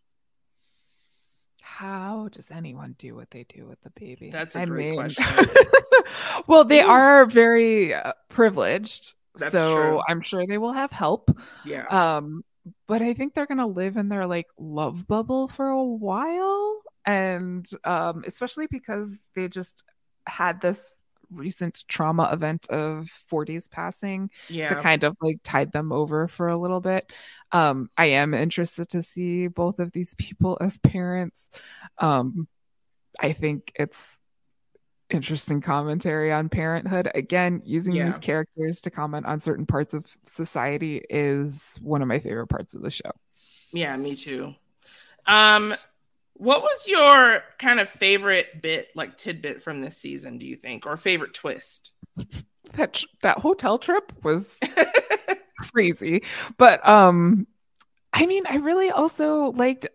[1.62, 4.28] How does anyone do what they do with the baby?
[4.30, 5.24] That's a great question.
[6.46, 10.00] well, they are very uh, privileged, That's so true.
[10.06, 11.30] I'm sure they will have help.
[11.64, 11.86] Yeah.
[11.86, 12.44] Um,
[12.86, 17.66] but I think they're gonna live in their like love bubble for a while, and
[17.84, 19.84] um, especially because they just
[20.26, 20.82] had this
[21.32, 24.68] recent trauma event of 40s passing yeah.
[24.68, 27.12] to kind of like tide them over for a little bit.
[27.52, 31.50] Um, I am interested to see both of these people as parents.
[31.98, 32.48] Um,
[33.20, 34.18] I think it's
[35.10, 37.10] interesting commentary on parenthood.
[37.14, 38.06] Again, using Yeah.
[38.06, 42.74] these characters to comment on certain parts of society is one of my favorite parts
[42.74, 43.10] of the show.
[43.72, 44.54] Yeah, me too.
[45.26, 45.74] Um,
[46.40, 50.38] what was your kind of favorite bit, like tidbit from this season?
[50.38, 51.92] Do you think, or favorite twist?
[52.76, 54.48] That that hotel trip was
[55.72, 56.22] crazy,
[56.56, 57.46] but um,
[58.14, 59.86] I mean, I really also liked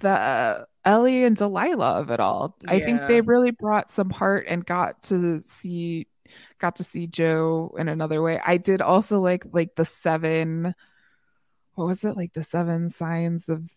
[0.00, 2.56] the Ellie and Delilah of it all.
[2.66, 6.08] I think they really brought some heart and got to see
[6.58, 8.40] got to see Joe in another way.
[8.44, 10.74] I did also like like the seven
[11.74, 13.70] what was it like the seven signs of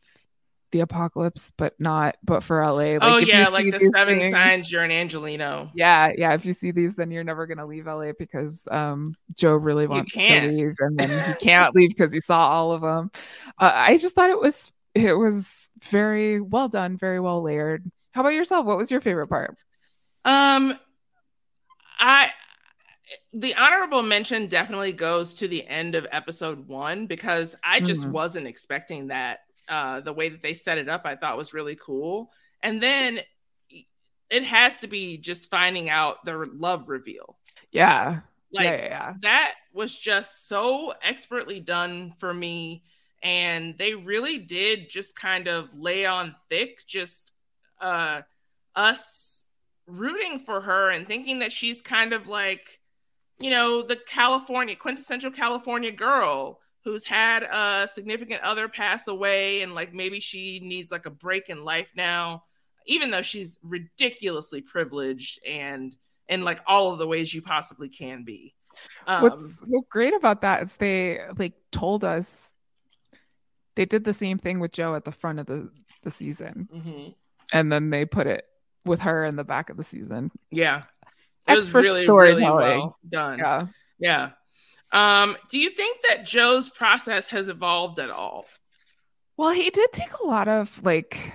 [0.71, 2.97] the apocalypse, but not but for LA.
[2.97, 5.71] Like oh yeah, like the seven things- signs you're an Angelino.
[5.75, 6.33] Yeah, yeah.
[6.33, 10.13] If you see these, then you're never gonna leave LA because um Joe really wants
[10.13, 13.11] to leave, and then he can't leave because he saw all of them.
[13.59, 15.47] Uh, I just thought it was it was
[15.83, 17.83] very well done, very well layered.
[18.13, 18.65] How about yourself?
[18.65, 19.55] What was your favorite part?
[20.25, 20.77] Um,
[21.99, 22.31] I
[23.33, 28.11] the honorable mention definitely goes to the end of episode one because I just Mhm.
[28.11, 29.39] wasn't expecting that.
[29.67, 32.31] Uh, the way that they set it up, I thought was really cool.
[32.61, 33.19] And then
[34.29, 37.37] it has to be just finding out the love reveal.
[37.71, 38.21] Yeah,
[38.51, 39.13] Like yeah, yeah, yeah.
[39.21, 42.83] that was just so expertly done for me
[43.21, 47.33] and they really did just kind of lay on thick, just
[47.81, 48.21] uh,
[48.75, 49.43] us
[49.87, 52.79] rooting for her and thinking that she's kind of like,
[53.39, 59.75] you know, the California quintessential California girl who's had a significant other pass away and
[59.75, 62.43] like maybe she needs like a break in life now
[62.87, 65.95] even though she's ridiculously privileged and
[66.27, 68.55] in like all of the ways you possibly can be.
[69.05, 72.41] Um, what's so great about that is they like told us
[73.75, 75.69] they did the same thing with joe at the front of the
[76.03, 76.69] the season.
[76.73, 77.09] Mm-hmm.
[77.53, 78.45] and then they put it
[78.85, 80.31] with her in the back of the season.
[80.51, 80.83] Yeah.
[81.47, 83.39] It Expert was really really well done.
[83.39, 83.67] Yeah.
[83.99, 84.29] Yeah
[84.91, 88.45] um, do you think that Joe's process has evolved at all?
[89.35, 91.33] Well, he did take a lot of like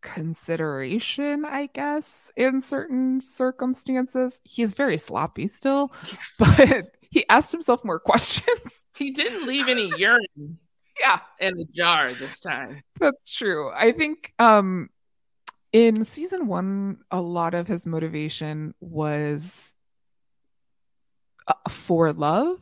[0.00, 4.38] consideration, I guess, in certain circumstances.
[4.44, 5.92] He's very sloppy still,
[6.38, 8.84] but he asked himself more questions.
[8.98, 10.58] He didn't leave any urine
[10.98, 12.82] yeah in the jar this time.
[12.98, 13.70] That's true.
[13.70, 14.88] I think um
[15.72, 19.72] in season 1 a lot of his motivation was
[21.68, 22.58] for love,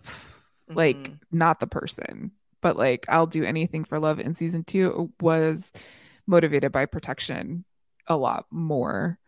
[0.68, 0.76] mm-hmm.
[0.76, 4.20] like not the person, but like I'll do anything for love.
[4.20, 5.70] In season two, was
[6.26, 7.64] motivated by protection
[8.08, 9.18] a lot more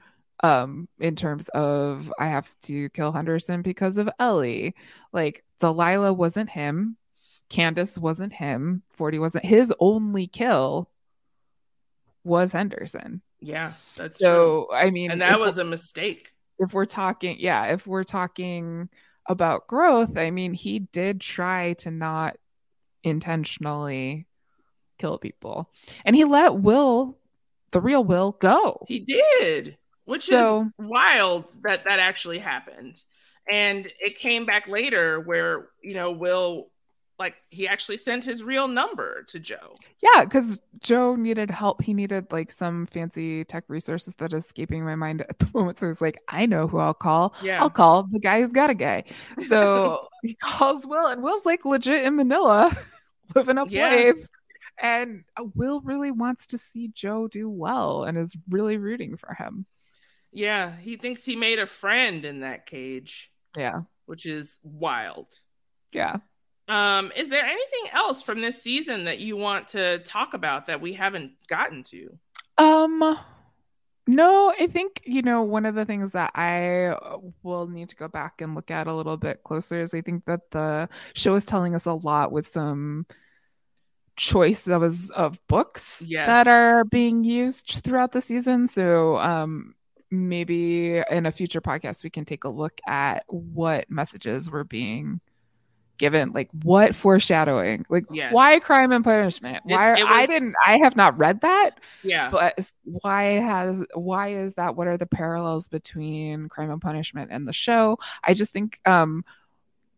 [0.45, 4.75] um in terms of I have to kill Henderson because of Ellie.
[5.13, 6.97] Like Delilah wasn't him.
[7.49, 8.83] Candace wasn't him.
[8.91, 10.91] 40 wasn't his only kill
[12.23, 13.23] was Henderson.
[13.41, 14.77] Yeah, that's so true.
[14.77, 16.31] I mean and that was a mistake.
[16.59, 18.89] If we're talking yeah, if we're talking
[19.29, 22.37] about growth, I mean, he did try to not
[23.05, 24.27] intentionally
[24.99, 25.71] kill people.
[26.05, 27.19] And he let Will,
[27.73, 28.85] the real Will, go.
[28.89, 33.01] He did, which so, is wild that that actually happened.
[33.51, 36.69] And it came back later where, you know, Will
[37.19, 39.75] like he actually sent his real number to Joe.
[40.01, 41.83] Yeah, because Joe needed help.
[41.83, 45.79] He needed like some fancy tech resources that is escaping my mind at the moment.
[45.79, 47.35] So he's like, I know who I'll call.
[47.43, 47.61] Yeah.
[47.61, 49.05] I'll call the guy who's got a guy.
[49.49, 52.71] So he calls Will, and Will's like legit in Manila,
[53.35, 53.91] living up yeah.
[53.91, 54.29] life.
[54.81, 59.35] And uh, Will really wants to see Joe do well and is really rooting for
[59.35, 59.67] him.
[60.31, 63.31] Yeah, he thinks he made a friend in that cage.
[63.57, 63.81] Yeah.
[64.07, 65.27] Which is wild.
[65.93, 66.19] Yeah.
[66.69, 70.81] Um, is there anything else from this season that you want to talk about that
[70.81, 72.19] we haven't gotten to?
[72.59, 73.19] Um,
[74.07, 76.95] no, I think, you know, one of the things that I
[77.43, 80.27] will need to go back and look at a little bit closer is I think
[80.27, 83.07] that the show is telling us a lot with some
[84.17, 86.27] choice that was of books yes.
[86.27, 88.69] that are being used throughout the season.
[88.69, 89.75] So, um,
[90.11, 95.21] maybe in a future podcast, we can take a look at what messages were being
[95.99, 97.85] given like what foreshadowing?
[97.89, 98.33] Like yes.
[98.33, 99.61] why crime and punishment?
[99.65, 101.71] Why it, it was, i didn't i have not read that
[102.03, 102.31] yeah.
[102.31, 104.77] but why has why is that?
[104.77, 107.99] What are the parallels between crime and punishment and the show?
[108.25, 109.25] I just think um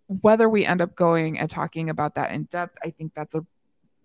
[0.06, 3.46] whether we end up going and talking about that in depth i think that's a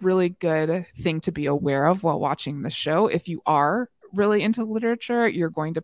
[0.01, 3.07] really good thing to be aware of while watching the show.
[3.07, 5.83] If you are really into literature you're going to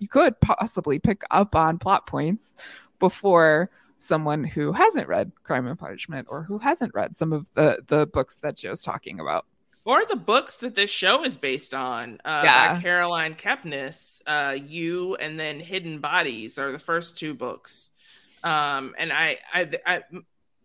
[0.00, 2.52] you could possibly pick up on plot points
[2.98, 3.70] before
[4.00, 8.06] someone who hasn't read Crime and Punishment or who hasn't read some of the the
[8.06, 9.46] books that Joe's talking about.
[9.84, 12.20] Or the books that this show is based on.
[12.24, 12.74] Uh, yeah.
[12.74, 17.90] by Caroline Kepnes, uh, You and then Hidden Bodies are the first two books.
[18.42, 20.02] Um, and I, I, I,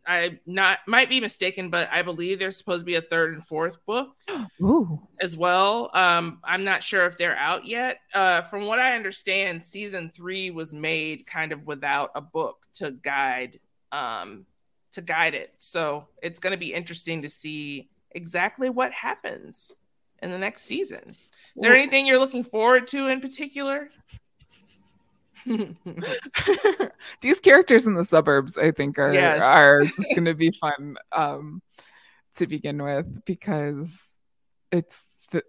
[0.08, 3.46] I not might be mistaken, but I believe there's supposed to be a third and
[3.46, 4.16] fourth book
[4.62, 5.02] Ooh.
[5.22, 5.90] as well.
[5.94, 8.00] Um, I'm not sure if they're out yet.
[8.14, 12.92] Uh, from what I understand, season three was made kind of without a book to
[12.92, 13.60] guide
[13.92, 14.46] um,
[14.94, 15.54] to guide it.
[15.60, 19.74] So it's going to be interesting to see exactly what happens
[20.22, 21.16] in the next season.
[21.56, 23.90] Is there anything you're looking forward to in particular?
[27.22, 29.42] These characters in the suburbs, I think, are yes.
[29.42, 31.62] are just going to be fun um,
[32.36, 34.02] to begin with because
[34.72, 35.44] it's the,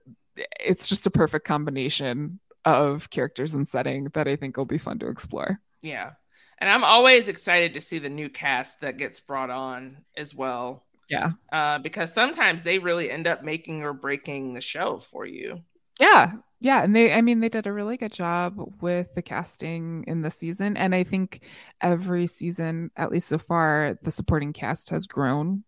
[0.60, 4.98] it's just a perfect combination of characters and setting that I think will be fun
[4.98, 5.60] to explore.
[5.82, 6.12] Yeah,
[6.58, 10.84] and I'm always excited to see the new cast that gets brought on as well.
[11.08, 15.62] Yeah, uh, because sometimes they really end up making or breaking the show for you.
[15.98, 20.04] Yeah, yeah and they i mean they did a really good job with the casting
[20.06, 21.40] in the season and i think
[21.80, 25.64] every season at least so far the supporting cast has grown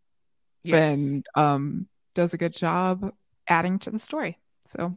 [0.64, 0.98] yes.
[0.98, 3.12] and um does a good job
[3.46, 4.96] adding to the story so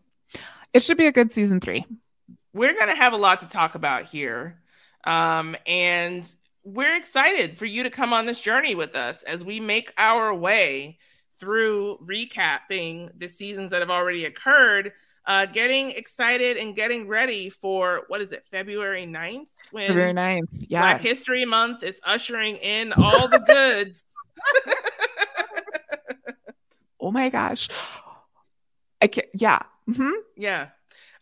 [0.73, 1.85] it should be a good season three
[2.53, 4.59] we're gonna have a lot to talk about here
[5.05, 9.59] um and we're excited for you to come on this journey with us as we
[9.59, 10.97] make our way
[11.39, 14.93] through recapping the seasons that have already occurred,
[15.25, 19.47] uh, getting excited and getting ready for what is it, February 9th?
[19.71, 20.47] When February 9th.
[20.51, 20.81] Yeah.
[20.81, 24.03] Black History Month is ushering in all the goods.
[26.99, 27.69] oh my gosh.
[29.01, 29.61] I can't, yeah.
[29.89, 30.11] Mm-hmm.
[30.35, 30.69] Yeah.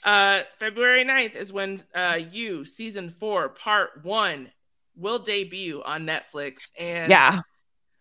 [0.03, 4.51] Uh, February 9th is when uh, you, season four, part one,
[4.95, 6.71] will debut on Netflix.
[6.77, 7.41] And yeah,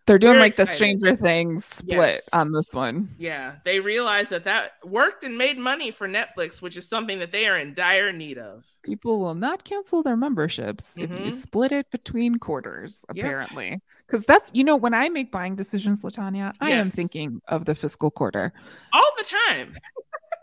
[0.09, 0.67] they're doing like excited.
[0.67, 2.29] the Stranger Things split yes.
[2.33, 3.13] on this one.
[3.19, 7.31] Yeah, they realized that that worked and made money for Netflix, which is something that
[7.31, 8.65] they are in dire need of.
[8.81, 11.01] People will not cancel their memberships mm-hmm.
[11.01, 11.29] if you mm-hmm.
[11.29, 13.79] split it between quarters, apparently.
[14.07, 14.27] Because yep.
[14.27, 16.79] that's, you know, when I make buying decisions, LaTonya, I yes.
[16.79, 18.51] am thinking of the fiscal quarter
[18.91, 19.77] all the time.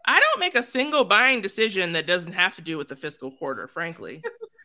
[0.05, 3.33] I don't make a single buying decision that doesn't have to do with the fiscal
[3.33, 4.23] quarter, frankly.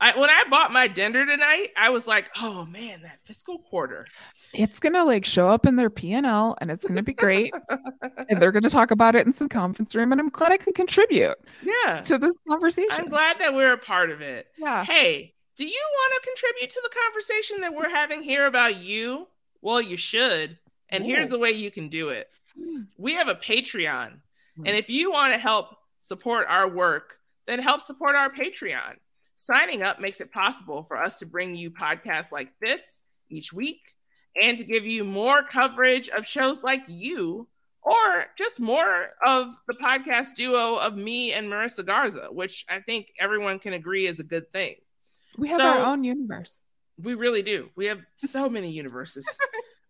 [0.00, 4.06] I, when I bought my dinner tonight, I was like, "Oh man, that fiscal quarter."
[4.52, 7.54] It's gonna like show up in their P and it's gonna be great.
[8.28, 10.74] and they're gonna talk about it in some conference room, and I'm glad I could
[10.74, 11.36] contribute.
[11.62, 12.90] Yeah, to this conversation.
[12.92, 14.48] I'm glad that we're a part of it.
[14.58, 14.84] Yeah.
[14.84, 19.28] Hey, do you want to contribute to the conversation that we're having here about you?
[19.62, 20.58] Well, you should.
[20.90, 22.28] And here's the way you can do it.
[22.56, 22.82] Hmm.
[22.98, 24.20] We have a Patreon
[24.56, 24.66] Hmm.
[24.66, 28.96] And if you want to help support our work, then help support our Patreon.
[29.44, 33.80] Signing up makes it possible for us to bring you podcasts like this each week
[34.40, 37.46] and to give you more coverage of shows like you
[37.82, 43.08] or just more of the podcast duo of me and Marissa Garza, which I think
[43.20, 44.76] everyone can agree is a good thing.
[45.36, 46.58] We have so, our own universe.
[46.96, 47.68] We really do.
[47.76, 49.28] We have so many universes.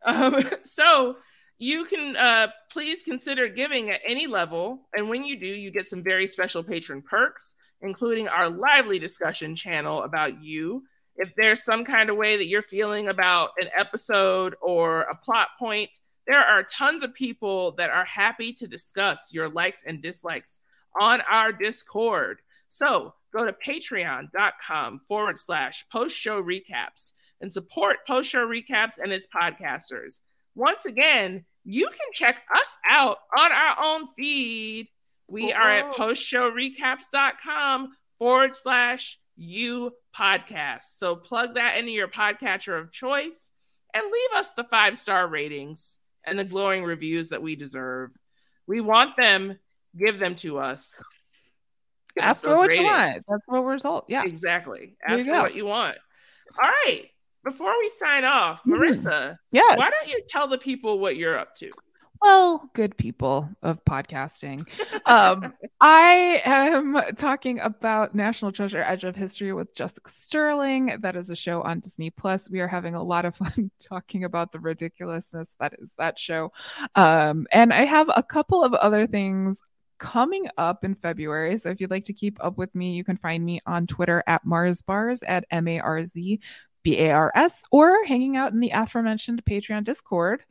[0.05, 1.19] um, so
[1.59, 4.89] you can uh, please consider giving at any level.
[4.97, 7.55] And when you do, you get some very special patron perks,
[7.85, 10.85] including our lively discussion channel about you.
[11.17, 15.49] If there's some kind of way that you're feeling about an episode or a plot
[15.59, 20.61] point, there are tons of people that are happy to discuss your likes and dislikes
[21.01, 22.41] on our Discord.
[22.69, 29.13] So go to patreon.com forward slash post show recaps and support post show recaps and
[29.13, 30.19] its podcasters
[30.55, 34.89] once again, you can check us out on our own feed.
[35.29, 40.83] We are at postshowrecaps.com forward slash you podcast.
[40.97, 43.51] So plug that into your podcatcher of choice
[43.93, 48.11] and leave us the five star ratings and the glowing reviews that we deserve.
[48.67, 49.59] We want them,
[49.97, 51.03] give them to us.
[52.15, 52.81] Give Ask us for what ratings.
[52.81, 53.25] you want.
[53.29, 54.05] That's what we're told.
[54.09, 54.25] Yeah.
[54.25, 54.97] Exactly.
[55.07, 55.43] Ask for go.
[55.43, 55.97] what you want.
[56.63, 57.09] All right
[57.45, 58.75] before we sign off, hmm.
[58.75, 61.71] Marissa, yeah, why don't you tell the people what you're up to?
[62.23, 64.67] Well, good people of podcasting.
[65.05, 70.97] Um, I am talking about National Treasure Edge of History with Jessica Sterling.
[71.01, 72.49] That is a show on Disney Plus.
[72.49, 76.53] We are having a lot of fun talking about the ridiculousness that is that show.
[76.95, 79.61] Um, and I have a couple of other things
[79.99, 81.57] coming up in February.
[81.57, 84.23] So if you'd like to keep up with me, you can find me on Twitter
[84.27, 86.41] at Mars Bars at M A R Z
[86.83, 90.43] B A R S, or hanging out in the aforementioned Patreon Discord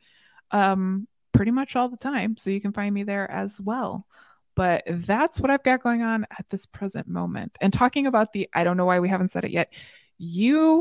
[0.50, 2.36] um, pretty much all the time.
[2.36, 4.06] So you can find me there as well.
[4.54, 7.56] But that's what I've got going on at this present moment.
[7.60, 9.72] And talking about the, I don't know why we haven't said it yet,
[10.18, 10.74] universe.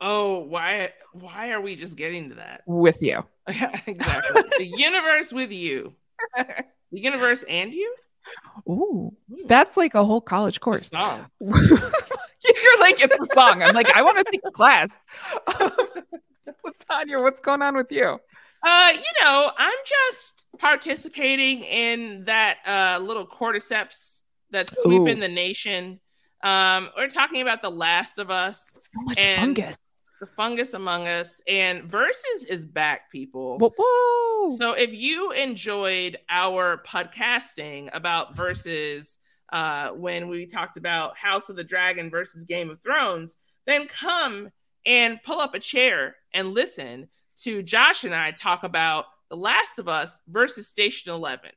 [0.00, 0.92] Oh, why?
[1.12, 3.24] Why are we just getting to that with you?
[3.46, 4.42] exactly.
[4.58, 5.94] the universe with you.
[6.36, 7.94] The universe and you.
[8.68, 9.46] Ooh, hmm.
[9.46, 10.90] that's like a whole college course.
[10.92, 13.62] You're like, it's a song.
[13.62, 14.90] I'm like, I want to take a class.
[16.88, 18.18] Tanya, what's going on with you?
[18.64, 25.20] Uh, you know, I'm just participating in that uh little cordyceps that's sweeping Ooh.
[25.20, 26.00] the nation.
[26.42, 28.88] Um, we're talking about the Last of Us.
[28.92, 29.78] So much fungus.
[30.20, 33.58] The fungus among us, and Versus is back, people.
[33.58, 34.50] Whoa, whoa.
[34.50, 39.18] So if you enjoyed our podcasting about Versus
[39.52, 43.36] uh, when we talked about House of the Dragon versus Game of Thrones,
[43.66, 44.50] then come
[44.86, 47.08] and pull up a chair and listen
[47.42, 51.50] to Josh and I talk about The Last of Us versus Station 11.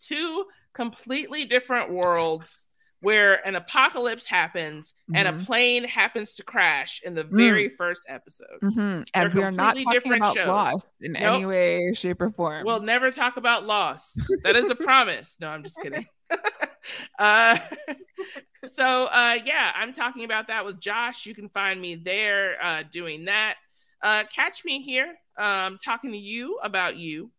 [0.00, 0.44] Two
[0.74, 2.68] completely different worlds
[3.02, 5.16] where an apocalypse happens mm-hmm.
[5.16, 5.44] and a mm-hmm.
[5.44, 7.76] plane happens to crash in the very mm.
[7.76, 8.60] first episode.
[8.62, 9.02] Mm-hmm.
[9.12, 10.46] And we are not talking about shows.
[10.46, 11.22] Lost in nope.
[11.22, 12.64] any way, shape, or form.
[12.64, 14.20] We'll never talk about Lost.
[14.44, 15.36] That is a promise.
[15.40, 16.06] No, I'm just kidding.
[17.18, 17.58] uh,
[18.72, 21.26] so uh, yeah, I'm talking about that with Josh.
[21.26, 23.56] You can find me there uh, doing that.
[24.02, 27.30] Uh, catch me here um, talking to you about you.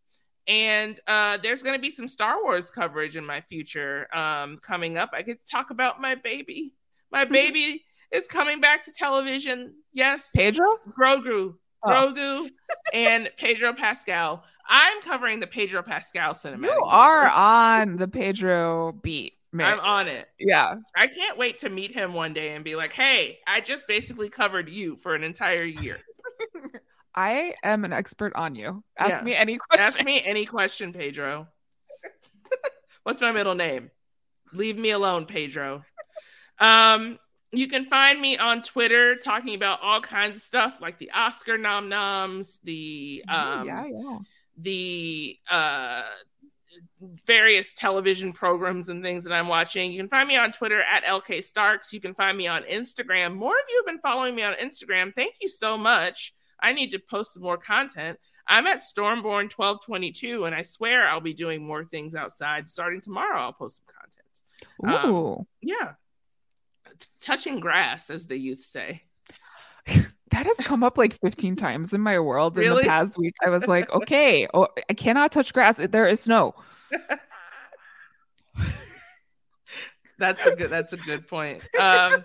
[0.47, 4.97] And uh, there's going to be some Star Wars coverage in my future um, coming
[4.97, 5.11] up.
[5.13, 6.73] I get to talk about my baby.
[7.11, 9.73] My baby is coming back to television.
[9.93, 11.55] Yes, Pedro Grogu.
[11.83, 11.89] oh.
[11.89, 12.49] Grogu,
[12.93, 14.43] and Pedro Pascal.
[14.67, 16.67] I'm covering the Pedro Pascal cinema.
[16.67, 19.33] You are on the Pedro beat.
[19.51, 19.71] Man.
[19.71, 20.27] I'm on it.
[20.39, 20.75] Yeah.
[20.95, 24.27] I can't wait to meet him one day and be like, hey, I just basically
[24.27, 25.99] covered you for an entire year.
[27.15, 28.83] I am an expert on you.
[28.97, 29.21] Ask yeah.
[29.23, 29.85] me any question.
[29.85, 31.47] Ask me any question, Pedro.
[33.03, 33.91] What's my middle name?
[34.51, 35.83] Leave me alone, Pedro.
[36.59, 37.19] Um,
[37.51, 41.57] you can find me on Twitter talking about all kinds of stuff like the Oscar
[41.57, 44.17] nom noms, the um, yeah, yeah.
[44.57, 46.03] the uh
[47.25, 49.91] various television programs and things that I'm watching.
[49.91, 51.93] You can find me on Twitter at LK Starks.
[51.93, 53.35] You can find me on Instagram.
[53.35, 55.13] More of you have been following me on Instagram.
[55.13, 56.33] Thank you so much.
[56.63, 58.17] I need to post some more content.
[58.47, 62.69] I'm at Stormborn 1222, and I swear I'll be doing more things outside.
[62.69, 65.07] Starting tomorrow, I'll post some content.
[65.07, 65.35] Ooh.
[65.39, 65.93] Um, yeah.
[66.97, 69.03] T- touching grass, as the youth say.
[69.87, 72.69] that has come up like 15 times in my world really?
[72.69, 73.35] in the past week.
[73.45, 75.75] I was like, okay, oh, I cannot touch grass.
[75.77, 76.55] There is snow.
[80.17, 81.63] that's a good that's a good point.
[81.79, 82.23] Um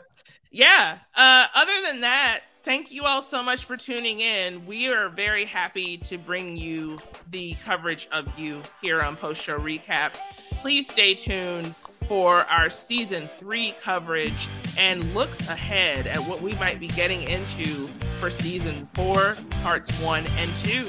[0.51, 0.99] yeah.
[1.15, 4.67] Uh other than that, thank you all so much for tuning in.
[4.67, 6.99] We are very happy to bring you
[7.31, 10.19] the coverage of you here on post show recaps.
[10.61, 16.79] Please stay tuned for our season three coverage and looks ahead at what we might
[16.79, 17.87] be getting into
[18.21, 19.33] for season four,
[19.63, 20.83] parts one and two.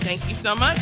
[0.00, 0.80] Thank you so much.